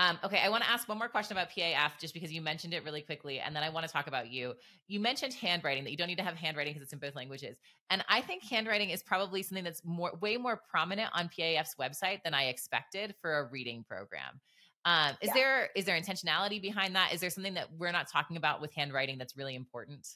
Um, 0.00 0.16
okay, 0.22 0.40
I 0.44 0.48
want 0.48 0.62
to 0.62 0.70
ask 0.70 0.88
one 0.88 0.96
more 0.96 1.08
question 1.08 1.36
about 1.36 1.50
PAF 1.50 1.98
just 2.00 2.14
because 2.14 2.32
you 2.32 2.40
mentioned 2.40 2.72
it 2.72 2.84
really 2.84 3.02
quickly. 3.02 3.40
And 3.40 3.54
then 3.54 3.64
I 3.64 3.68
want 3.68 3.84
to 3.84 3.92
talk 3.92 4.06
about 4.06 4.30
you. 4.30 4.54
You 4.86 5.00
mentioned 5.00 5.34
handwriting, 5.34 5.82
that 5.82 5.90
you 5.90 5.96
don't 5.96 6.06
need 6.06 6.18
to 6.18 6.22
have 6.22 6.36
handwriting 6.36 6.72
because 6.72 6.84
it's 6.84 6.92
in 6.92 7.00
both 7.00 7.16
languages. 7.16 7.56
And 7.90 8.04
I 8.08 8.20
think 8.20 8.44
handwriting 8.44 8.90
is 8.90 9.02
probably 9.02 9.42
something 9.42 9.64
that's 9.64 9.84
more 9.84 10.12
way 10.20 10.36
more 10.36 10.62
prominent 10.70 11.10
on 11.14 11.28
PAF's 11.28 11.74
website 11.80 12.22
than 12.22 12.32
I 12.32 12.44
expected 12.44 13.16
for 13.20 13.40
a 13.40 13.48
reading 13.50 13.84
program. 13.88 14.40
Um, 14.84 15.16
is 15.20 15.28
yeah. 15.28 15.34
there 15.34 15.68
is 15.74 15.84
there 15.84 16.00
intentionality 16.00 16.62
behind 16.62 16.94
that? 16.94 17.12
Is 17.12 17.20
there 17.20 17.30
something 17.30 17.54
that 17.54 17.68
we're 17.76 17.90
not 17.90 18.08
talking 18.08 18.36
about 18.36 18.60
with 18.60 18.72
handwriting 18.72 19.18
that's 19.18 19.36
really 19.36 19.56
important? 19.56 20.06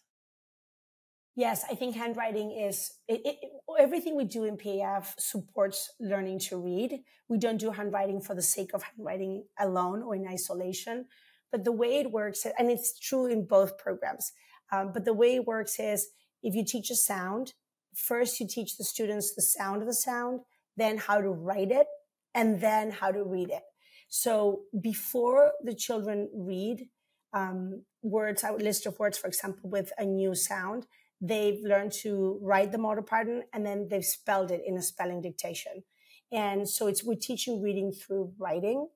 Yes, 1.34 1.64
I 1.70 1.74
think 1.74 1.96
handwriting 1.96 2.52
is 2.52 2.92
it, 3.08 3.22
it, 3.24 3.36
everything 3.78 4.16
we 4.16 4.24
do 4.24 4.44
in 4.44 4.58
PAF 4.58 5.14
supports 5.18 5.90
learning 5.98 6.40
to 6.40 6.58
read. 6.58 7.00
We 7.28 7.38
don't 7.38 7.56
do 7.56 7.70
handwriting 7.70 8.20
for 8.20 8.34
the 8.34 8.42
sake 8.42 8.72
of 8.74 8.82
handwriting 8.82 9.44
alone 9.58 10.02
or 10.02 10.14
in 10.14 10.26
isolation. 10.28 11.06
But 11.50 11.64
the 11.64 11.72
way 11.72 12.00
it 12.00 12.10
works, 12.10 12.46
and 12.58 12.70
it's 12.70 12.98
true 12.98 13.26
in 13.26 13.46
both 13.46 13.78
programs, 13.78 14.32
um, 14.72 14.92
but 14.92 15.04
the 15.04 15.14
way 15.14 15.34
it 15.34 15.46
works 15.46 15.78
is 15.78 16.08
if 16.42 16.54
you 16.54 16.64
teach 16.64 16.90
a 16.90 16.96
sound, 16.96 17.54
first 17.94 18.40
you 18.40 18.46
teach 18.48 18.76
the 18.76 18.84
students 18.84 19.34
the 19.34 19.42
sound 19.42 19.82
of 19.82 19.86
the 19.86 19.94
sound, 19.94 20.40
then 20.76 20.98
how 20.98 21.20
to 21.20 21.30
write 21.30 21.70
it, 21.70 21.86
and 22.34 22.60
then 22.60 22.90
how 22.90 23.10
to 23.10 23.22
read 23.22 23.50
it. 23.50 23.62
So 24.08 24.62
before 24.80 25.52
the 25.62 25.74
children 25.74 26.28
read 26.34 26.88
um, 27.34 27.84
words, 28.02 28.44
a 28.44 28.52
list 28.52 28.86
of 28.86 28.98
words, 28.98 29.16
for 29.16 29.28
example, 29.28 29.70
with 29.70 29.92
a 29.98 30.04
new 30.04 30.34
sound, 30.34 30.86
they've 31.22 31.60
learned 31.62 31.92
to 31.92 32.38
write 32.42 32.72
the 32.72 32.78
model 32.78 33.04
pattern 33.04 33.44
and 33.54 33.64
then 33.64 33.86
they've 33.88 34.04
spelled 34.04 34.50
it 34.50 34.60
in 34.66 34.76
a 34.76 34.82
spelling 34.82 35.22
dictation. 35.22 35.84
And 36.32 36.68
so 36.68 36.88
it's, 36.88 37.04
we're 37.04 37.14
teaching 37.14 37.62
reading 37.62 37.92
through 37.92 38.32
writing. 38.38 38.88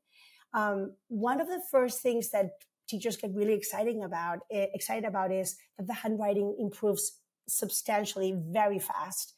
Um, 0.53 0.95
one 1.09 1.41
of 1.41 1.47
the 1.47 1.63
first 1.71 2.03
things 2.03 2.31
that 2.31 2.51
teachers 2.89 3.17
get 3.17 3.31
really 3.33 3.55
exciting 3.55 4.03
about, 4.03 4.41
eh, 4.51 4.67
excited 4.75 5.05
about 5.05 5.31
is 5.31 5.57
that 5.79 5.87
the 5.87 5.95
handwriting 5.95 6.57
improves 6.59 7.21
substantially 7.49 8.35
very 8.37 8.81
fast. 8.81 9.35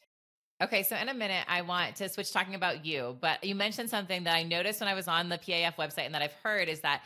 Okay, 0.61 0.83
so 0.83 0.95
in 0.97 1.07
a 1.07 1.13
minute, 1.13 1.45
I 1.47 1.61
want 1.61 1.95
to 1.97 2.09
switch 2.09 2.33
talking 2.33 2.55
about 2.55 2.85
you, 2.85 3.17
but 3.21 3.43
you 3.43 3.55
mentioned 3.55 3.89
something 3.89 4.25
that 4.25 4.35
I 4.35 4.43
noticed 4.43 4.81
when 4.81 4.89
I 4.89 4.93
was 4.93 5.07
on 5.07 5.29
the 5.29 5.37
PAF 5.37 5.75
website 5.75 6.05
and 6.05 6.13
that 6.15 6.21
I've 6.21 6.35
heard 6.43 6.67
is 6.67 6.81
that 6.81 7.03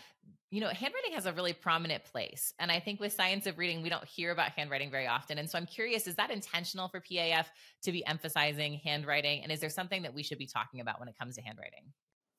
you 0.53 0.61
know, 0.61 0.67
handwriting 0.67 1.13
has 1.13 1.25
a 1.25 1.33
really 1.33 1.51
prominent 1.51 2.03
place. 2.03 2.53
And 2.59 2.71
I 2.71 2.79
think 2.79 2.99
with 2.99 3.11
science 3.11 3.47
of 3.47 3.57
reading, 3.57 3.81
we 3.81 3.89
don't 3.89 4.05
hear 4.05 4.29
about 4.29 4.51
handwriting 4.51 4.91
very 4.91 5.07
often. 5.07 5.39
And 5.39 5.49
so 5.49 5.57
I'm 5.57 5.65
curious, 5.65 6.05
is 6.05 6.13
that 6.17 6.29
intentional 6.29 6.89
for 6.89 7.01
PAF 7.01 7.45
to 7.81 7.91
be 7.91 8.05
emphasizing 8.05 8.79
handwriting? 8.83 9.41
And 9.41 9.51
is 9.51 9.59
there 9.59 9.71
something 9.71 10.03
that 10.03 10.13
we 10.13 10.21
should 10.21 10.37
be 10.37 10.45
talking 10.45 10.79
about 10.79 10.99
when 10.99 11.09
it 11.09 11.17
comes 11.17 11.37
to 11.37 11.41
handwriting? 11.41 11.85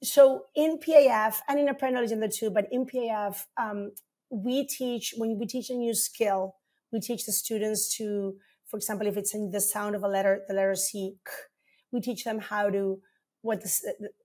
So 0.04 0.44
in 0.54 0.78
PAF 0.78 1.38
and 1.48 1.58
in 1.58 1.66
Knowledge 1.66 2.12
in 2.12 2.20
the 2.20 2.28
two, 2.28 2.50
but 2.50 2.66
in 2.70 2.86
PAF, 2.86 3.46
um, 3.56 3.90
we 4.30 4.64
teach, 4.64 5.14
when 5.16 5.36
we 5.36 5.46
teach 5.46 5.68
a 5.70 5.74
new 5.74 5.92
skill, 5.92 6.54
we 6.92 7.00
teach 7.00 7.26
the 7.26 7.32
students 7.32 7.96
to, 7.96 8.36
for 8.68 8.76
example, 8.76 9.08
if 9.08 9.16
it's 9.16 9.34
in 9.34 9.50
the 9.50 9.60
sound 9.60 9.96
of 9.96 10.04
a 10.04 10.08
letter, 10.08 10.42
the 10.46 10.54
letter 10.54 10.76
C, 10.76 11.16
we 11.90 12.00
teach 12.00 12.22
them 12.22 12.38
how 12.38 12.70
to, 12.70 13.00
what 13.42 13.60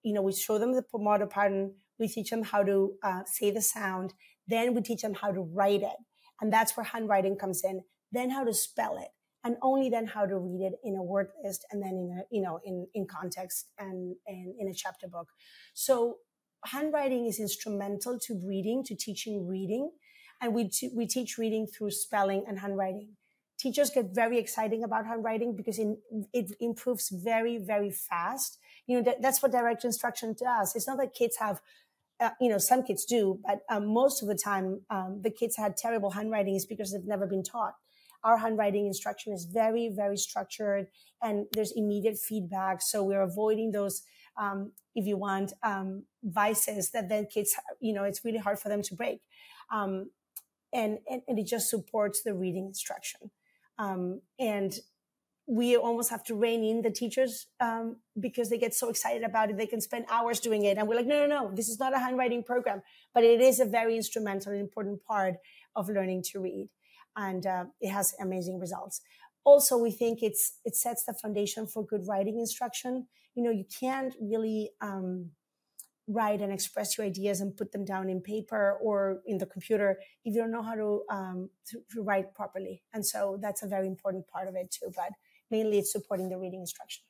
you 0.03 0.13
know, 0.13 0.21
we 0.21 0.31
show 0.31 0.59
them 0.59 0.73
the 0.73 0.83
model 0.93 1.25
pattern, 1.25 1.73
we 1.99 2.07
teach 2.07 2.29
them 2.29 2.43
how 2.43 2.63
to 2.63 2.93
uh, 3.03 3.21
say 3.25 3.51
the 3.51 3.61
sound. 3.61 4.13
Then 4.47 4.73
we 4.73 4.81
teach 4.81 5.01
them 5.01 5.13
how 5.13 5.31
to 5.31 5.41
write 5.41 5.81
it. 5.81 5.97
And 6.41 6.51
that's 6.51 6.75
where 6.75 6.85
handwriting 6.85 7.35
comes 7.35 7.63
in. 7.63 7.81
Then 8.11 8.29
how 8.29 8.43
to 8.43 8.53
spell 8.53 8.97
it. 8.97 9.09
And 9.43 9.55
only 9.61 9.89
then 9.89 10.05
how 10.05 10.25
to 10.25 10.37
read 10.37 10.61
it 10.61 10.73
in 10.83 10.95
a 10.95 11.03
word 11.03 11.29
list 11.43 11.65
and 11.71 11.81
then 11.81 11.91
in 11.91 12.19
a, 12.19 12.35
you 12.35 12.41
know, 12.41 12.59
in, 12.65 12.87
in 12.93 13.05
context 13.05 13.67
and, 13.77 14.15
and 14.27 14.53
in 14.59 14.67
a 14.67 14.73
chapter 14.73 15.07
book. 15.07 15.29
So 15.73 16.17
handwriting 16.65 17.25
is 17.25 17.39
instrumental 17.39 18.19
to 18.19 18.41
reading, 18.45 18.83
to 18.85 18.95
teaching 18.95 19.47
reading. 19.47 19.91
And 20.41 20.53
we, 20.53 20.67
t- 20.69 20.91
we 20.93 21.05
teach 21.05 21.37
reading 21.37 21.67
through 21.67 21.91
spelling 21.91 22.43
and 22.47 22.59
handwriting. 22.59 23.15
Teachers 23.57 23.89
get 23.89 24.13
very 24.13 24.39
exciting 24.39 24.83
about 24.83 25.05
handwriting 25.05 25.55
because 25.55 25.79
in, 25.79 25.97
it 26.33 26.51
improves 26.61 27.09
very, 27.09 27.57
very 27.57 27.91
fast. 27.91 28.57
You 28.87 28.97
know, 28.97 29.03
that, 29.03 29.21
that's 29.21 29.41
what 29.41 29.51
direct 29.51 29.83
instruction 29.83 30.35
does. 30.37 30.75
It's 30.75 30.87
not 30.87 30.97
that 30.97 31.13
kids 31.13 31.37
have 31.37 31.61
uh, 32.19 32.31
you 32.41 32.49
know, 32.49 32.57
some 32.57 32.83
kids 32.83 33.05
do, 33.05 33.39
but 33.45 33.59
um, 33.69 33.87
most 33.93 34.21
of 34.21 34.27
the 34.27 34.35
time, 34.35 34.81
um, 34.89 35.21
the 35.23 35.29
kids 35.29 35.55
had 35.55 35.77
terrible 35.77 36.11
handwriting 36.11 36.55
is 36.55 36.65
because 36.65 36.91
they've 36.91 37.05
never 37.05 37.25
been 37.25 37.43
taught. 37.43 37.75
Our 38.23 38.37
handwriting 38.37 38.85
instruction 38.85 39.33
is 39.33 39.45
very, 39.45 39.89
very 39.89 40.17
structured 40.17 40.87
and 41.21 41.45
there's 41.53 41.71
immediate 41.71 42.17
feedback. 42.17 42.81
So 42.81 43.03
we're 43.03 43.21
avoiding 43.21 43.71
those, 43.71 44.01
um, 44.37 44.73
if 44.95 45.05
you 45.05 45.15
want, 45.15 45.53
um, 45.63 46.03
vices 46.23 46.91
that 46.91 47.07
then 47.07 47.27
kids, 47.27 47.55
you 47.79 47.93
know, 47.93 48.03
it's 48.03 48.25
really 48.25 48.39
hard 48.39 48.59
for 48.59 48.67
them 48.67 48.81
to 48.83 48.95
break. 48.95 49.21
Um, 49.71 50.09
and, 50.73 50.99
and, 51.09 51.21
and, 51.27 51.39
it 51.39 51.47
just 51.47 51.69
supports 51.69 52.21
the 52.23 52.33
reading 52.33 52.65
instruction. 52.65 53.31
Um, 53.77 54.21
and 54.37 54.77
we 55.49 55.75
almost 55.75 56.11
have 56.11 56.23
to 56.23 56.35
rein 56.35 56.63
in 56.63 56.83
the 56.83 56.91
teachers 56.91 57.47
um, 57.59 57.97
because 58.19 58.51
they 58.51 58.57
get 58.59 58.75
so 58.75 58.87
excited 58.89 59.23
about 59.23 59.49
it. 59.49 59.57
They 59.57 59.65
can 59.65 59.81
spend 59.81 60.05
hours 60.09 60.39
doing 60.39 60.63
it. 60.63 60.77
And 60.77 60.87
we're 60.87 60.95
like, 60.95 61.07
no, 61.07 61.25
no, 61.25 61.27
no, 61.27 61.51
this 61.55 61.69
is 61.69 61.79
not 61.79 61.95
a 61.95 61.99
handwriting 61.99 62.43
program, 62.43 62.83
but 63.15 63.23
it 63.23 63.41
is 63.41 63.59
a 63.59 63.65
very 63.65 63.95
instrumental 63.95 64.51
and 64.51 64.61
important 64.61 65.03
part 65.03 65.35
of 65.75 65.89
learning 65.89 66.21
to 66.31 66.39
read. 66.39 66.69
And 67.15 67.47
uh, 67.47 67.65
it 67.81 67.89
has 67.89 68.13
amazing 68.21 68.59
results. 68.59 69.01
also 69.43 69.77
we 69.77 69.91
think 69.91 70.21
it's 70.21 70.59
it 70.65 70.75
sets 70.75 71.03
the 71.05 71.13
foundation 71.13 71.65
for 71.65 71.85
good 71.85 72.03
writing 72.07 72.39
instruction 72.39 73.07
you 73.35 73.43
know 73.43 73.51
you 73.51 73.65
can't 73.79 74.15
really 74.21 74.71
um, 74.81 75.31
write 76.07 76.41
and 76.41 76.51
express 76.51 76.97
your 76.97 77.05
ideas 77.05 77.39
and 77.39 77.55
put 77.55 77.71
them 77.71 77.85
down 77.85 78.09
in 78.09 78.19
paper 78.19 78.77
or 78.81 79.21
in 79.25 79.37
the 79.37 79.45
computer 79.45 79.97
if 80.25 80.33
you 80.33 80.41
don't 80.41 80.51
know 80.51 80.63
how 80.63 80.75
to, 80.75 81.03
um, 81.09 81.49
to, 81.67 81.79
to 81.91 82.01
write 82.01 82.33
properly 82.33 82.81
and 82.93 83.05
so 83.05 83.37
that's 83.41 83.63
a 83.63 83.67
very 83.67 83.87
important 83.87 84.27
part 84.27 84.47
of 84.47 84.55
it 84.55 84.69
too 84.71 84.91
but 84.95 85.11
mainly 85.51 85.79
it's 85.79 85.91
supporting 85.91 86.29
the 86.29 86.37
reading 86.37 86.61
instruction. 86.61 87.03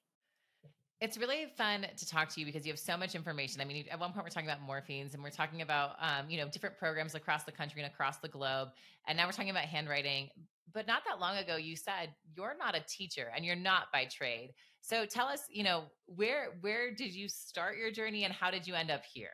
It's 1.01 1.17
really 1.17 1.47
fun 1.57 1.85
to 1.95 2.05
talk 2.05 2.27
to 2.29 2.41
you 2.41 2.45
because 2.45 2.65
you 2.65 2.73
have 2.73 2.79
so 2.79 2.97
much 2.97 3.15
information. 3.15 3.61
I 3.61 3.65
mean, 3.65 3.85
at 3.89 3.97
one 3.97 4.11
point 4.11 4.25
we're 4.25 4.31
talking 4.31 4.49
about 4.49 4.67
morphemes 4.67 5.13
and 5.13 5.23
we're 5.23 5.29
talking 5.29 5.61
about, 5.61 5.91
um, 6.01 6.29
you 6.29 6.37
know, 6.37 6.49
different 6.49 6.77
programs 6.77 7.15
across 7.15 7.45
the 7.45 7.53
country 7.53 7.81
and 7.81 7.89
across 7.89 8.17
the 8.17 8.27
globe. 8.27 8.69
And 9.07 9.17
now 9.17 9.25
we're 9.25 9.31
talking 9.31 9.49
about 9.49 9.63
handwriting. 9.63 10.29
But 10.73 10.87
not 10.87 11.03
that 11.07 11.21
long 11.21 11.37
ago 11.37 11.55
you 11.55 11.77
said 11.77 12.09
you're 12.35 12.55
not 12.59 12.75
a 12.75 12.81
teacher 12.81 13.31
and 13.33 13.45
you're 13.45 13.55
not 13.55 13.91
by 13.93 14.05
trade. 14.05 14.51
So 14.81 15.05
tell 15.05 15.27
us 15.27 15.43
you 15.49 15.63
know 15.63 15.83
where 16.05 16.57
where 16.59 16.93
did 16.93 17.15
you 17.15 17.29
start 17.29 17.77
your 17.77 17.91
journey 17.91 18.25
and 18.25 18.33
how 18.33 18.51
did 18.51 18.67
you 18.67 18.75
end 18.75 18.91
up 18.91 19.03
here? 19.13 19.29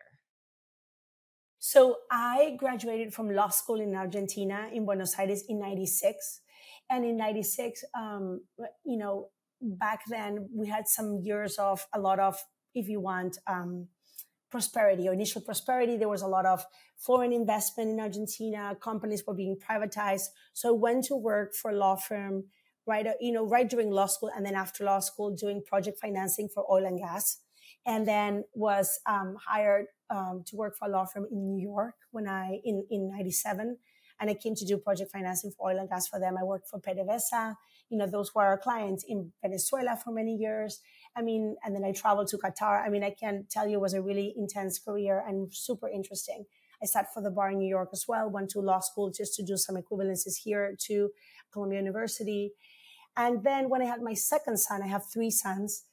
So 1.59 1.97
i 2.11 2.55
graduated 2.59 3.11
from 3.11 3.31
law 3.31 3.49
school 3.49 3.81
in 3.81 3.95
argentina 3.95 4.69
in 4.71 4.85
buenos 4.85 5.15
aires 5.17 5.43
in 5.49 5.59
96 5.59 6.41
and 6.89 7.05
in 7.05 7.17
96 7.17 7.83
um, 7.97 8.41
you 8.85 8.97
know 8.97 9.29
back 9.61 10.01
then 10.07 10.49
we 10.53 10.67
had 10.67 10.87
some 10.87 11.19
years 11.21 11.57
of 11.57 11.85
a 11.93 11.99
lot 11.99 12.19
of 12.19 12.37
if 12.73 12.87
you 12.89 12.99
want 12.99 13.37
um, 13.47 13.87
prosperity 14.55 15.09
or 15.09 15.13
initial 15.13 15.41
prosperity. 15.41 15.97
There 15.97 16.07
was 16.07 16.21
a 16.21 16.27
lot 16.27 16.45
of 16.45 16.63
foreign 16.97 17.33
investment 17.33 17.89
in 17.89 17.99
Argentina. 17.99 18.75
Companies 18.79 19.23
were 19.27 19.33
being 19.33 19.57
privatized. 19.57 20.27
So 20.53 20.69
I 20.69 20.77
went 20.77 21.03
to 21.05 21.15
work 21.15 21.53
for 21.53 21.71
a 21.71 21.75
law 21.75 21.97
firm 21.97 22.45
right, 22.87 23.05
you 23.19 23.33
know, 23.33 23.45
right 23.45 23.69
during 23.69 23.89
law 23.89 24.05
school 24.05 24.31
and 24.35 24.45
then 24.45 24.55
after 24.55 24.85
law 24.85 24.99
school 24.99 25.35
doing 25.35 25.61
project 25.65 25.99
financing 25.99 26.47
for 26.53 26.63
oil 26.71 26.85
and 26.85 26.99
gas. 26.99 27.39
And 27.85 28.07
then 28.07 28.45
was 28.53 28.97
um, 29.05 29.35
hired 29.45 29.87
um, 30.09 30.43
to 30.47 30.55
work 30.55 30.77
for 30.77 30.87
a 30.87 30.91
law 30.91 31.05
firm 31.05 31.25
in 31.29 31.45
New 31.45 31.61
York 31.61 31.95
when 32.11 32.27
I, 32.27 32.59
in, 32.63 32.85
in 32.89 33.09
97. 33.09 33.77
And 34.19 34.29
I 34.29 34.33
came 34.33 34.55
to 34.55 34.65
do 34.65 34.77
project 34.77 35.11
financing 35.11 35.51
for 35.51 35.69
oil 35.69 35.79
and 35.79 35.89
gas 35.89 36.07
for 36.07 36.19
them. 36.19 36.35
I 36.39 36.43
worked 36.43 36.69
for 36.69 36.79
PDVSA. 36.79 37.55
You 37.89 37.97
know, 37.97 38.07
those 38.07 38.33
were 38.33 38.43
our 38.43 38.57
clients 38.57 39.03
in 39.07 39.31
Venezuela 39.41 39.97
for 40.01 40.11
many 40.11 40.35
years. 40.35 40.79
I 41.15 41.21
mean, 41.21 41.55
and 41.63 41.75
then 41.75 41.83
I 41.83 41.91
traveled 41.91 42.27
to 42.29 42.37
Qatar. 42.37 42.85
I 42.85 42.89
mean, 42.89 43.03
I 43.03 43.13
can 43.17 43.45
tell 43.49 43.67
you 43.67 43.77
it 43.77 43.81
was 43.81 43.93
a 43.93 44.01
really 44.01 44.33
intense 44.37 44.79
career 44.79 45.23
and 45.27 45.53
super 45.53 45.89
interesting. 45.89 46.45
I 46.81 46.85
sat 46.85 47.13
for 47.13 47.21
the 47.21 47.31
bar 47.31 47.51
in 47.51 47.59
New 47.59 47.67
York 47.67 47.89
as 47.93 48.05
well, 48.07 48.29
went 48.29 48.49
to 48.51 48.59
law 48.59 48.79
school 48.79 49.11
just 49.11 49.35
to 49.35 49.43
do 49.43 49.57
some 49.57 49.75
equivalences 49.75 50.37
here 50.43 50.75
to 50.87 51.09
Columbia 51.51 51.79
University. 51.79 52.51
And 53.17 53.43
then 53.43 53.69
when 53.69 53.81
I 53.81 53.85
had 53.85 54.01
my 54.01 54.13
second 54.13 54.57
son, 54.57 54.81
I 54.83 54.87
have 54.87 55.03
three 55.05 55.31
sons. 55.31 55.83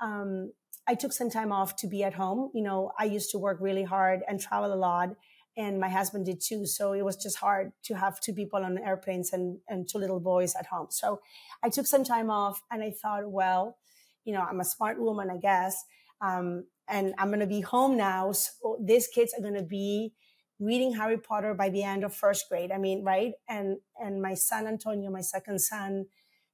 Um, 0.00 0.52
I 0.86 0.94
took 0.94 1.12
some 1.12 1.28
time 1.28 1.52
off 1.52 1.76
to 1.76 1.86
be 1.86 2.02
at 2.04 2.14
home. 2.14 2.50
You 2.54 2.62
know, 2.62 2.92
I 2.98 3.04
used 3.04 3.30
to 3.32 3.38
work 3.38 3.58
really 3.60 3.82
hard 3.82 4.20
and 4.28 4.40
travel 4.40 4.72
a 4.72 4.76
lot, 4.76 5.10
and 5.58 5.80
my 5.80 5.88
husband 5.88 6.24
did 6.24 6.40
too. 6.40 6.64
So 6.66 6.92
it 6.92 7.04
was 7.04 7.16
just 7.16 7.36
hard 7.36 7.72
to 7.82 7.94
have 7.94 8.20
two 8.20 8.32
people 8.32 8.64
on 8.64 8.78
airplanes 8.78 9.32
and, 9.32 9.58
and 9.68 9.88
two 9.88 9.98
little 9.98 10.20
boys 10.20 10.54
at 10.54 10.66
home. 10.66 10.86
So 10.90 11.20
I 11.64 11.68
took 11.68 11.86
some 11.86 12.04
time 12.04 12.30
off 12.30 12.62
and 12.70 12.80
I 12.80 12.92
thought, 12.92 13.28
well, 13.28 13.76
you 14.24 14.32
know, 14.32 14.40
I'm 14.40 14.60
a 14.60 14.64
smart 14.64 15.00
woman, 15.00 15.30
I 15.30 15.36
guess. 15.36 15.84
Um, 16.20 16.66
and 16.88 17.12
I'm 17.18 17.28
going 17.28 17.40
to 17.40 17.46
be 17.46 17.60
home 17.60 17.96
now. 17.96 18.30
So 18.32 18.78
these 18.80 19.08
kids 19.08 19.34
are 19.36 19.42
going 19.42 19.54
to 19.54 19.64
be 19.64 20.12
reading 20.60 20.94
Harry 20.94 21.18
Potter 21.18 21.54
by 21.54 21.70
the 21.70 21.82
end 21.82 22.04
of 22.04 22.14
first 22.14 22.46
grade. 22.48 22.70
I 22.70 22.78
mean, 22.78 23.04
right. 23.04 23.32
And, 23.48 23.78
and 24.00 24.22
my 24.22 24.34
son, 24.34 24.68
Antonio, 24.68 25.10
my 25.10 25.22
second 25.22 25.58
son, 25.60 26.06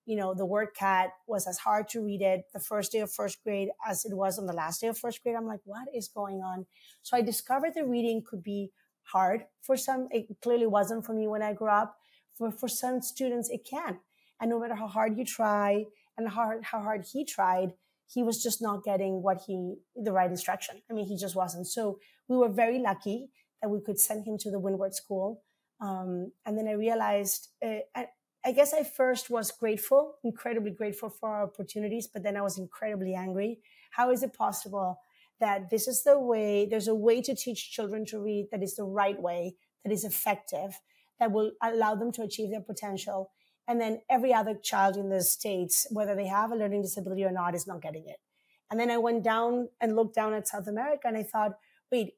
you 0.06 0.16
know, 0.16 0.34
the 0.34 0.46
word 0.46 0.68
cat 0.74 1.10
was 1.26 1.46
as 1.46 1.58
hard 1.58 1.88
to 1.88 2.02
read 2.02 2.22
it 2.22 2.44
the 2.54 2.60
first 2.60 2.92
day 2.92 3.00
of 3.00 3.12
first 3.12 3.42
grade 3.42 3.68
as 3.86 4.04
it 4.04 4.14
was 4.14 4.38
on 4.38 4.46
the 4.46 4.52
last 4.52 4.80
day 4.80 4.88
of 4.88 4.98
first 4.98 5.22
grade. 5.22 5.36
I'm 5.36 5.46
like, 5.46 5.60
what 5.64 5.88
is 5.94 6.08
going 6.08 6.42
on? 6.42 6.66
So 7.02 7.16
I 7.16 7.22
discovered 7.22 7.72
the 7.74 7.86
reading 7.86 8.22
could 8.26 8.42
be 8.42 8.70
hard 9.04 9.44
for 9.62 9.76
some. 9.76 10.08
It 10.10 10.26
clearly 10.42 10.66
wasn't 10.66 11.04
for 11.04 11.12
me 11.12 11.26
when 11.28 11.42
I 11.42 11.52
grew 11.52 11.68
up. 11.68 11.96
For, 12.34 12.50
for 12.50 12.68
some 12.68 13.00
students, 13.00 13.48
it 13.48 13.64
can. 13.68 14.00
And 14.40 14.50
no 14.50 14.58
matter 14.58 14.74
how 14.74 14.88
hard 14.88 15.16
you 15.16 15.24
try, 15.24 15.84
and 16.16 16.28
how 16.28 16.34
hard, 16.34 16.64
how 16.64 16.80
hard 16.80 17.04
he 17.12 17.24
tried, 17.24 17.72
he 18.06 18.22
was 18.22 18.42
just 18.42 18.60
not 18.60 18.84
getting 18.84 19.22
what 19.22 19.42
he, 19.46 19.74
the 19.96 20.12
right 20.12 20.30
instruction. 20.30 20.82
I 20.90 20.94
mean, 20.94 21.06
he 21.06 21.16
just 21.16 21.34
wasn't. 21.34 21.66
So 21.66 21.98
we 22.28 22.36
were 22.36 22.48
very 22.48 22.78
lucky 22.78 23.30
that 23.62 23.68
we 23.68 23.80
could 23.80 23.98
send 23.98 24.26
him 24.26 24.36
to 24.38 24.50
the 24.50 24.58
Windward 24.58 24.94
School. 24.94 25.42
Um, 25.80 26.32
and 26.44 26.56
then 26.56 26.68
I 26.68 26.72
realized, 26.72 27.48
uh, 27.64 27.78
I, 27.94 28.08
I 28.44 28.52
guess 28.52 28.74
I 28.74 28.82
first 28.82 29.30
was 29.30 29.50
grateful, 29.50 30.16
incredibly 30.22 30.70
grateful 30.70 31.08
for 31.08 31.30
our 31.30 31.44
opportunities, 31.44 32.06
but 32.06 32.22
then 32.22 32.36
I 32.36 32.42
was 32.42 32.58
incredibly 32.58 33.14
angry. 33.14 33.60
How 33.90 34.10
is 34.10 34.22
it 34.22 34.34
possible 34.34 35.00
that 35.40 35.70
this 35.70 35.88
is 35.88 36.02
the 36.04 36.18
way, 36.18 36.66
there's 36.66 36.88
a 36.88 36.94
way 36.94 37.20
to 37.22 37.34
teach 37.34 37.70
children 37.70 38.04
to 38.06 38.20
read 38.20 38.48
that 38.50 38.62
is 38.62 38.76
the 38.76 38.84
right 38.84 39.20
way, 39.20 39.56
that 39.84 39.92
is 39.92 40.04
effective, 40.04 40.80
that 41.18 41.32
will 41.32 41.52
allow 41.62 41.94
them 41.94 42.12
to 42.12 42.22
achieve 42.22 42.50
their 42.50 42.60
potential. 42.60 43.30
And 43.66 43.80
then 43.80 44.00
every 44.10 44.32
other 44.32 44.54
child 44.54 44.96
in 44.96 45.08
the 45.08 45.22
states 45.22 45.86
whether 45.90 46.14
they 46.14 46.26
have 46.26 46.52
a 46.52 46.56
learning 46.56 46.82
disability 46.82 47.24
or 47.24 47.32
not 47.32 47.54
is 47.54 47.66
not 47.66 47.82
getting 47.82 48.04
it. 48.06 48.16
And 48.70 48.80
then 48.80 48.90
i 48.90 48.98
went 48.98 49.22
down 49.22 49.68
and 49.80 49.94
looked 49.94 50.14
down 50.14 50.34
at 50.34 50.48
south 50.48 50.66
america 50.66 51.06
and 51.06 51.16
i 51.16 51.22
thought 51.22 51.52
wait 51.92 52.14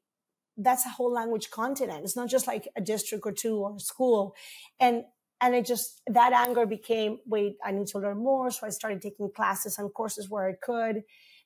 that's 0.57 0.85
a 0.85 0.89
whole 0.89 1.11
language 1.11 1.51
continent. 1.51 2.03
It's 2.03 2.15
not 2.15 2.29
just 2.29 2.47
like 2.47 2.67
a 2.75 2.81
district 2.81 3.25
or 3.25 3.31
two 3.31 3.57
or 3.57 3.75
a 3.75 3.79
school. 3.79 4.35
And 4.79 5.03
and 5.39 5.53
it 5.53 5.67
just 5.67 6.01
that 6.07 6.33
anger 6.33 6.65
became 6.65 7.19
wait 7.27 7.57
i 7.63 7.71
need 7.71 7.87
to 7.87 7.99
learn 7.99 8.17
more. 8.17 8.49
So 8.49 8.65
i 8.65 8.69
started 8.69 9.01
taking 9.01 9.29
classes 9.35 9.77
and 9.77 9.93
courses 9.93 10.29
where 10.29 10.49
i 10.49 10.53
could 10.53 11.03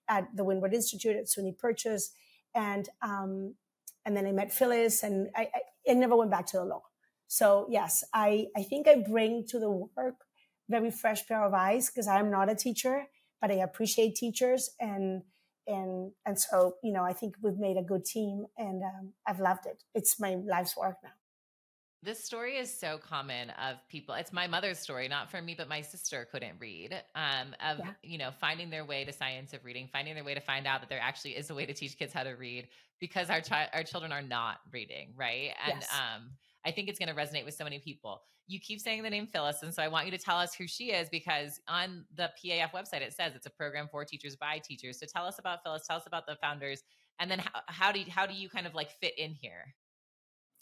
at 0.08 0.28
the 0.36 0.44
windward 0.44 0.74
institute 0.74 1.16
at 1.16 1.26
suny 1.26 1.58
purchase 1.58 2.12
and 2.54 2.90
um 3.02 3.56
and 4.06 4.16
then 4.16 4.26
i 4.26 4.32
met 4.32 4.52
phyllis 4.52 5.04
and 5.04 5.30
i, 5.36 5.42
I, 5.42 5.92
I 5.92 5.94
never 5.94 6.16
went 6.16 6.32
back 6.32 6.46
to 6.48 6.58
the 6.58 6.66
law 6.66 6.84
so 7.32 7.66
yes, 7.70 8.04
I, 8.14 8.48
I 8.58 8.64
think 8.64 8.90
I 8.90 8.98
bring 9.08 9.46
to 9.48 9.58
the 9.58 9.72
work 9.72 10.16
very 10.68 10.92
fresh 10.92 11.26
pair 11.26 11.46
of 11.46 11.54
eyes 11.54 11.90
because 11.90 12.06
I'm 12.06 12.30
not 12.30 12.52
a 12.52 12.56
teacher, 12.56 13.06
but 13.40 13.50
I 13.50 13.54
appreciate 13.54 14.16
teachers 14.16 14.70
and 14.82 15.24
and 15.66 16.12
and 16.26 16.38
so 16.38 16.76
you 16.84 16.92
know 16.92 17.06
I 17.06 17.14
think 17.14 17.36
we've 17.42 17.58
made 17.58 17.78
a 17.78 17.84
good 17.84 18.04
team 18.04 18.48
and 18.58 18.84
um, 18.84 19.14
I've 19.26 19.40
loved 19.40 19.66
it. 19.66 19.82
It's 19.96 20.20
my 20.20 20.36
life's 20.46 20.76
work 20.76 20.98
now. 21.02 21.21
This 22.04 22.24
story 22.24 22.58
is 22.58 22.76
so 22.76 22.98
common 22.98 23.52
of 23.52 23.78
people. 23.88 24.16
It's 24.16 24.34
my 24.34 24.48
mother's 24.48 24.80
story, 24.80 25.08
not 25.08 25.30
for 25.30 25.40
me, 25.40 25.54
but 25.56 25.70
my 25.70 25.82
sister 25.82 26.28
couldn't 26.32 26.56
read. 26.60 27.00
Um, 27.14 27.56
of 27.64 27.78
yeah. 27.78 27.92
you 28.02 28.18
know 28.18 28.32
finding 28.40 28.72
their 28.72 28.86
way 28.86 29.06
to 29.06 29.14
science 29.14 29.54
of 29.54 29.64
reading, 29.64 29.88
finding 29.92 30.16
their 30.16 30.24
way 30.24 30.34
to 30.34 30.40
find 30.40 30.66
out 30.66 30.82
that 30.82 30.90
there 30.90 31.00
actually 31.00 31.32
is 31.32 31.52
a 31.52 31.56
way 31.56 31.68
to 31.68 31.74
teach 31.74 32.00
kids 32.00 32.12
how 32.12 32.24
to 32.24 32.32
read 32.32 32.70
because 33.00 33.30
our 33.30 33.40
child, 33.40 33.70
our 33.74 33.84
children 33.84 34.12
are 34.12 34.22
not 34.22 34.58
reading, 34.72 35.14
right? 35.16 35.52
And 35.64 35.82
yes. 35.82 35.90
um, 35.94 36.32
I 36.66 36.72
think 36.72 36.90
it's 36.90 36.98
going 36.98 37.10
to 37.10 37.16
resonate 37.16 37.46
with 37.46 37.54
so 37.54 37.64
many 37.64 37.78
people. 37.78 38.22
You 38.48 38.60
keep 38.60 38.80
saying 38.80 39.04
the 39.04 39.10
name 39.10 39.28
Phyllis, 39.28 39.62
and 39.62 39.72
so 39.72 39.84
I 39.84 39.88
want 39.88 40.06
you 40.08 40.12
to 40.12 40.18
tell 40.18 40.38
us 40.38 40.56
who 40.56 40.66
she 40.66 40.86
is 40.92 41.08
because 41.08 41.60
on 41.68 42.06
the 42.16 42.32
PAF 42.44 42.72
website 42.72 43.02
it 43.02 43.14
says 43.14 43.34
it's 43.36 43.46
a 43.46 43.52
program 43.52 43.88
for 43.92 44.04
teachers 44.06 44.36
by 44.36 44.58
teachers. 44.58 45.00
So 45.00 45.06
tell 45.06 45.26
us 45.26 45.38
about 45.38 45.60
Phyllis. 45.64 45.86
Tell 45.88 45.98
us 45.98 46.08
about 46.08 46.26
the 46.26 46.36
founders, 46.42 46.82
and 47.20 47.30
then 47.30 47.38
how, 47.38 47.62
how 47.68 47.92
do 47.92 48.00
you, 48.00 48.06
how 48.10 48.26
do 48.26 48.34
you 48.34 48.50
kind 48.50 48.66
of 48.66 48.74
like 48.74 48.90
fit 48.90 49.14
in 49.20 49.36
here? 49.36 49.76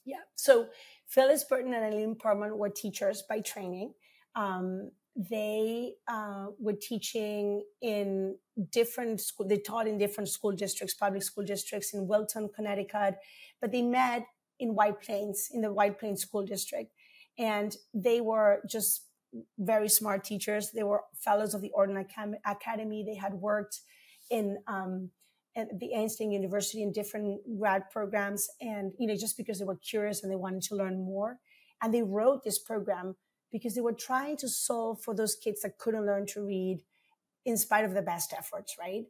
Yeah. 0.05 0.17
So 0.35 0.67
Phyllis 1.09 1.43
Bertin 1.43 1.73
and 1.73 1.83
Eileen 1.83 2.15
Perlman 2.15 2.55
were 2.55 2.69
teachers 2.69 3.23
by 3.27 3.41
training. 3.41 3.93
Um, 4.35 4.91
they 5.15 5.95
uh, 6.07 6.47
were 6.59 6.77
teaching 6.79 7.63
in 7.81 8.37
different 8.71 9.19
school. 9.19 9.47
They 9.47 9.57
taught 9.57 9.87
in 9.87 9.97
different 9.97 10.29
school 10.29 10.51
districts, 10.51 10.93
public 10.93 11.23
school 11.23 11.43
districts 11.43 11.93
in 11.93 12.07
Wilton, 12.07 12.49
Connecticut, 12.55 13.15
but 13.59 13.71
they 13.71 13.81
met 13.81 14.23
in 14.59 14.75
White 14.75 15.01
Plains, 15.01 15.49
in 15.51 15.61
the 15.61 15.73
White 15.73 15.99
Plains 15.99 16.21
School 16.21 16.45
District. 16.45 16.93
And 17.37 17.75
they 17.93 18.21
were 18.21 18.61
just 18.69 19.07
very 19.57 19.89
smart 19.89 20.23
teachers. 20.23 20.71
They 20.71 20.83
were 20.83 21.01
fellows 21.15 21.53
of 21.53 21.61
the 21.61 21.71
Orton 21.71 22.05
Academy. 22.45 23.03
They 23.03 23.15
had 23.15 23.33
worked 23.33 23.81
in 24.29 24.57
um, 24.67 25.09
at 25.59 25.79
the 25.79 25.95
Einstein 25.95 26.31
University 26.31 26.81
in 26.81 26.91
different 26.91 27.41
grad 27.59 27.83
programs, 27.91 28.49
and 28.61 28.93
you 28.97 29.07
know, 29.07 29.15
just 29.15 29.37
because 29.37 29.59
they 29.59 29.65
were 29.65 29.77
curious 29.77 30.23
and 30.23 30.31
they 30.31 30.35
wanted 30.35 30.63
to 30.63 30.75
learn 30.75 31.03
more, 31.03 31.37
and 31.81 31.93
they 31.93 32.03
wrote 32.03 32.43
this 32.43 32.59
program 32.59 33.15
because 33.51 33.75
they 33.75 33.81
were 33.81 33.93
trying 33.93 34.37
to 34.37 34.47
solve 34.47 35.01
for 35.01 35.15
those 35.15 35.35
kids 35.35 35.61
that 35.61 35.77
couldn't 35.77 36.05
learn 36.05 36.25
to 36.27 36.45
read, 36.45 36.83
in 37.45 37.57
spite 37.57 37.85
of 37.85 37.93
the 37.93 38.01
best 38.01 38.33
efforts, 38.33 38.75
right? 38.79 39.05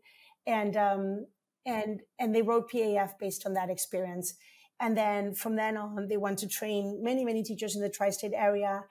And 0.48 0.76
um, 0.78 1.26
and 1.66 2.02
and 2.20 2.34
they 2.34 2.42
wrote 2.42 2.72
PAF 2.72 3.20
based 3.20 3.46
on 3.46 3.54
that 3.54 3.70
experience. 3.70 4.36
And 4.80 4.98
then 4.98 5.34
from 5.34 5.56
then 5.56 5.76
on, 5.78 6.08
they 6.08 6.18
went 6.18 6.40
to 6.40 6.48
train 6.48 7.04
many, 7.04 7.26
many 7.26 7.44
teachers 7.44 7.76
in 7.76 7.82
the 7.82 7.90
tri 7.90 8.12
state 8.12 8.32
area. 8.34 8.86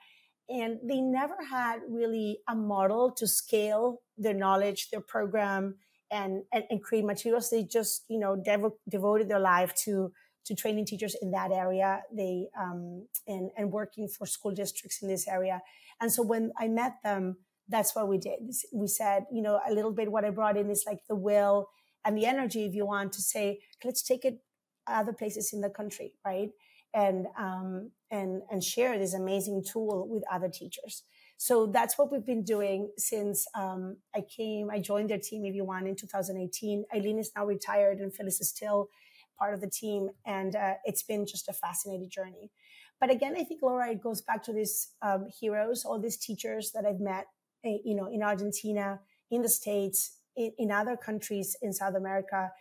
And 0.47 0.79
they 0.83 1.01
never 1.01 1.35
had 1.49 1.79
really 1.87 2.39
a 2.47 2.55
model 2.55 3.11
to 3.17 3.27
scale 3.27 4.01
their 4.17 4.33
knowledge, 4.33 4.89
their 4.89 5.01
program, 5.01 5.75
and, 6.11 6.43
and, 6.51 6.63
and 6.69 6.81
create 6.81 7.05
materials. 7.05 7.49
They 7.49 7.63
just, 7.63 8.05
you 8.09 8.19
know, 8.19 8.35
dev- 8.35 8.71
devoted 8.87 9.29
their 9.29 9.39
life 9.39 9.73
to, 9.85 10.11
to 10.45 10.55
training 10.55 10.85
teachers 10.85 11.15
in 11.21 11.31
that 11.31 11.51
area. 11.51 12.01
They, 12.15 12.47
um, 12.59 13.07
and, 13.27 13.51
and 13.57 13.71
working 13.71 14.07
for 14.07 14.25
school 14.25 14.51
districts 14.51 15.01
in 15.01 15.07
this 15.07 15.27
area. 15.27 15.61
And 16.01 16.11
so 16.11 16.23
when 16.23 16.51
I 16.57 16.67
met 16.67 16.93
them, 17.03 17.37
that's 17.67 17.95
what 17.95 18.07
we 18.07 18.17
did. 18.17 18.39
We 18.73 18.87
said, 18.87 19.25
you 19.31 19.41
know, 19.41 19.59
a 19.69 19.73
little 19.73 19.91
bit 19.91 20.11
what 20.11 20.25
I 20.25 20.31
brought 20.31 20.57
in 20.57 20.69
is 20.69 20.85
like 20.87 20.99
the 21.07 21.15
will 21.15 21.69
and 22.03 22.17
the 22.17 22.25
energy, 22.25 22.65
if 22.65 22.73
you 22.73 22.85
want 22.85 23.13
to 23.13 23.21
say, 23.21 23.59
let's 23.83 24.01
take 24.01 24.25
it 24.25 24.39
other 24.87 25.13
places 25.13 25.53
in 25.53 25.61
the 25.61 25.69
country, 25.69 26.13
right? 26.25 26.49
And, 26.93 27.27
um, 27.37 27.91
and, 28.09 28.41
and 28.49 28.63
share 28.63 28.97
this 28.97 29.13
amazing 29.13 29.63
tool 29.71 30.07
with 30.09 30.23
other 30.31 30.49
teachers. 30.49 31.03
So 31.41 31.67
that's 31.67 31.97
what 31.97 32.11
we've 32.11 32.25
been 32.25 32.43
doing 32.43 32.89
since 32.97 33.47
um, 33.55 33.95
I 34.13 34.19
came. 34.19 34.69
I 34.69 34.79
joined 34.79 35.09
their 35.09 35.19
team, 35.19 35.45
you 35.45 35.63
want, 35.63 35.87
in 35.87 35.95
2018. 35.95 36.83
Eileen 36.93 37.17
is 37.17 37.31
now 37.33 37.45
retired, 37.45 37.99
and 37.99 38.13
Phyllis 38.13 38.41
is 38.41 38.49
still 38.49 38.89
part 39.37 39.53
of 39.53 39.61
the 39.61 39.69
team, 39.69 40.09
and 40.25 40.53
uh, 40.57 40.73
it's 40.83 41.01
been 41.01 41.25
just 41.25 41.47
a 41.47 41.53
fascinating 41.53 42.09
journey. 42.09 42.51
But 42.99 43.09
again, 43.09 43.35
I 43.37 43.45
think 43.45 43.61
Laura, 43.61 43.89
it 43.89 44.03
goes 44.03 44.21
back 44.21 44.43
to 44.43 44.53
these 44.53 44.89
um, 45.01 45.27
heroes, 45.39 45.85
all 45.85 45.97
these 45.97 46.17
teachers 46.17 46.73
that 46.73 46.85
I've 46.85 46.99
met, 46.99 47.27
eh, 47.63 47.77
you 47.85 47.95
know, 47.95 48.07
in 48.07 48.21
Argentina, 48.21 48.99
in 49.31 49.41
the 49.41 49.47
States, 49.47 50.17
in, 50.35 50.51
in 50.57 50.71
other 50.71 50.97
countries 50.97 51.55
in 51.61 51.71
South 51.71 51.95
America. 51.95 52.51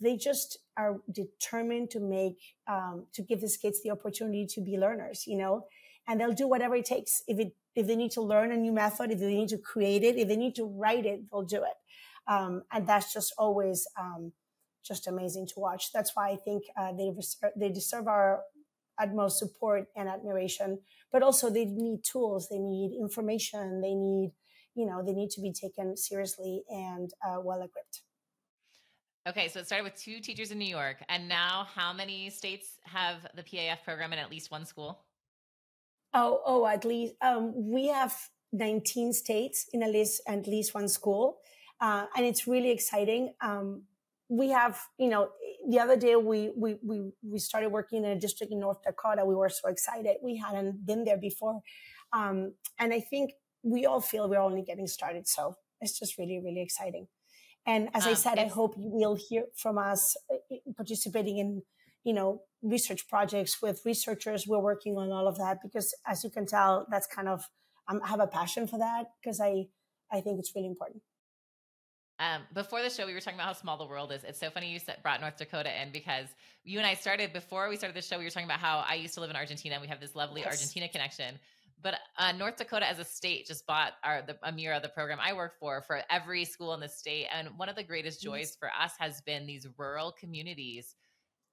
They 0.00 0.16
just 0.16 0.58
are 0.76 0.96
determined 1.12 1.90
to 1.92 2.00
make, 2.00 2.38
um, 2.66 3.06
to 3.12 3.22
give 3.22 3.40
these 3.40 3.56
kids 3.56 3.84
the 3.84 3.92
opportunity 3.92 4.46
to 4.46 4.60
be 4.60 4.76
learners, 4.76 5.28
you 5.28 5.38
know, 5.38 5.66
and 6.06 6.20
they'll 6.20 6.32
do 6.32 6.48
whatever 6.48 6.74
it 6.76 6.84
takes. 6.84 7.22
If 7.26 7.38
it, 7.38 7.54
if 7.74 7.86
they 7.86 7.96
need 7.96 8.12
to 8.12 8.22
learn 8.22 8.52
a 8.52 8.56
new 8.56 8.72
method, 8.72 9.10
if 9.10 9.18
they 9.18 9.34
need 9.34 9.48
to 9.50 9.58
create 9.58 10.02
it, 10.02 10.16
if 10.16 10.28
they 10.28 10.36
need 10.36 10.54
to 10.56 10.64
write 10.64 11.06
it, 11.06 11.30
they'll 11.30 11.42
do 11.42 11.62
it. 11.64 11.74
Um, 12.28 12.62
and 12.72 12.86
that's 12.86 13.12
just 13.12 13.34
always, 13.38 13.86
um, 13.98 14.32
just 14.84 15.06
amazing 15.06 15.46
to 15.48 15.54
watch. 15.56 15.92
That's 15.92 16.12
why 16.14 16.30
I 16.30 16.36
think 16.36 16.64
uh, 16.76 16.92
they, 16.92 17.12
they 17.56 17.70
deserve 17.72 18.06
our 18.08 18.42
utmost 18.98 19.38
support 19.38 19.88
and 19.96 20.08
admiration, 20.08 20.78
but 21.12 21.22
also 21.22 21.50
they 21.50 21.64
need 21.64 22.02
tools, 22.02 22.48
they 22.48 22.58
need 22.58 22.96
information, 22.98 23.80
they 23.80 23.94
need, 23.94 24.32
you 24.74 24.86
know, 24.86 25.02
they 25.04 25.12
need 25.12 25.30
to 25.30 25.40
be 25.40 25.52
taken 25.52 25.96
seriously 25.96 26.62
and 26.68 27.12
uh, 27.26 27.40
well 27.40 27.62
equipped. 27.62 28.02
Okay, 29.28 29.48
so 29.48 29.58
it 29.58 29.66
started 29.66 29.82
with 29.82 29.96
two 29.96 30.20
teachers 30.20 30.52
in 30.52 30.58
New 30.58 30.68
York, 30.68 30.98
and 31.08 31.28
now 31.28 31.66
how 31.74 31.92
many 31.92 32.30
states 32.30 32.78
have 32.84 33.26
the 33.34 33.42
PAF 33.42 33.82
program 33.84 34.12
in 34.12 34.20
at 34.20 34.30
least 34.30 34.52
one 34.52 34.64
school? 34.64 35.05
Oh, 36.14 36.40
oh, 36.46 36.66
at 36.66 36.84
least 36.84 37.14
um, 37.20 37.52
we 37.54 37.88
have 37.88 38.14
19 38.52 39.12
states 39.12 39.66
in 39.72 39.82
at 39.82 39.90
least 39.90 40.22
at 40.26 40.46
least 40.46 40.74
one 40.74 40.88
school, 40.88 41.38
uh, 41.80 42.06
and 42.16 42.24
it's 42.24 42.46
really 42.46 42.70
exciting. 42.70 43.34
Um, 43.40 43.82
we 44.28 44.50
have, 44.50 44.80
you 44.98 45.08
know, 45.08 45.28
the 45.68 45.78
other 45.78 45.96
day 45.96 46.16
we, 46.16 46.50
we, 46.56 46.76
we, 46.82 47.12
we 47.22 47.38
started 47.38 47.70
working 47.70 48.04
in 48.04 48.10
a 48.10 48.18
district 48.18 48.52
in 48.52 48.60
North 48.60 48.82
Dakota. 48.82 49.24
We 49.24 49.34
were 49.34 49.48
so 49.48 49.68
excited. 49.68 50.16
We 50.22 50.36
hadn't 50.36 50.84
been 50.84 51.04
there 51.04 51.16
before. 51.16 51.60
Um, 52.12 52.54
and 52.78 52.92
I 52.92 53.00
think 53.00 53.32
we 53.62 53.86
all 53.86 54.00
feel 54.00 54.28
we're 54.28 54.40
only 54.40 54.62
getting 54.62 54.86
started. 54.86 55.28
So 55.28 55.56
it's 55.80 55.98
just 55.98 56.18
really, 56.18 56.40
really 56.44 56.60
exciting. 56.60 57.06
And 57.66 57.88
as 57.94 58.06
I 58.06 58.14
said, 58.14 58.38
I 58.38 58.46
hope 58.46 58.74
you 58.76 58.90
will 58.92 59.16
hear 59.16 59.44
from 59.56 59.76
us 59.76 60.16
uh, 60.32 60.56
participating 60.76 61.38
in, 61.38 61.62
you 62.06 62.12
know, 62.12 62.40
research 62.62 63.08
projects 63.08 63.60
with 63.60 63.82
researchers. 63.84 64.46
We're 64.46 64.60
working 64.60 64.96
on 64.96 65.10
all 65.10 65.26
of 65.26 65.36
that 65.38 65.58
because 65.60 65.92
as 66.06 66.22
you 66.22 66.30
can 66.30 66.46
tell, 66.46 66.86
that's 66.88 67.08
kind 67.08 67.28
of, 67.28 67.42
um, 67.88 68.00
I 68.02 68.08
have 68.08 68.20
a 68.20 68.28
passion 68.28 68.68
for 68.68 68.78
that 68.78 69.06
because 69.20 69.40
I, 69.40 69.66
I 70.12 70.20
think 70.20 70.38
it's 70.38 70.52
really 70.54 70.68
important. 70.68 71.02
Um, 72.20 72.42
before 72.54 72.80
the 72.80 72.90
show, 72.90 73.06
we 73.06 73.12
were 73.12 73.20
talking 73.20 73.38
about 73.38 73.48
how 73.48 73.52
small 73.54 73.76
the 73.76 73.86
world 73.86 74.12
is. 74.12 74.22
It's 74.22 74.38
so 74.38 74.50
funny 74.50 74.72
you 74.72 74.78
brought 75.02 75.20
North 75.20 75.36
Dakota 75.36 75.70
in 75.82 75.90
because 75.90 76.28
you 76.62 76.78
and 76.78 76.86
I 76.86 76.94
started 76.94 77.32
before 77.32 77.68
we 77.68 77.76
started 77.76 77.96
the 77.96 78.06
show. 78.06 78.18
We 78.18 78.24
were 78.24 78.30
talking 78.30 78.46
about 78.46 78.60
how 78.60 78.84
I 78.88 78.94
used 78.94 79.14
to 79.14 79.20
live 79.20 79.30
in 79.30 79.36
Argentina. 79.36 79.74
and 79.74 79.82
We 79.82 79.88
have 79.88 80.00
this 80.00 80.14
lovely 80.14 80.42
yes. 80.42 80.52
Argentina 80.52 80.88
connection. 80.88 81.34
But 81.82 81.96
uh, 82.16 82.32
North 82.32 82.56
Dakota, 82.56 82.88
as 82.88 83.00
a 83.00 83.04
state, 83.04 83.46
just 83.46 83.66
bought 83.66 83.94
our 84.02 84.22
the 84.22 84.34
Amira, 84.44 84.80
the 84.80 84.88
program 84.88 85.18
I 85.20 85.32
work 85.34 85.58
for, 85.58 85.82
for 85.82 86.02
every 86.08 86.44
school 86.44 86.72
in 86.72 86.80
the 86.80 86.88
state. 86.88 87.26
And 87.36 87.48
one 87.56 87.68
of 87.68 87.76
the 87.76 87.82
greatest 87.82 88.22
joys 88.22 88.56
for 88.58 88.70
us 88.80 88.92
has 88.98 89.20
been 89.22 89.44
these 89.44 89.66
rural 89.76 90.12
communities 90.18 90.94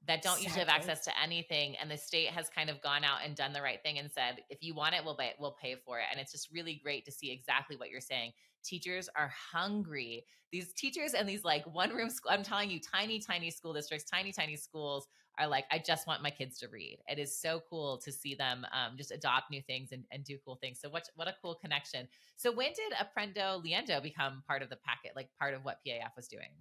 that 0.07 0.21
don't 0.21 0.33
exactly. 0.33 0.43
usually 0.45 0.59
have 0.59 0.69
access 0.69 1.03
to 1.05 1.11
anything 1.21 1.75
and 1.81 1.89
the 1.89 1.97
state 1.97 2.27
has 2.27 2.49
kind 2.49 2.69
of 2.69 2.81
gone 2.81 3.03
out 3.03 3.19
and 3.23 3.35
done 3.35 3.53
the 3.53 3.61
right 3.61 3.81
thing 3.81 3.99
and 3.99 4.11
said 4.11 4.41
if 4.49 4.61
you 4.61 4.73
want 4.73 4.93
it 4.93 5.03
we'll 5.03 5.15
pay, 5.15 5.33
we'll 5.39 5.55
pay 5.61 5.75
for 5.85 5.99
it. 5.99 6.05
And 6.11 6.19
it's 6.19 6.31
just 6.31 6.51
really 6.51 6.79
great 6.83 7.05
to 7.05 7.11
see 7.11 7.31
exactly 7.31 7.77
what 7.77 7.89
you're 7.89 8.01
saying. 8.01 8.33
Teachers 8.63 9.09
are 9.15 9.31
hungry. 9.51 10.25
These 10.51 10.73
teachers 10.73 11.13
and 11.13 11.27
these 11.27 11.43
like 11.43 11.65
one 11.73 11.91
room 11.91 12.09
school 12.09 12.31
i'm 12.31 12.43
telling 12.43 12.69
you 12.69 12.79
tiny 12.79 13.19
tiny 13.19 13.49
school 13.49 13.73
districts 13.73 14.09
tiny 14.09 14.31
tiny 14.31 14.55
schools 14.55 15.07
are 15.39 15.47
like 15.47 15.65
i 15.71 15.79
just 15.79 16.05
want 16.05 16.21
my 16.21 16.29
kids 16.29 16.59
to 16.59 16.67
read. 16.67 16.99
It 17.07 17.17
is 17.17 17.35
so 17.35 17.61
cool 17.69 17.97
to 18.03 18.11
see 18.11 18.35
them 18.35 18.65
um, 18.71 18.95
just 18.97 19.11
adopt 19.11 19.49
new 19.49 19.61
things 19.61 19.91
and, 19.91 20.03
and 20.11 20.23
do 20.23 20.37
cool 20.45 20.57
things. 20.57 20.79
So 20.79 20.89
what 20.89 21.09
what 21.15 21.27
a 21.27 21.35
cool 21.41 21.55
connection. 21.55 22.07
So 22.35 22.51
when 22.51 22.69
did 22.73 22.93
Aprendo 22.93 23.65
Leyendo 23.65 24.01
become 24.03 24.43
part 24.47 24.61
of 24.61 24.69
the 24.69 24.77
packet 24.85 25.13
like 25.15 25.29
part 25.39 25.53
of 25.53 25.65
what 25.65 25.79
paf 25.85 26.15
was 26.15 26.27
doing 26.27 26.51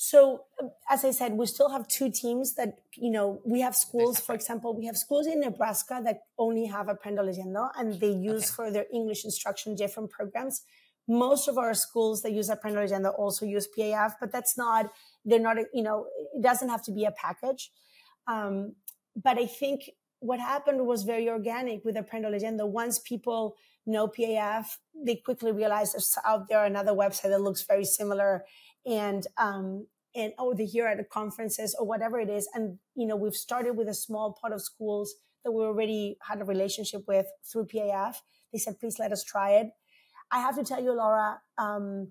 so, 0.00 0.44
as 0.88 1.04
I 1.04 1.10
said, 1.10 1.32
we 1.32 1.44
still 1.46 1.70
have 1.70 1.88
two 1.88 2.08
teams 2.08 2.54
that, 2.54 2.78
you 2.94 3.10
know, 3.10 3.40
we 3.44 3.62
have 3.62 3.74
schools, 3.74 4.20
for 4.20 4.32
example, 4.32 4.72
we 4.72 4.86
have 4.86 4.96
schools 4.96 5.26
in 5.26 5.40
Nebraska 5.40 6.00
that 6.04 6.20
only 6.38 6.66
have 6.66 6.86
Aprendo 6.86 7.18
Leyendo 7.18 7.68
and 7.76 7.98
they 8.00 8.12
use 8.12 8.44
okay. 8.44 8.52
for 8.54 8.70
their 8.70 8.86
English 8.94 9.24
instruction 9.24 9.74
different 9.74 10.10
programs. 10.10 10.62
Most 11.08 11.48
of 11.48 11.58
our 11.58 11.74
schools 11.74 12.22
that 12.22 12.30
use 12.30 12.48
Aprendo 12.48 12.76
Leyendo 12.76 13.12
also 13.18 13.44
use 13.44 13.66
PAF, 13.76 14.12
but 14.20 14.30
that's 14.30 14.56
not, 14.56 14.92
they're 15.24 15.40
not, 15.40 15.56
you 15.74 15.82
know, 15.82 16.06
it 16.32 16.42
doesn't 16.42 16.68
have 16.68 16.84
to 16.84 16.92
be 16.92 17.04
a 17.04 17.10
package. 17.10 17.72
Um, 18.28 18.76
but 19.20 19.36
I 19.36 19.46
think 19.46 19.90
what 20.20 20.38
happened 20.38 20.86
was 20.86 21.02
very 21.02 21.28
organic 21.28 21.84
with 21.84 21.96
Aprendo 21.96 22.30
Leyendo. 22.30 22.68
Once 22.68 23.00
people 23.00 23.56
know 23.84 24.06
PAF, 24.06 24.76
they 24.94 25.16
quickly 25.16 25.50
realize 25.50 25.92
there's 25.92 26.16
out 26.24 26.48
there 26.48 26.64
another 26.64 26.92
website 26.92 27.30
that 27.30 27.40
looks 27.40 27.62
very 27.62 27.84
similar 27.84 28.44
and 28.86 29.26
um, 29.36 29.86
and 30.14 30.32
oh 30.38 30.54
they're 30.54 30.66
here 30.66 30.86
at 30.86 30.98
the 30.98 31.04
conferences 31.04 31.74
or 31.78 31.86
whatever 31.86 32.18
it 32.18 32.28
is 32.28 32.48
and 32.54 32.78
you 32.94 33.06
know 33.06 33.16
we've 33.16 33.34
started 33.34 33.76
with 33.76 33.88
a 33.88 33.94
small 33.94 34.36
part 34.40 34.52
of 34.52 34.62
schools 34.62 35.14
that 35.44 35.52
we 35.52 35.62
already 35.62 36.16
had 36.22 36.40
a 36.40 36.44
relationship 36.44 37.02
with 37.06 37.26
through 37.50 37.66
paf 37.66 38.16
they 38.52 38.58
said 38.58 38.78
please 38.80 38.98
let 38.98 39.12
us 39.12 39.22
try 39.22 39.50
it. 39.50 39.68
I 40.30 40.40
have 40.40 40.56
to 40.56 40.64
tell 40.64 40.82
you 40.82 40.92
laura 40.92 41.40
um, 41.58 42.08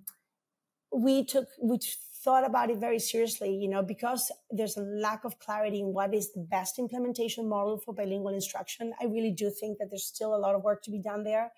we 0.92 1.26
took 1.26 1.48
we 1.62 1.80
thought 2.24 2.46
about 2.46 2.70
it 2.70 2.78
very 2.78 3.00
seriously 3.00 3.54
you 3.54 3.68
know 3.68 3.84
because 3.84 4.32
there's 4.50 4.78
a 4.78 4.82
lack 4.82 5.24
of 5.24 5.40
clarity 5.40 5.80
in 5.82 5.94
what 5.94 6.14
is 6.14 6.34
the 6.34 6.40
best 6.40 6.80
implementation 6.80 7.48
model 7.48 7.78
for 7.78 7.94
bilingual 7.94 8.34
instruction. 8.34 8.94
I 9.02 9.06
really 9.06 9.32
do 9.32 9.50
think 9.50 9.78
that 9.78 9.90
there's 9.90 10.06
still 10.06 10.36
a 10.36 10.42
lot 10.46 10.56
of 10.56 10.64
work 10.64 10.82
to 10.84 10.92
be 10.92 11.00
done 11.00 11.24
there. 11.24 11.52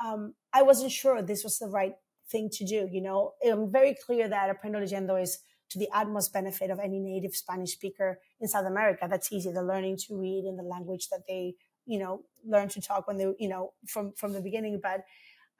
Um, 0.00 0.34
i 0.52 0.62
wasn't 0.62 0.92
sure 0.92 1.20
this 1.20 1.42
was 1.42 1.58
the 1.58 1.66
right 1.66 1.96
thing 2.30 2.48
to 2.52 2.64
do. 2.64 2.88
You 2.90 3.02
know, 3.02 3.32
I'm 3.46 3.70
very 3.70 3.96
clear 4.06 4.28
that 4.28 4.50
Aprendo 4.50 4.82
Leyendo 4.82 5.20
is 5.20 5.38
to 5.70 5.78
the 5.78 5.88
utmost 5.92 6.32
benefit 6.32 6.70
of 6.70 6.78
any 6.78 6.98
native 6.98 7.36
Spanish 7.36 7.72
speaker 7.72 8.18
in 8.40 8.48
South 8.48 8.66
America. 8.66 9.06
That's 9.08 9.32
easy. 9.32 9.50
They're 9.52 9.62
learning 9.62 9.98
to 10.08 10.18
read 10.18 10.44
in 10.46 10.56
the 10.56 10.62
language 10.62 11.08
that 11.10 11.26
they, 11.28 11.54
you 11.86 11.98
know, 11.98 12.22
learn 12.46 12.68
to 12.68 12.80
talk 12.80 13.06
when 13.06 13.18
they, 13.18 13.32
you 13.38 13.48
know, 13.48 13.72
from, 13.86 14.12
from 14.12 14.32
the 14.32 14.40
beginning. 14.40 14.80
But, 14.82 15.04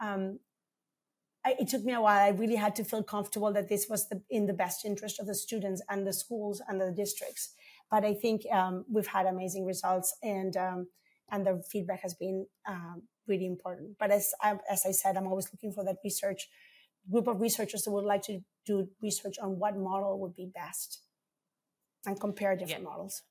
um, 0.00 0.38
I, 1.44 1.54
it 1.60 1.68
took 1.68 1.84
me 1.84 1.92
a 1.92 2.00
while. 2.00 2.18
I 2.18 2.30
really 2.30 2.56
had 2.56 2.74
to 2.76 2.84
feel 2.84 3.02
comfortable 3.02 3.52
that 3.52 3.68
this 3.68 3.86
was 3.88 4.08
the, 4.08 4.22
in 4.28 4.46
the 4.46 4.52
best 4.52 4.84
interest 4.84 5.20
of 5.20 5.26
the 5.26 5.34
students 5.34 5.82
and 5.88 6.06
the 6.06 6.12
schools 6.12 6.60
and 6.66 6.80
the 6.80 6.90
districts. 6.90 7.54
But 7.90 8.04
I 8.04 8.14
think 8.14 8.42
um, 8.52 8.84
we've 8.90 9.06
had 9.06 9.26
amazing 9.26 9.64
results, 9.64 10.14
and 10.22 10.56
um, 10.56 10.88
and 11.30 11.46
the 11.46 11.62
feedback 11.70 12.02
has 12.02 12.14
been 12.14 12.46
um, 12.66 13.02
really 13.28 13.46
important. 13.46 13.96
But 13.98 14.10
as 14.10 14.32
I, 14.42 14.58
as 14.70 14.84
I 14.86 14.92
said, 14.92 15.16
I'm 15.16 15.26
always 15.26 15.48
looking 15.52 15.72
for 15.72 15.84
that 15.84 15.96
research 16.04 16.48
group 17.10 17.26
of 17.26 17.40
researchers 17.40 17.82
that 17.82 17.90
would 17.90 18.04
like 18.04 18.22
to 18.22 18.40
do 18.66 18.88
research 19.02 19.38
on 19.38 19.58
what 19.58 19.76
model 19.76 20.18
would 20.20 20.34
be 20.34 20.50
best 20.52 21.00
and 22.06 22.20
compare 22.20 22.54
different 22.56 22.82
yeah. 22.82 22.88
models. 22.88 23.22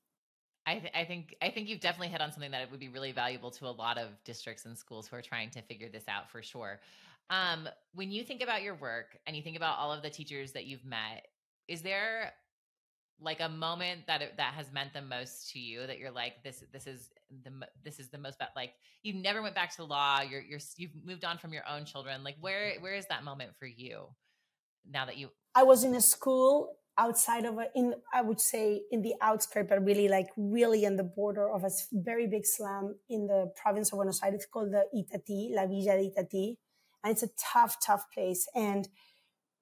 I, 0.66 0.78
th- 0.80 0.92
I, 0.94 1.04
think 1.04 1.34
I 1.40 1.50
think 1.50 1.68
you've 1.68 1.80
definitely 1.80 2.08
hit 2.08 2.20
on 2.20 2.30
something 2.30 2.50
that 2.50 2.70
would 2.70 2.80
be 2.80 2.88
really 2.88 3.12
valuable 3.12 3.50
to 3.52 3.66
a 3.66 3.70
lot 3.70 3.96
of 3.96 4.08
districts 4.24 4.66
and 4.66 4.76
schools 4.76 5.08
who 5.08 5.16
are 5.16 5.22
trying 5.22 5.50
to 5.50 5.62
figure 5.62 5.88
this 5.88 6.04
out 6.08 6.30
for 6.30 6.42
sure. 6.42 6.80
Um, 7.30 7.68
when 7.94 8.10
you 8.10 8.22
think 8.22 8.42
about 8.42 8.62
your 8.62 8.74
work 8.74 9.18
and 9.26 9.34
you 9.34 9.42
think 9.42 9.56
about 9.56 9.78
all 9.78 9.92
of 9.92 10.02
the 10.02 10.10
teachers 10.10 10.52
that 10.52 10.66
you've 10.66 10.84
met, 10.84 11.26
is 11.68 11.82
there 11.82 12.32
like 13.20 13.40
a 13.40 13.48
moment 13.48 14.06
that 14.06 14.22
it, 14.22 14.34
that 14.36 14.54
has 14.54 14.72
meant 14.72 14.92
the 14.92 15.02
most 15.02 15.50
to 15.52 15.58
you 15.58 15.86
that 15.86 15.98
you're 15.98 16.10
like 16.10 16.42
this 16.44 16.62
this 16.72 16.86
is 16.86 17.10
the 17.44 17.50
this 17.84 17.98
is 17.98 18.08
the 18.08 18.18
most 18.18 18.36
like 18.54 18.72
you 19.02 19.12
never 19.12 19.42
went 19.42 19.54
back 19.54 19.74
to 19.74 19.84
law 19.84 20.20
you're 20.20 20.40
you're 20.40 20.60
you've 20.76 20.92
moved 21.04 21.24
on 21.24 21.38
from 21.38 21.52
your 21.52 21.64
own 21.68 21.84
children 21.84 22.22
like 22.22 22.36
where 22.40 22.74
where 22.80 22.94
is 22.94 23.06
that 23.06 23.24
moment 23.24 23.50
for 23.58 23.66
you 23.66 24.06
now 24.90 25.04
that 25.04 25.16
you 25.16 25.28
I 25.54 25.64
was 25.64 25.84
in 25.84 25.94
a 25.94 26.00
school 26.00 26.76
outside 26.96 27.44
of 27.44 27.58
a 27.58 27.66
in 27.74 27.94
I 28.12 28.22
would 28.22 28.40
say 28.40 28.82
in 28.90 29.02
the 29.02 29.14
outskirts 29.20 29.68
but 29.68 29.84
really 29.84 30.08
like 30.08 30.28
really 30.36 30.84
in 30.84 30.96
the 30.96 31.04
border 31.04 31.50
of 31.50 31.64
a 31.64 31.70
very 31.92 32.26
big 32.26 32.46
slum 32.46 32.96
in 33.08 33.26
the 33.26 33.52
province 33.60 33.92
of 33.92 33.96
Buenos 33.98 34.22
Aires. 34.22 34.34
It's 34.36 34.46
called 34.46 34.72
the 34.72 34.84
Itatí 34.94 35.54
La 35.54 35.66
Villa 35.66 35.96
de 35.96 36.10
Itatí 36.10 36.56
and 37.02 37.12
it's 37.12 37.22
a 37.22 37.30
tough 37.52 37.78
tough 37.84 38.04
place 38.12 38.46
and 38.54 38.88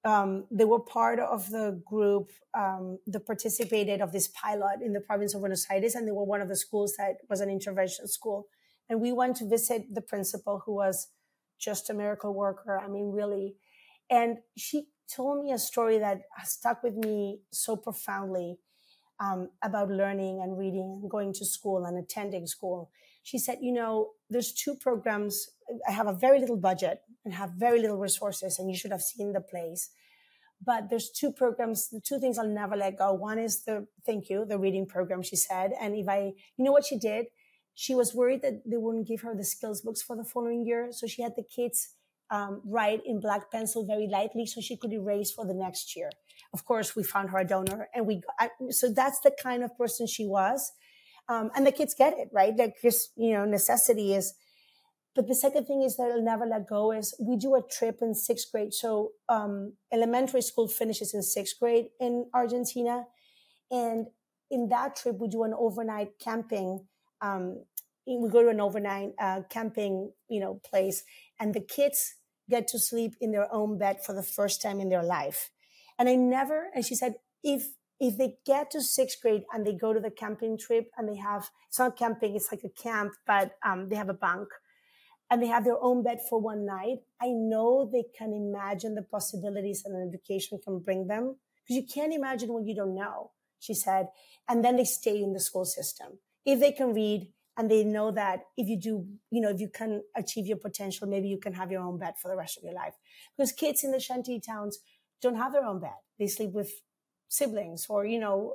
um, 0.05 0.45
they 0.51 0.65
were 0.65 0.79
part 0.79 1.19
of 1.19 1.49
the 1.49 1.81
group 1.85 2.31
um, 2.57 2.99
that 3.07 3.25
participated 3.25 4.01
of 4.01 4.11
this 4.11 4.27
pilot 4.29 4.81
in 4.83 4.93
the 4.93 5.01
province 5.01 5.33
of 5.33 5.41
Buenos 5.41 5.65
Aires, 5.69 5.95
and 5.95 6.07
they 6.07 6.11
were 6.11 6.23
one 6.23 6.41
of 6.41 6.47
the 6.47 6.55
schools 6.55 6.95
that 6.97 7.17
was 7.29 7.41
an 7.41 7.49
intervention 7.49 8.07
school. 8.07 8.47
And 8.89 9.01
we 9.01 9.11
went 9.11 9.35
to 9.37 9.49
visit 9.49 9.93
the 9.93 10.01
principal, 10.01 10.63
who 10.65 10.75
was 10.75 11.09
just 11.59 11.89
a 11.89 11.93
miracle 11.93 12.33
worker. 12.33 12.79
I 12.79 12.87
mean, 12.87 13.11
really. 13.11 13.55
And 14.09 14.37
she 14.55 14.87
told 15.13 15.43
me 15.43 15.51
a 15.51 15.57
story 15.57 15.97
that 15.97 16.21
stuck 16.43 16.83
with 16.83 16.95
me 16.95 17.41
so 17.51 17.75
profoundly 17.75 18.59
um, 19.19 19.49
about 19.63 19.89
learning 19.89 20.41
and 20.41 20.57
reading 20.57 20.99
and 21.01 21.09
going 21.09 21.33
to 21.33 21.45
school 21.45 21.85
and 21.85 21.97
attending 21.97 22.47
school. 22.47 22.91
She 23.23 23.37
said, 23.37 23.57
you 23.61 23.73
know, 23.73 24.11
there's 24.29 24.53
two 24.53 24.75
programs. 24.75 25.49
I 25.87 25.91
have 25.91 26.07
a 26.07 26.13
very 26.13 26.39
little 26.39 26.57
budget 26.57 27.01
and 27.25 27.33
have 27.33 27.51
very 27.51 27.81
little 27.81 27.97
resources, 27.97 28.59
and 28.59 28.69
you 28.69 28.77
should 28.77 28.91
have 28.91 29.01
seen 29.01 29.33
the 29.33 29.41
place. 29.41 29.89
But 30.65 30.89
there's 30.89 31.11
two 31.11 31.31
programs, 31.31 31.89
the 31.89 32.01
two 32.01 32.19
things 32.19 32.37
I'll 32.37 32.47
never 32.47 32.75
let 32.75 32.97
go. 32.97 33.13
One 33.13 33.37
is 33.37 33.63
the, 33.63 33.85
thank 34.05 34.29
you, 34.29 34.45
the 34.45 34.57
reading 34.57 34.87
program, 34.87 35.21
she 35.21 35.35
said. 35.35 35.71
And 35.79 35.95
if 35.95 36.07
I, 36.09 36.33
you 36.57 36.65
know 36.65 36.71
what 36.71 36.85
she 36.85 36.97
did? 36.97 37.27
She 37.75 37.93
was 37.93 38.15
worried 38.15 38.41
that 38.41 38.63
they 38.65 38.77
wouldn't 38.77 39.07
give 39.07 39.21
her 39.21 39.35
the 39.35 39.43
skills 39.43 39.81
books 39.81 40.01
for 40.01 40.15
the 40.15 40.23
following 40.23 40.65
year. 40.65 40.87
So 40.91 41.05
she 41.05 41.21
had 41.21 41.35
the 41.35 41.43
kids 41.43 41.89
um, 42.31 42.61
write 42.65 43.01
in 43.05 43.19
black 43.19 43.51
pencil 43.51 43.85
very 43.85 44.07
lightly 44.07 44.47
so 44.47 44.59
she 44.59 44.75
could 44.75 44.91
erase 44.91 45.31
for 45.31 45.45
the 45.45 45.53
next 45.53 45.95
year. 45.95 46.09
Of 46.53 46.65
course, 46.65 46.95
we 46.95 47.03
found 47.03 47.29
her 47.29 47.37
a 47.37 47.45
donor 47.45 47.87
and 47.93 48.07
we, 48.07 48.23
I, 48.39 48.49
so 48.71 48.91
that's 48.91 49.19
the 49.19 49.31
kind 49.31 49.63
of 49.63 49.77
person 49.77 50.07
she 50.07 50.25
was. 50.25 50.71
Um, 51.29 51.51
and 51.55 51.67
the 51.67 51.71
kids 51.71 51.93
get 51.93 52.17
it, 52.17 52.29
right? 52.33 52.55
That 52.57 52.81
just, 52.81 53.11
you 53.15 53.33
know, 53.33 53.45
necessity 53.45 54.15
is, 54.15 54.33
but 55.17 55.27
the 55.27 55.33
second 55.33 55.65
thing 55.65 55.81
is 55.81 55.97
that 55.97 56.11
I'll 56.11 56.21
never 56.21 56.45
let 56.45 56.67
go 56.67 56.91
is 56.91 57.15
we 57.19 57.37
do 57.37 57.55
a 57.55 57.61
trip 57.63 57.97
in 58.03 58.13
sixth 58.13 58.51
grade. 58.51 58.71
So, 58.71 59.13
um, 59.27 59.73
elementary 59.91 60.43
school 60.43 60.67
finishes 60.67 61.15
in 61.15 61.23
sixth 61.23 61.55
grade 61.59 61.87
in 61.99 62.27
Argentina. 62.35 63.05
And 63.71 64.05
in 64.51 64.69
that 64.69 64.95
trip, 64.95 65.17
we 65.17 65.27
do 65.27 65.43
an 65.43 65.55
overnight 65.57 66.19
camping, 66.23 66.85
um, 67.19 67.63
we 68.05 68.29
go 68.29 68.43
to 68.43 68.49
an 68.49 68.61
overnight 68.61 69.13
uh, 69.19 69.41
camping, 69.49 70.11
you 70.29 70.39
know, 70.39 70.61
place 70.63 71.03
and 71.39 71.51
the 71.55 71.61
kids 71.61 72.13
get 72.47 72.67
to 72.67 72.79
sleep 72.79 73.15
in 73.19 73.31
their 73.31 73.51
own 73.51 73.79
bed 73.79 74.05
for 74.05 74.13
the 74.13 74.23
first 74.23 74.61
time 74.61 74.79
in 74.79 74.89
their 74.89 75.03
life. 75.03 75.49
And 75.97 76.07
I 76.07 76.15
never, 76.15 76.67
and 76.75 76.85
she 76.85 76.93
said, 76.93 77.15
if, 77.43 77.69
if 77.99 78.19
they 78.19 78.35
get 78.45 78.69
to 78.71 78.81
sixth 78.81 79.19
grade 79.19 79.43
and 79.51 79.65
they 79.65 79.73
go 79.73 79.93
to 79.93 79.99
the 79.99 80.11
camping 80.11 80.59
trip 80.59 80.91
and 80.95 81.09
they 81.09 81.17
have, 81.17 81.49
it's 81.67 81.79
not 81.79 81.97
camping, 81.97 82.35
it's 82.35 82.51
like 82.51 82.63
a 82.63 82.69
camp, 82.69 83.13
but 83.25 83.57
um, 83.65 83.89
they 83.89 83.95
have 83.95 84.09
a 84.09 84.13
bunk 84.13 84.49
and 85.29 85.41
they 85.41 85.47
have 85.47 85.65
their 85.65 85.81
own 85.81 86.03
bed 86.03 86.19
for 86.29 86.39
one 86.39 86.65
night, 86.65 86.99
I 87.21 87.27
know 87.29 87.89
they 87.91 88.05
can 88.17 88.33
imagine 88.33 88.95
the 88.95 89.01
possibilities 89.01 89.83
that 89.83 89.91
an 89.91 90.07
education 90.07 90.59
can 90.63 90.79
bring 90.79 91.07
them 91.07 91.35
because 91.63 91.75
you 91.75 91.83
can't 91.83 92.13
imagine 92.13 92.53
what 92.53 92.65
you 92.65 92.75
don't 92.75 92.95
know, 92.95 93.31
she 93.59 93.73
said. 93.73 94.07
And 94.47 94.63
then 94.63 94.77
they 94.77 94.85
stay 94.85 95.21
in 95.21 95.33
the 95.33 95.39
school 95.39 95.65
system. 95.65 96.19
If 96.45 96.59
they 96.59 96.71
can 96.71 96.93
read, 96.93 97.27
and 97.57 97.71
they 97.71 97.83
know 97.83 98.11
that 98.11 98.41
if 98.55 98.67
you 98.67 98.79
do, 98.79 99.07
you 99.31 99.41
know, 99.41 99.49
if 99.49 99.59
you 99.59 99.67
can 99.67 100.03
achieve 100.15 100.45
your 100.45 100.57
potential, 100.57 101.07
maybe 101.07 101.27
you 101.27 101.39
can 101.39 101.53
have 101.53 101.71
your 101.71 101.81
own 101.81 101.97
bed 101.97 102.13
for 102.21 102.29
the 102.29 102.37
rest 102.37 102.57
of 102.57 102.63
your 102.63 102.73
life. 102.73 102.93
Because 103.35 103.51
kids 103.51 103.83
in 103.83 103.91
the 103.91 103.99
shanty 103.99 104.39
towns 104.39 104.77
don't 105.23 105.37
have 105.37 105.53
their 105.53 105.65
own 105.65 105.79
bed. 105.79 105.97
They 106.19 106.27
sleep 106.27 106.51
with 106.51 106.71
siblings 107.27 107.87
or, 107.89 108.05
you 108.05 108.19
know, 108.19 108.53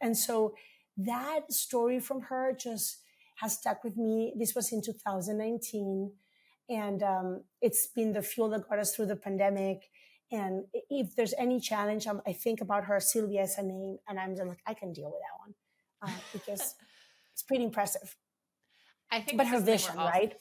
and 0.00 0.16
so 0.16 0.54
that 0.96 1.52
story 1.52 1.98
from 1.98 2.22
her 2.22 2.56
just 2.56 2.98
has 3.36 3.58
stuck 3.58 3.84
with 3.84 3.96
me. 3.96 4.32
This 4.36 4.54
was 4.54 4.72
in 4.72 4.82
2019 4.82 6.12
and 6.68 7.02
um, 7.02 7.44
it's 7.60 7.88
been 7.88 8.12
the 8.12 8.22
fuel 8.22 8.48
that 8.50 8.68
got 8.68 8.78
us 8.78 8.94
through 8.94 9.06
the 9.06 9.16
pandemic. 9.16 9.90
And 10.32 10.64
if 10.90 11.14
there's 11.14 11.34
any 11.38 11.60
challenge, 11.60 12.06
I'm, 12.06 12.22
i 12.26 12.32
think 12.32 12.60
about 12.60 12.84
her, 12.84 12.98
Sylvia 13.00 13.42
as 13.42 13.58
a 13.58 13.62
name, 13.62 13.98
and 14.08 14.18
I'm 14.18 14.34
just 14.34 14.48
like, 14.48 14.60
I 14.66 14.74
can 14.74 14.92
deal 14.92 15.06
with 15.06 15.20
that 15.20 15.38
one 15.38 15.54
uh, 16.02 16.20
because 16.32 16.74
it's 17.32 17.42
pretty 17.42 17.64
impressive. 17.64 18.16
I 19.10 19.20
think, 19.20 19.38
but 19.38 19.46
her 19.46 19.60
vision, 19.60 19.98
also, 19.98 20.10
right? 20.10 20.34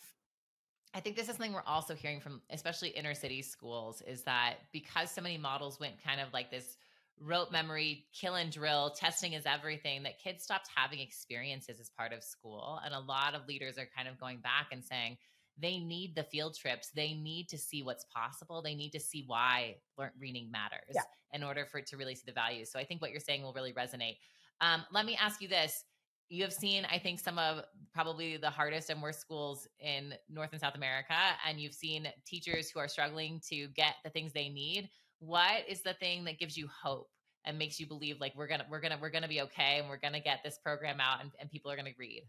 I 0.94 1.00
think 1.00 1.16
this 1.16 1.28
is 1.28 1.36
something 1.36 1.54
we're 1.54 1.62
also 1.68 1.96
hearing 1.96 2.22
from, 2.22 2.42
especially 2.50 2.90
inner 2.90 3.14
city 3.14 3.42
schools, 3.42 4.02
is 4.08 4.24
that 4.24 4.56
because 4.72 5.12
so 5.12 5.22
many 5.22 5.38
models 5.38 5.80
went 5.80 6.02
kind 6.04 6.22
of 6.22 6.32
like 6.34 6.50
this 6.50 6.78
rote 7.20 7.52
memory, 7.52 8.06
kill 8.14 8.36
and 8.36 8.52
drill, 8.52 8.92
testing 8.92 9.34
is 9.34 9.46
everything, 9.46 10.04
that 10.04 10.20
kids 10.20 10.44
stopped 10.44 10.70
having 10.76 11.00
experiences 11.00 11.80
as 11.80 11.90
part 11.90 12.14
of 12.14 12.24
school. 12.24 12.80
And 12.84 12.94
a 12.94 13.00
lot 13.00 13.36
of 13.36 13.48
leaders 13.48 13.78
are 13.78 13.88
kind 13.96 14.08
of 14.08 14.20
going 14.20 14.40
back 14.40 14.68
and 14.72 14.84
saying, 14.84 15.18
they 15.58 15.78
need 15.78 16.16
the 16.16 16.24
field 16.24 16.58
trips. 16.60 16.90
They 16.96 17.14
need 17.14 17.48
to 17.50 17.58
see 17.58 17.84
what's 17.84 18.06
possible. 18.06 18.62
They 18.62 18.74
need 18.74 18.92
to 18.92 19.00
see 19.00 19.24
why 19.28 19.76
reading 20.20 20.50
matters 20.52 20.80
yeah. 20.94 21.02
in 21.32 21.44
order 21.44 21.66
for 21.66 21.78
it 21.78 21.88
to 21.88 21.98
really 21.98 22.16
see 22.16 22.24
the 22.26 22.34
value. 22.34 22.66
So 22.66 22.80
I 22.80 22.86
think 22.86 23.02
what 23.02 23.12
you're 23.12 23.20
saying 23.20 23.44
will 23.44 23.54
really 23.54 23.74
resonate. 23.74 24.18
Um, 24.62 24.84
let 24.92 25.06
me 25.06 25.16
ask 25.20 25.42
you 25.42 25.48
this 25.48 25.86
you 26.30 26.42
have 26.44 26.54
seen, 26.54 26.86
I 26.92 26.98
think, 26.98 27.20
some 27.20 27.38
of 27.38 27.64
probably 27.94 28.38
the 28.38 28.50
hardest 28.50 28.90
and 28.90 29.02
worst 29.04 29.22
schools 29.22 29.68
in 29.80 30.16
North 30.30 30.50
and 30.52 30.60
South 30.60 30.74
America, 30.74 31.14
and 31.48 31.60
you've 31.60 31.76
seen 31.76 32.08
teachers 32.26 32.72
who 32.72 32.80
are 32.80 32.88
struggling 32.88 33.40
to 33.50 33.68
get 33.76 33.96
the 34.04 34.10
things 34.10 34.34
they 34.34 34.50
need. 34.50 34.90
What 35.26 35.70
is 35.70 35.82
the 35.82 35.94
thing 35.94 36.26
that 36.26 36.40
gives 36.40 36.58
you 36.58 36.68
hope 36.68 37.10
and 37.46 37.58
makes 37.58 37.80
you 37.80 37.88
believe 37.88 38.20
like 38.20 38.34
we're 38.36 38.48
gonna 38.48 38.66
we're 38.70 38.82
gonna 38.82 38.98
we're 39.02 39.10
gonna 39.10 39.28
be 39.28 39.42
okay 39.42 39.80
and 39.80 39.90
we're 39.90 39.98
gonna 39.98 40.20
get 40.20 40.40
this 40.44 40.58
program 40.58 41.00
out 41.00 41.22
and, 41.22 41.32
and 41.40 41.50
people 41.50 41.72
are 41.72 41.76
gonna 41.76 41.92
read? 41.98 42.24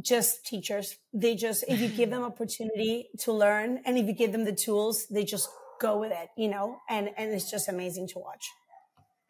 Just 0.00 0.46
teachers. 0.46 0.96
They 1.12 1.34
just 1.34 1.64
if 1.68 1.80
you 1.80 1.88
give 1.88 2.10
them 2.10 2.22
opportunity 2.32 3.08
to 3.20 3.32
learn 3.32 3.80
and 3.84 3.98
if 3.98 4.06
you 4.06 4.12
give 4.12 4.32
them 4.32 4.44
the 4.44 4.54
tools, 4.54 5.06
they 5.08 5.24
just 5.24 5.48
go 5.80 5.98
with 5.98 6.12
it, 6.12 6.28
you 6.36 6.48
know, 6.48 6.78
and 6.88 7.10
and 7.16 7.32
it's 7.32 7.50
just 7.50 7.68
amazing 7.68 8.08
to 8.08 8.18
watch. 8.18 8.46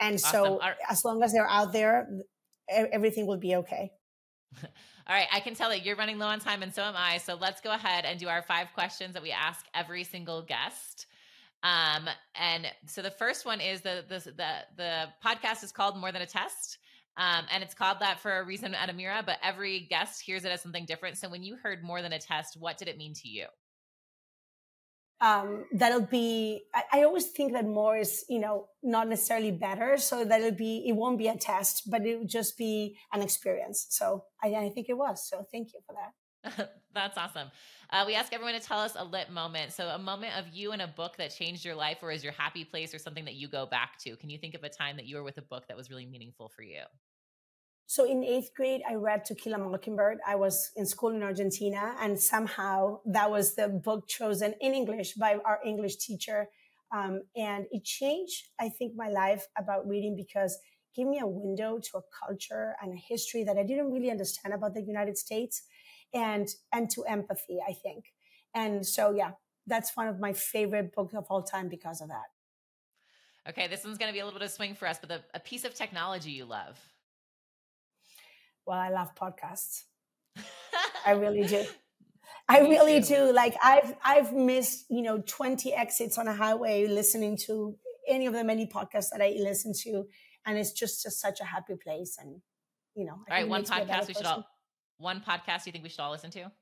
And 0.00 0.14
awesome. 0.14 0.30
so, 0.30 0.60
as 0.88 1.04
long 1.04 1.22
as 1.22 1.32
they're 1.32 1.48
out 1.48 1.72
there, 1.72 2.08
everything 2.68 3.26
will 3.26 3.38
be 3.38 3.56
okay. 3.56 3.90
All 4.62 5.14
right, 5.16 5.26
I 5.32 5.40
can 5.40 5.54
tell 5.54 5.70
that 5.70 5.84
you're 5.84 5.96
running 5.96 6.18
low 6.18 6.26
on 6.26 6.38
time 6.38 6.62
and 6.62 6.74
so 6.74 6.82
am 6.82 6.94
I. 6.96 7.18
So 7.18 7.34
let's 7.34 7.60
go 7.60 7.72
ahead 7.72 8.04
and 8.04 8.20
do 8.20 8.28
our 8.28 8.42
five 8.42 8.68
questions 8.74 9.14
that 9.14 9.22
we 9.22 9.32
ask 9.32 9.64
every 9.74 10.04
single 10.04 10.42
guest. 10.42 11.06
Um, 11.62 12.08
and 12.34 12.66
so 12.86 13.02
the 13.02 13.10
first 13.10 13.44
one 13.44 13.60
is 13.60 13.80
the 13.80 14.04
the 14.08 14.18
the, 14.18 14.52
the 14.76 15.04
podcast 15.24 15.64
is 15.64 15.72
called 15.72 15.96
More 15.96 16.12
Than 16.12 16.22
a 16.22 16.26
Test. 16.26 16.78
Um, 17.16 17.46
and 17.52 17.64
it's 17.64 17.74
called 17.74 17.98
that 17.98 18.20
for 18.20 18.38
a 18.38 18.44
reason 18.44 18.74
at 18.74 18.88
Amira, 18.88 19.26
but 19.26 19.38
every 19.42 19.88
guest 19.90 20.22
hears 20.22 20.44
it 20.44 20.52
as 20.52 20.62
something 20.62 20.84
different. 20.86 21.18
So 21.18 21.28
when 21.28 21.42
you 21.42 21.56
heard 21.60 21.82
more 21.82 22.00
than 22.00 22.12
a 22.12 22.18
test, 22.20 22.56
what 22.56 22.78
did 22.78 22.86
it 22.86 22.96
mean 22.96 23.12
to 23.14 23.28
you? 23.28 23.46
um, 25.20 25.64
that'll 25.72 26.06
be 26.06 26.62
I, 26.74 26.82
I, 26.92 27.02
always 27.02 27.26
think 27.26 27.52
that 27.52 27.64
more 27.64 27.96
is 27.96 28.24
you 28.28 28.38
know 28.38 28.68
not 28.82 29.08
necessarily 29.08 29.50
better 29.50 29.96
so 29.96 30.24
that'll 30.24 30.52
be 30.52 30.84
it 30.86 30.92
won't 30.92 31.18
be 31.18 31.28
a 31.28 31.36
test 31.36 31.90
but 31.90 32.06
it 32.06 32.18
would 32.18 32.28
just 32.28 32.56
be 32.56 32.96
an 33.12 33.22
experience 33.22 33.86
so 33.90 34.24
i, 34.42 34.48
I 34.48 34.70
think 34.70 34.88
it 34.88 34.96
was 34.96 35.28
so 35.28 35.44
thank 35.50 35.72
you 35.74 35.80
for 35.86 35.94
that 35.94 36.12
that's 36.94 37.18
awesome. 37.18 37.50
Uh, 37.90 38.04
we 38.06 38.14
ask 38.14 38.32
everyone 38.32 38.54
to 38.54 38.60
tell 38.60 38.78
us 38.78 38.92
a 38.96 39.04
lit 39.04 39.30
moment. 39.30 39.72
So 39.72 39.88
a 39.88 39.98
moment 39.98 40.38
of 40.38 40.54
you 40.54 40.72
in 40.72 40.80
a 40.80 40.86
book 40.86 41.16
that 41.16 41.34
changed 41.34 41.64
your 41.64 41.74
life 41.74 41.98
or 42.02 42.10
is 42.10 42.22
your 42.22 42.32
happy 42.32 42.64
place 42.64 42.94
or 42.94 42.98
something 42.98 43.24
that 43.24 43.34
you 43.34 43.48
go 43.48 43.66
back 43.66 43.98
to. 44.00 44.16
Can 44.16 44.30
you 44.30 44.38
think 44.38 44.54
of 44.54 44.62
a 44.62 44.68
time 44.68 44.96
that 44.96 45.06
you 45.06 45.16
were 45.16 45.22
with 45.22 45.38
a 45.38 45.42
book 45.42 45.68
that 45.68 45.76
was 45.76 45.90
really 45.90 46.06
meaningful 46.06 46.48
for 46.48 46.62
you? 46.62 46.82
So 47.86 48.04
in 48.04 48.22
eighth 48.22 48.50
grade, 48.54 48.82
I 48.86 48.94
read 48.96 49.24
To 49.26 49.34
Kill 49.34 49.54
a 49.54 49.58
Mockingbird. 49.58 50.18
I 50.26 50.34
was 50.34 50.70
in 50.76 50.84
school 50.84 51.10
in 51.10 51.22
Argentina 51.22 51.96
and 52.00 52.20
somehow 52.20 53.00
that 53.06 53.30
was 53.30 53.54
the 53.54 53.68
book 53.68 54.06
chosen 54.08 54.54
in 54.60 54.74
English 54.74 55.14
by 55.14 55.38
our 55.46 55.58
English 55.64 55.96
teacher. 55.96 56.48
Um, 56.94 57.22
and 57.34 57.64
it 57.70 57.84
changed, 57.84 58.48
I 58.60 58.68
think, 58.68 58.92
my 58.94 59.08
life 59.08 59.46
about 59.56 59.88
reading 59.88 60.16
because 60.16 60.52
it 60.54 61.00
gave 61.00 61.06
me 61.06 61.18
a 61.18 61.26
window 61.26 61.78
to 61.78 61.98
a 61.98 62.02
culture 62.26 62.74
and 62.82 62.92
a 62.92 62.96
history 62.96 63.42
that 63.44 63.56
I 63.56 63.62
didn't 63.62 63.90
really 63.90 64.10
understand 64.10 64.52
about 64.52 64.74
the 64.74 64.82
United 64.82 65.16
States 65.16 65.62
and, 66.14 66.48
and 66.72 66.90
to 66.90 67.04
empathy, 67.04 67.58
I 67.66 67.72
think. 67.72 68.04
And 68.54 68.86
so, 68.86 69.10
yeah, 69.10 69.32
that's 69.66 69.96
one 69.96 70.08
of 70.08 70.18
my 70.18 70.32
favorite 70.32 70.94
books 70.94 71.14
of 71.14 71.26
all 71.28 71.42
time 71.42 71.68
because 71.68 72.00
of 72.00 72.08
that. 72.08 72.26
Okay, 73.48 73.66
this 73.66 73.84
one's 73.84 73.98
going 73.98 74.10
to 74.10 74.12
be 74.12 74.20
a 74.20 74.24
little 74.24 74.38
bit 74.38 74.44
of 74.44 74.52
swing 74.52 74.74
for 74.74 74.86
us, 74.86 74.98
but 74.98 75.08
the, 75.08 75.22
a 75.32 75.40
piece 75.40 75.64
of 75.64 75.74
technology 75.74 76.30
you 76.30 76.44
love 76.44 76.78
well, 78.68 78.78
I 78.78 78.90
love 78.90 79.14
podcasts. 79.14 79.84
I 81.06 81.12
really 81.12 81.44
do. 81.44 81.64
I 82.50 82.60
really 82.60 83.00
do. 83.00 83.32
Like 83.32 83.56
I've 83.62 83.94
I've 84.04 84.34
missed, 84.34 84.84
you 84.90 85.00
know, 85.00 85.22
20 85.26 85.72
exits 85.72 86.18
on 86.18 86.28
a 86.28 86.34
highway 86.34 86.86
listening 86.86 87.38
to 87.46 87.76
any 88.06 88.26
of 88.26 88.34
the 88.34 88.44
many 88.44 88.66
podcasts 88.66 89.08
that 89.12 89.22
I 89.22 89.34
listen 89.38 89.72
to. 89.84 90.04
And 90.44 90.58
it's 90.58 90.72
just, 90.72 91.02
just 91.02 91.18
such 91.18 91.40
a 91.40 91.44
happy 91.44 91.74
place. 91.82 92.18
And, 92.20 92.42
you 92.94 93.06
know, 93.06 93.20
I 93.30 93.36
all 93.36 93.40
right, 93.40 93.48
one 93.48 93.64
podcast 93.64 94.08
we 94.08 94.14
should 94.14 94.26
all 94.26 94.46
one 94.98 95.22
podcast 95.26 95.66
you 95.66 95.72
think 95.72 95.84
we 95.84 95.90
should 95.90 96.00
all 96.00 96.10
listen 96.10 96.30
to? 96.32 96.52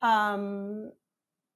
Um 0.00 0.92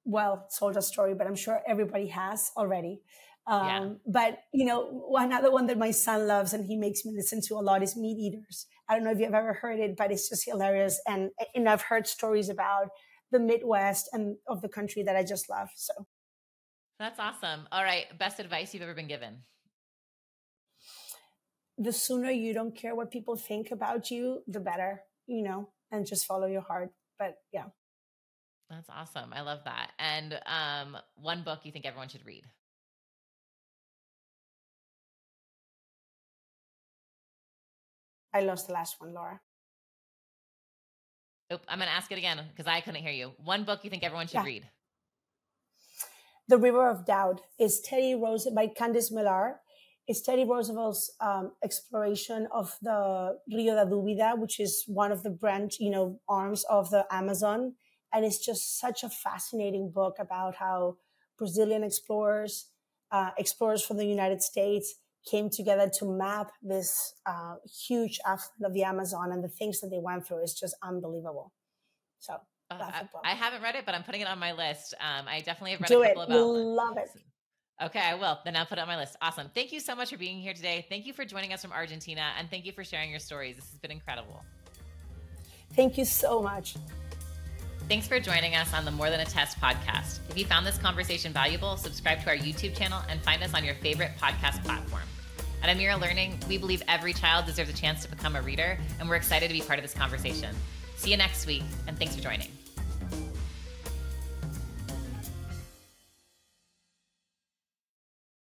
well, 0.05 0.45
Soldier 0.49 0.81
Story, 0.81 1.13
but 1.13 1.27
I'm 1.27 1.35
sure 1.35 1.61
everybody 1.67 2.07
has 2.07 2.51
already. 2.55 3.01
Um, 3.45 3.65
yeah. 3.65 3.89
But 4.05 4.39
you 4.53 4.65
know, 4.65 5.09
another 5.15 5.51
one 5.51 5.67
that 5.67 5.77
my 5.77 5.91
son 5.91 6.27
loves 6.27 6.53
and 6.53 6.65
he 6.65 6.75
makes 6.75 7.05
me 7.05 7.13
listen 7.15 7.41
to 7.47 7.55
a 7.55 7.63
lot 7.63 7.83
is 7.83 7.95
Meat 7.95 8.17
Eaters. 8.17 8.67
I 8.89 8.95
don't 8.95 9.03
know 9.03 9.11
if 9.11 9.19
you've 9.19 9.33
ever 9.33 9.53
heard 9.53 9.79
it, 9.79 9.95
but 9.97 10.11
it's 10.11 10.29
just 10.29 10.45
hilarious. 10.45 10.99
And 11.07 11.31
and 11.55 11.67
I've 11.67 11.81
heard 11.81 12.07
stories 12.07 12.49
about 12.49 12.89
the 13.31 13.39
Midwest 13.39 14.09
and 14.13 14.37
of 14.47 14.61
the 14.61 14.69
country 14.69 15.03
that 15.03 15.15
I 15.15 15.23
just 15.23 15.49
love. 15.49 15.69
So 15.75 15.93
that's 16.99 17.19
awesome. 17.19 17.67
All 17.71 17.83
right, 17.83 18.05
best 18.17 18.39
advice 18.39 18.73
you've 18.73 18.83
ever 18.83 18.95
been 18.95 19.07
given. 19.07 19.43
The 21.77 21.93
sooner 21.93 22.31
you 22.31 22.53
don't 22.53 22.75
care 22.75 22.95
what 22.95 23.11
people 23.11 23.35
think 23.35 23.71
about 23.71 24.09
you, 24.09 24.41
the 24.47 24.59
better. 24.59 25.03
You 25.27 25.43
know, 25.43 25.69
and 25.91 26.05
just 26.05 26.25
follow 26.25 26.47
your 26.47 26.61
heart. 26.61 26.89
But 27.19 27.35
yeah. 27.51 27.65
That's 28.69 28.89
awesome. 28.89 29.31
I 29.33 29.41
love 29.41 29.59
that. 29.65 29.91
And 29.97 30.39
um, 30.45 30.97
one 31.15 31.43
book 31.43 31.59
you 31.63 31.71
think 31.71 31.85
everyone 31.85 32.09
should 32.09 32.25
read? 32.25 32.43
I 38.33 38.41
lost 38.41 38.67
the 38.67 38.73
last 38.73 38.95
one, 38.99 39.13
Laura. 39.13 39.39
Oop, 41.51 41.61
I'm 41.67 41.79
going 41.79 41.87
to 41.89 41.95
ask 41.95 42.11
it 42.11 42.17
again 42.17 42.41
because 42.49 42.67
I 42.67 42.81
couldn't 42.81 43.01
hear 43.01 43.11
you. 43.11 43.31
One 43.43 43.63
book 43.63 43.79
you 43.83 43.89
think 43.89 44.03
everyone 44.03 44.27
should 44.27 44.35
yeah. 44.35 44.43
read? 44.43 44.69
The 46.49 46.57
River 46.57 46.89
of 46.89 47.05
Doubt 47.05 47.41
is 47.59 47.79
Teddy 47.79 48.15
Roosevelt 48.15 48.55
by 48.55 48.67
Candice 48.67 49.11
Millard. 49.11 49.55
It's 50.07 50.21
Teddy 50.21 50.45
Roosevelt's 50.45 51.11
um, 51.19 51.51
exploration 51.61 52.47
of 52.53 52.73
the 52.81 53.37
Rio 53.53 53.75
da 53.75 53.83
Dúvida, 53.83 54.37
which 54.37 54.57
is 54.59 54.85
one 54.87 55.11
of 55.11 55.21
the 55.21 55.29
branch, 55.29 55.81
you 55.81 55.89
know, 55.89 56.21
arms 56.29 56.63
of 56.69 56.89
the 56.91 57.05
Amazon. 57.11 57.73
And 58.13 58.23
it's 58.23 58.43
just 58.43 58.79
such 58.79 59.03
a 59.03 59.09
fascinating 59.09 59.91
book 59.91 60.15
about 60.17 60.55
how 60.55 60.95
Brazilian 61.37 61.83
explorers, 61.83 62.69
uh, 63.11 63.31
explorers 63.37 63.83
from 63.83 63.97
the 63.97 64.05
United 64.05 64.41
States 64.41 64.95
came 65.29 65.49
together 65.49 65.91
to 65.99 66.05
map 66.05 66.51
this 66.61 67.13
uh, 67.25 67.55
huge 67.87 68.17
affluent 68.25 68.65
of 68.65 68.73
the 68.73 68.83
Amazon 68.83 69.33
and 69.33 69.43
the 69.43 69.49
things 69.49 69.81
that 69.81 69.89
they 69.89 69.99
went 69.99 70.25
through 70.25 70.41
is 70.41 70.53
just 70.53 70.73
unbelievable. 70.81 71.51
So 72.19 72.35
uh, 72.71 72.75
I, 72.79 73.07
I, 73.25 73.35
haven't 73.35 73.61
read 73.61 73.75
it, 73.75 73.85
but 73.85 73.93
I'm 73.93 74.03
putting 74.03 74.21
it 74.21 74.27
on 74.27 74.39
my 74.39 74.53
list. 74.53 74.93
Um, 75.01 75.27
I 75.27 75.39
definitely 75.39 75.71
have 75.71 75.81
read 75.81 75.87
Do 75.89 76.03
a 76.03 76.07
couple 76.07 76.21
it. 76.21 76.25
about. 76.27 76.35
You'll 76.35 76.75
love 76.75 76.97
it. 76.97 77.09
Okay, 77.81 77.99
I 77.99 78.15
will. 78.15 78.39
Then 78.43 78.55
I'll 78.55 78.65
put 78.65 78.79
it 78.79 78.81
on 78.81 78.87
my 78.87 78.97
list. 78.97 79.15
Awesome. 79.21 79.49
Thank 79.53 79.71
you 79.71 79.79
so 79.79 79.95
much 79.95 80.09
for 80.09 80.17
being 80.17 80.39
here 80.39 80.53
today. 80.53 80.85
Thank 80.89 81.05
you 81.05 81.13
for 81.13 81.25
joining 81.25 81.53
us 81.53 81.61
from 81.61 81.71
Argentina, 81.71 82.31
and 82.37 82.49
thank 82.49 82.65
you 82.65 82.71
for 82.71 82.83
sharing 82.83 83.11
your 83.11 83.19
stories. 83.19 83.55
This 83.55 83.69
has 83.69 83.79
been 83.79 83.91
incredible. 83.91 84.43
Thank 85.73 85.97
you 85.97 86.05
so 86.05 86.41
much. 86.41 86.75
Thanks 87.87 88.07
for 88.07 88.19
joining 88.19 88.55
us 88.55 88.73
on 88.73 88.83
the 88.83 88.91
More 88.91 89.09
Than 89.09 89.19
a 89.19 89.25
Test 89.25 89.61
podcast. 89.61 90.19
If 90.29 90.37
you 90.37 90.45
found 90.45 90.65
this 90.65 90.77
conversation 90.77 91.31
valuable, 91.31 91.77
subscribe 91.77 92.21
to 92.23 92.29
our 92.29 92.35
YouTube 92.35 92.75
channel 92.75 93.01
and 93.09 93.21
find 93.21 93.43
us 93.43 93.53
on 93.53 93.63
your 93.63 93.75
favorite 93.75 94.11
podcast 94.19 94.63
platform. 94.63 95.03
At 95.63 95.75
Amira 95.75 95.99
Learning, 95.99 96.37
we 96.49 96.57
believe 96.57 96.83
every 96.87 97.13
child 97.13 97.45
deserves 97.45 97.69
a 97.69 97.73
chance 97.73 98.03
to 98.03 98.09
become 98.09 98.35
a 98.35 98.41
reader, 98.41 98.77
and 98.99 99.07
we're 99.07 99.15
excited 99.15 99.47
to 99.47 99.53
be 99.53 99.61
part 99.61 99.77
of 99.79 99.83
this 99.83 99.93
conversation. 99.93 100.53
See 100.97 101.11
you 101.11 101.17
next 101.17 101.45
week, 101.45 101.63
and 101.87 101.97
thanks 101.97 102.15
for 102.15 102.21
joining. 102.21 102.49